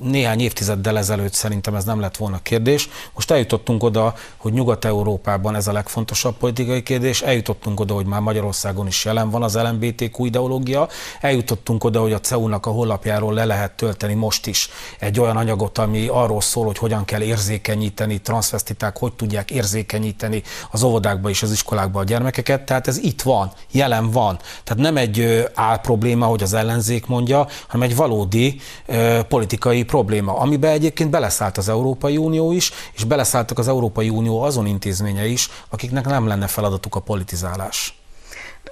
néhány 0.03 0.41
évtizeddel 0.41 0.99
ezelőtt 0.99 1.33
szerintem 1.33 1.75
ez 1.75 1.85
nem 1.85 2.01
lett 2.01 2.17
volna 2.17 2.39
kérdés. 2.43 2.89
Most 3.15 3.31
eljutottunk 3.31 3.83
oda, 3.83 4.15
hogy 4.37 4.53
Nyugat-Európában 4.53 5.55
ez 5.55 5.67
a 5.67 5.73
legfontosabb 5.73 6.37
politikai 6.37 6.83
kérdés, 6.83 7.23
eljutottunk 7.23 7.81
oda, 7.81 7.95
hogy 7.95 8.07
már 8.07 8.21
Magyarországon 8.21 8.87
is 8.87 9.05
jelen 9.05 9.31
van 9.31 9.43
az 9.43 9.55
LMBTQ 9.55 10.25
ideológia, 10.25 10.89
eljutottunk 11.21 11.85
oda, 11.85 12.01
hogy 12.01 12.13
a 12.13 12.21
CEU-nak 12.21 12.67
a 12.67 12.71
honlapjáról 12.71 13.35
le 13.35 13.45
lehet 13.45 13.73
tölteni 13.73 14.15
most 14.15 14.47
is 14.47 14.69
egy 14.99 15.21
olyan 15.21 15.37
anyagot, 15.37 15.79
ami 15.79 16.07
arról 16.07 16.41
szól, 16.41 16.67
hogy 16.67 16.79
hogyan 16.79 17.05
kell 17.05 17.21
érzékenyíteni, 17.21 18.21
transvestiták 18.21 18.97
hogy 18.97 19.13
tudják 19.13 19.51
érzékenyíteni 19.51 20.43
az 20.71 20.80
óvodákba 20.85 21.29
és 21.29 21.43
az 21.43 21.53
iskolákba 21.53 22.01
a 22.01 22.05
gyermekeket, 22.05 22.63
tehát 22.63 22.87
ez 22.89 22.99
itt 22.99 23.23
van, 23.23 23.53
jelen 23.71 24.11
van. 24.11 24.39
Tehát 24.65 24.83
nem 24.83 24.97
egy 24.97 25.19
ö, 25.19 25.43
álprobléma, 25.55 26.27
hogy 26.27 26.43
az 26.43 26.53
ellenzék 26.53 27.07
mondja, 27.07 27.47
hanem 27.69 27.89
egy 27.89 27.97
valódi 27.97 28.61
ö, 28.87 29.21
politikai 29.29 29.85
probléma, 29.85 30.39
amiben 30.39 30.73
egyébként 30.73 31.11
beleszállt 31.11 31.59
az 31.59 31.69
Európai 31.69 32.17
Unió 32.17 32.53
is, 32.53 32.73
és 32.93 33.05
beleszálltak 33.05 33.59
az 33.59 33.69
Európai 33.69 34.09
Unió 34.09 34.43
azon 34.43 34.67
intézménye 34.67 35.27
is, 35.27 35.49
akiknek 35.69 36.05
nem 36.05 36.27
lenne 36.27 36.47
feladatuk 36.47 36.95
a 36.95 37.01
politizálás. 37.01 37.95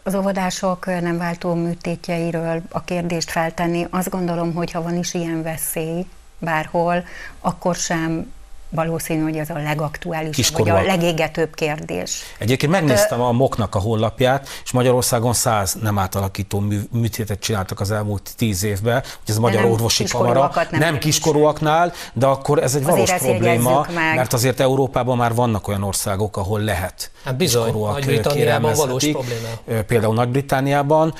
Az 0.02 0.14
óvodások 0.14 0.86
nem 0.86 1.18
váltó 1.18 1.54
műtétjeiről 1.54 2.62
a 2.70 2.84
kérdést 2.84 3.30
feltenni, 3.30 3.86
azt 3.90 4.11
gondolom, 4.11 4.54
hogy 4.54 4.70
ha 4.70 4.82
van 4.82 4.96
is 4.96 5.14
ilyen 5.14 5.42
veszély 5.42 6.06
bárhol, 6.38 7.04
akkor 7.40 7.74
sem 7.74 8.32
valószínű, 8.70 9.22
hogy 9.22 9.36
ez 9.36 9.50
a 9.50 9.58
legaktuálisabb, 9.58 10.58
vagy 10.58 10.68
a 10.68 10.82
legégetőbb 10.82 11.54
kérdés. 11.54 12.22
Egyébként 12.38 12.72
megnéztem 12.72 13.20
a 13.20 13.32
MOK-nak 13.32 13.74
a 13.74 13.78
honlapját, 13.78 14.48
és 14.64 14.70
Magyarországon 14.70 15.32
száz 15.32 15.76
nem 15.82 15.98
átalakító 15.98 16.60
mű, 16.60 16.80
műtétet 16.92 17.40
csináltak 17.40 17.80
az 17.80 17.90
elmúlt 17.90 18.30
tíz 18.36 18.62
évben, 18.62 19.00
hogy 19.00 19.26
ez 19.26 19.36
a 19.36 19.40
Magyar 19.40 19.62
nem 19.62 19.70
Orvosi 19.70 20.04
Kamara, 20.04 20.52
nem 20.70 20.80
nem, 20.80 20.98
kiskorúaknál, 20.98 21.92
de 22.12 22.26
akkor 22.26 22.62
ez 22.62 22.74
egy 22.74 22.84
Azért 22.84 23.08
valós 23.08 23.22
probléma, 23.22 23.86
mert 24.14 24.32
azért 24.32 24.60
Európában 24.60 25.16
már 25.16 25.34
vannak 25.34 25.68
olyan 25.68 25.82
országok, 25.82 26.36
ahol 26.36 26.60
lehet 26.60 27.10
Hát 27.24 27.36
bizony, 27.36 27.62
kiskorúak 27.64 27.92
Nagy-Britanniában 27.92 28.74
valós 28.74 29.06
probléma. 29.06 29.82
Például 29.86 30.14
Nagy-Britániában 30.14 31.14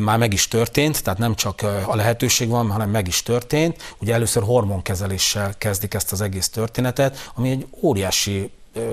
már 0.00 0.18
meg 0.18 0.32
is 0.32 0.48
történt, 0.48 1.02
tehát 1.02 1.18
nem 1.18 1.34
csak 1.34 1.62
a 1.86 1.96
lehetőség 1.96 2.48
van, 2.48 2.70
hanem 2.70 2.90
meg 2.90 3.06
is 3.06 3.22
történt. 3.22 3.94
Ugye 3.98 4.14
először 4.14 4.42
hormonkezeléssel 4.42 5.54
kezdik 5.58 5.94
ezt 5.94 6.12
az 6.12 6.20
egész 6.20 6.48
történetet, 6.76 7.30
ami 7.34 7.50
egy 7.50 7.66
óriási 7.80 8.50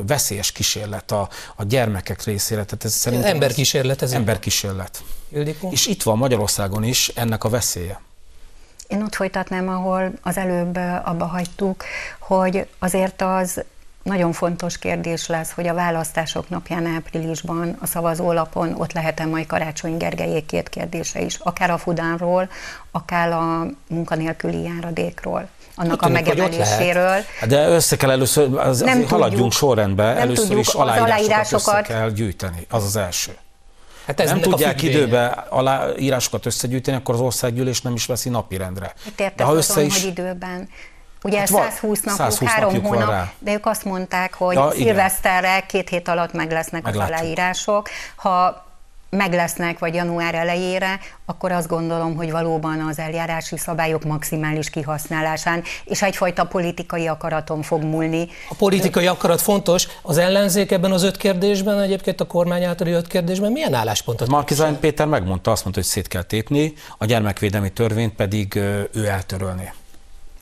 veszélyes 0.07 0.51
kísérlet 0.51 1.11
a, 1.11 1.29
a 1.55 1.63
gyermekek 1.63 2.23
részére. 2.23 2.63
Tehát 2.63 2.83
ez 2.83 2.93
szerintem 2.93 3.33
Emberkísérlet 3.33 4.01
ez 4.01 4.11
Emberkísérlet. 4.11 5.03
Ildikó? 5.29 5.69
És 5.71 5.87
itt 5.87 6.03
van 6.03 6.17
Magyarországon 6.17 6.83
is 6.83 7.07
ennek 7.07 7.43
a 7.43 7.49
veszélye. 7.49 8.01
Én 8.87 9.01
ott 9.01 9.15
folytatnám, 9.15 9.69
ahol 9.69 10.11
az 10.21 10.37
előbb 10.37 10.75
abba 11.03 11.25
hagytuk, 11.25 11.83
hogy 12.19 12.67
azért 12.79 13.21
az 13.21 13.63
nagyon 14.03 14.31
fontos 14.31 14.77
kérdés 14.77 15.27
lesz, 15.27 15.51
hogy 15.51 15.67
a 15.67 15.73
választások 15.73 16.49
napján 16.49 16.85
áprilisban 16.85 17.77
a 17.79 17.85
szavazólapon 17.85 18.75
ott 18.77 18.93
lehet-e 18.93 19.25
majd 19.25 19.45
Karácsony 19.45 19.97
Gergelyék 19.97 20.45
két 20.45 20.69
kérdése 20.69 21.21
is, 21.21 21.35
akár 21.35 21.71
a 21.71 21.77
Fudánról, 21.77 22.49
akár 22.91 23.31
a 23.31 23.65
munkanélküli 23.87 24.61
járadékról, 24.61 25.49
annak 25.75 26.01
a 26.01 26.07
megemeléséről. 26.09 27.21
Hát 27.39 27.49
De 27.49 27.67
össze 27.67 27.95
kell 27.95 28.11
először, 28.11 28.43
az, 28.43 28.79
Nem 28.79 28.89
azért 28.89 29.09
haladjunk 29.09 29.31
tudjuk. 29.33 29.51
sorrendbe, 29.51 30.03
Nem 30.03 30.17
először 30.17 30.43
tudjuk. 30.45 30.59
is 30.59 30.67
Az 30.67 30.73
aláírásokat, 30.75 31.09
aláírásokat- 31.25 31.79
össze 31.79 31.93
kell 31.93 32.09
gyűjteni. 32.09 32.67
Az 32.69 32.83
az 32.83 32.95
első. 32.95 33.37
Hát 34.07 34.19
ez 34.19 34.29
nem 34.29 34.39
tudják 34.41 34.81
időbe 34.81 35.25
aláírásokat 35.49 36.45
összegyűjteni, 36.45 36.97
akkor 36.97 37.15
az 37.15 37.21
országérgyűlés 37.21 37.81
nem 37.81 37.93
is 37.93 38.05
veszi 38.05 38.29
napirendre. 38.29 38.93
Itt 39.07 39.19
értek 39.19 39.35
De 39.35 39.43
ha 39.43 39.53
össze 39.55 39.71
azon, 39.73 39.85
is... 39.85 40.01
hogy 40.01 40.09
időben. 40.11 40.69
Ugye 41.23 41.39
Hát 41.39 41.49
hát 41.49 41.57
van- 41.59 41.69
120 41.71 41.99
napjuk, 42.01 42.17
120 42.31 42.49
három 42.49 42.73
napjuk 42.73 42.93
hónap, 42.93 43.09
rá. 43.09 43.31
de 43.39 43.53
ők 43.53 43.65
azt 43.65 43.83
mondták, 43.85 44.33
hogy 44.33 44.55
Ja, 44.55 44.71
szilveszterre 44.71 45.59
két 45.67 45.89
hét 45.89 46.07
alatt 46.07 46.33
meg 46.33 46.51
lesznek 46.51 46.83
Meglátjuk. 46.83 47.13
az 47.15 47.21
aláírások. 47.21 47.89
Ha 48.15 48.65
meg 49.13 49.33
lesznek, 49.33 49.79
vagy 49.79 49.93
január 49.93 50.35
elejére, 50.35 50.99
akkor 51.25 51.51
azt 51.51 51.67
gondolom, 51.67 52.15
hogy 52.15 52.31
valóban 52.31 52.79
az 52.79 52.99
eljárási 52.99 53.57
szabályok 53.57 54.03
maximális 54.03 54.69
kihasználásán 54.69 55.63
és 55.85 56.01
egyfajta 56.01 56.43
politikai 56.43 57.07
akaraton 57.07 57.61
fog 57.61 57.83
múlni. 57.83 58.27
A 58.49 58.55
politikai 58.57 59.07
akarat 59.07 59.41
fontos. 59.41 59.87
Az 60.01 60.17
ellenzék 60.17 60.71
ebben 60.71 60.91
az 60.91 61.03
öt 61.03 61.17
kérdésben, 61.17 61.79
egyébként 61.79 62.21
a 62.21 62.25
kormány 62.27 62.63
általi 62.63 62.91
öt 62.91 63.07
kérdésben 63.07 63.51
milyen 63.51 63.73
álláspontot? 63.73 64.27
Markizány 64.27 64.79
Péter 64.79 65.07
megmondta, 65.07 65.51
azt 65.51 65.63
mondta, 65.63 65.81
hogy 65.81 65.89
szét 65.89 66.07
kell 66.07 66.23
tépni, 66.23 66.73
a 66.97 67.05
gyermekvédelmi 67.05 67.69
törvényt 67.69 68.13
pedig 68.13 68.55
ő 68.91 69.05
eltörölni. 69.07 69.73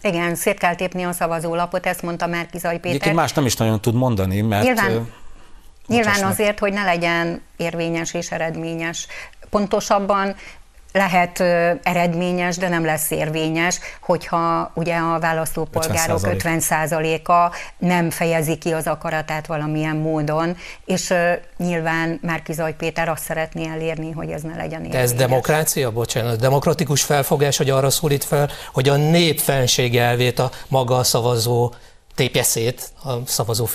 Igen, 0.03 0.35
szét 0.35 0.57
kell 0.57 0.75
tépni 0.75 1.03
a 1.03 1.11
szavazólapot, 1.11 1.85
ezt 1.85 2.01
mondta 2.01 2.27
Márkizaj 2.27 2.73
Péter. 2.73 2.89
Egyébként 2.89 3.15
más 3.15 3.33
nem 3.33 3.45
is 3.45 3.55
nagyon 3.55 3.81
tud 3.81 3.93
mondani, 3.93 4.41
mert 4.41 4.63
Nyilván- 4.63 5.19
Nyilván 5.91 6.23
azért, 6.23 6.59
hogy 6.59 6.73
ne 6.73 6.83
legyen 6.83 7.41
érvényes 7.57 8.13
és 8.13 8.31
eredményes. 8.31 9.07
Pontosabban 9.49 10.35
lehet 10.93 11.39
ö, 11.39 11.71
eredményes, 11.83 12.57
de 12.57 12.69
nem 12.69 12.85
lesz 12.85 13.11
érvényes, 13.11 13.79
hogyha 14.01 14.71
ugye 14.75 14.95
a 14.95 15.19
választópolgárok 15.19 16.19
50%. 16.21 16.61
50%-a 16.69 17.55
nem 17.77 18.09
fejezi 18.09 18.57
ki 18.57 18.71
az 18.71 18.87
akaratát 18.87 19.47
valamilyen 19.47 19.95
módon, 19.95 20.57
és 20.85 21.09
ö, 21.09 21.31
nyilván 21.57 22.19
Márki 22.21 22.53
Péter 22.77 23.09
azt 23.09 23.23
szeretné 23.23 23.67
elérni, 23.67 24.11
hogy 24.11 24.29
ez 24.29 24.41
ne 24.41 24.55
legyen 24.55 24.83
érvényes. 24.83 24.91
De 24.91 24.99
ez 24.99 25.13
demokrácia? 25.13 25.91
Bocsánat, 25.91 26.39
demokratikus 26.39 27.03
felfogás, 27.03 27.57
hogy 27.57 27.69
arra 27.69 27.89
szólít 27.89 28.23
fel, 28.23 28.49
hogy 28.73 28.89
a 28.89 28.95
nép 28.95 29.39
fensége 29.39 30.03
elvét 30.03 30.39
a 30.39 30.51
maga 30.67 30.97
a 30.97 31.03
szavazó 31.03 31.73
tépje 32.15 32.43
szét 32.43 32.89
a 33.03 33.11
szavazó 33.25 33.65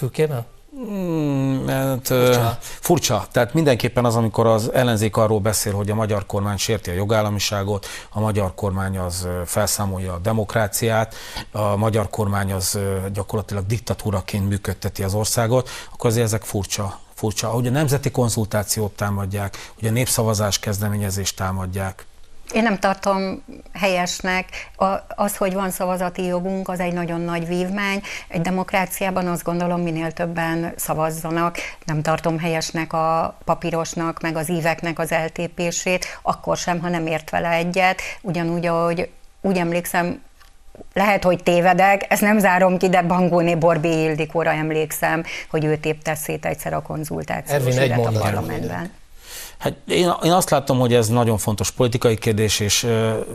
fülkében? 0.76 0.94
Mm, 0.94 1.64
mert, 1.64 2.06
furcsa. 2.06 2.58
Furcsa. 2.60 3.26
Tehát 3.32 3.54
mindenképpen 3.54 4.04
az, 4.04 4.16
amikor 4.16 4.46
az 4.46 4.72
ellenzék 4.72 5.16
arról 5.16 5.40
beszél, 5.40 5.72
hogy 5.72 5.90
a 5.90 5.94
magyar 5.94 6.26
kormány 6.26 6.56
sérti 6.56 6.90
a 6.90 6.94
jogállamiságot, 6.94 7.86
a 8.10 8.20
magyar 8.20 8.54
kormány 8.54 8.98
az 8.98 9.28
felszámolja 9.44 10.12
a 10.12 10.18
demokráciát, 10.18 11.14
a 11.52 11.76
magyar 11.76 12.10
kormány 12.10 12.52
az 12.52 12.78
gyakorlatilag 13.12 13.66
diktatúraként 13.66 14.48
működteti 14.48 15.02
az 15.02 15.14
országot, 15.14 15.68
akkor 15.92 16.10
azért 16.10 16.26
ezek 16.26 16.42
furcsa. 16.42 16.98
Furcsa, 17.14 17.48
hogy 17.48 17.66
a 17.66 17.70
nemzeti 17.70 18.10
konzultációt 18.10 18.92
támadják, 18.92 19.72
hogy 19.78 19.88
a 19.88 19.90
népszavazás 19.90 20.58
kezdeményezést 20.58 21.36
támadják. 21.36 22.06
Én 22.56 22.62
nem 22.62 22.78
tartom 22.78 23.42
helyesnek. 23.72 24.48
A- 24.76 25.04
Az, 25.14 25.36
hogy 25.36 25.54
van 25.54 25.70
szavazati 25.70 26.24
jogunk, 26.24 26.68
az 26.68 26.80
egy 26.80 26.92
nagyon 26.92 27.20
nagy 27.20 27.46
vívmány. 27.46 28.02
Egy 28.28 28.40
demokráciában 28.40 29.26
azt 29.26 29.42
gondolom, 29.42 29.80
minél 29.80 30.12
többen 30.12 30.72
szavazzanak. 30.76 31.56
Nem 31.84 32.02
tartom 32.02 32.38
helyesnek 32.38 32.92
a 32.92 33.36
papírosnak, 33.44 34.20
meg 34.20 34.36
az 34.36 34.48
íveknek 34.50 34.98
az 34.98 35.12
eltépését, 35.12 36.06
akkor 36.22 36.56
sem, 36.56 36.80
ha 36.80 36.88
nem 36.88 37.06
ért 37.06 37.30
vele 37.30 37.48
egyet. 37.50 38.00
Ugyanúgy, 38.20 38.66
ahogy 38.66 39.10
úgy 39.40 39.58
emlékszem, 39.58 40.22
lehet, 40.92 41.24
hogy 41.24 41.42
tévedek, 41.42 42.06
ezt 42.08 42.20
nem 42.20 42.38
zárom 42.38 42.78
ki, 42.78 42.88
de 42.88 43.02
Bangóné 43.02 43.54
Borbé 43.54 44.02
Ildikóra 44.02 44.50
emlékszem, 44.50 45.24
hogy 45.50 45.64
ő 45.64 45.76
tépte 45.76 46.14
szét 46.14 46.46
egyszer 46.46 46.72
a 46.72 46.82
konzultációs 46.82 47.66
Ervin, 47.66 47.78
egy 47.78 47.90
a 47.90 48.18
parlamentben. 48.18 48.90
Hát 49.58 49.74
én, 49.88 50.12
én 50.22 50.32
azt 50.32 50.50
látom, 50.50 50.78
hogy 50.78 50.94
ez 50.94 51.08
nagyon 51.08 51.38
fontos 51.38 51.70
politikai 51.70 52.16
kérdés, 52.16 52.60
és 52.60 52.86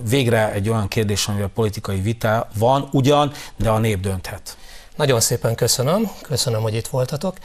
végre 0.09 0.51
egy 0.51 0.69
olyan 0.69 0.87
kérdés, 0.87 1.27
amivel 1.27 1.47
politikai 1.47 2.01
vita 2.01 2.47
van, 2.57 2.87
ugyan, 2.91 3.31
de 3.55 3.69
a 3.69 3.77
nép 3.77 3.99
dönthet. 3.99 4.57
Nagyon 4.95 5.19
szépen 5.19 5.55
köszönöm, 5.55 6.11
köszönöm, 6.21 6.61
hogy 6.61 6.75
itt 6.75 6.87
voltatok. 6.87 7.37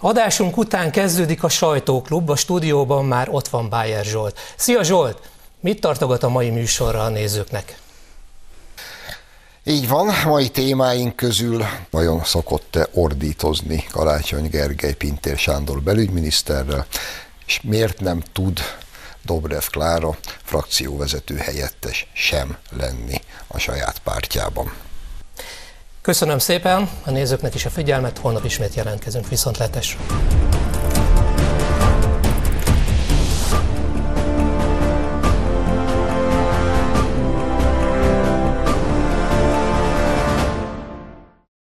Adásunk 0.00 0.56
után 0.56 0.90
kezdődik 0.90 1.42
a 1.42 1.48
sajtóklub, 1.48 2.30
a 2.30 2.36
stúdióban 2.36 3.04
már 3.04 3.28
ott 3.30 3.48
van 3.48 3.68
Bájer 3.68 4.04
Zsolt. 4.04 4.38
Szia 4.56 4.82
Zsolt! 4.82 5.18
Mit 5.60 5.80
tartogat 5.80 6.22
a 6.22 6.28
mai 6.28 6.50
műsorra 6.50 7.02
a 7.02 7.08
nézőknek? 7.08 7.78
Így 9.64 9.88
van, 9.88 10.14
mai 10.24 10.48
témáink 10.48 11.16
közül 11.16 11.64
nagyon 11.90 12.24
szokott 12.24 12.88
ordítozni 12.94 13.84
Karácsony 13.90 14.48
Gergely 14.48 14.94
Pintér 14.94 15.38
Sándor 15.38 15.82
belügyminiszterrel, 15.82 16.86
és 17.50 17.60
miért 17.62 18.00
nem 18.00 18.22
tud 18.32 18.60
Dobrev 19.22 19.64
Klára 19.70 20.16
frakcióvezető 20.42 21.36
helyettes 21.36 22.06
sem 22.12 22.56
lenni 22.70 23.20
a 23.46 23.58
saját 23.58 23.98
pártjában. 23.98 24.72
Köszönöm 26.02 26.38
szépen 26.38 26.90
a 27.04 27.10
nézőknek 27.10 27.54
is 27.54 27.64
a 27.64 27.70
figyelmet, 27.70 28.18
holnap 28.18 28.44
ismét 28.44 28.74
jelentkezünk 28.74 29.28
viszontlátásra. 29.28 30.00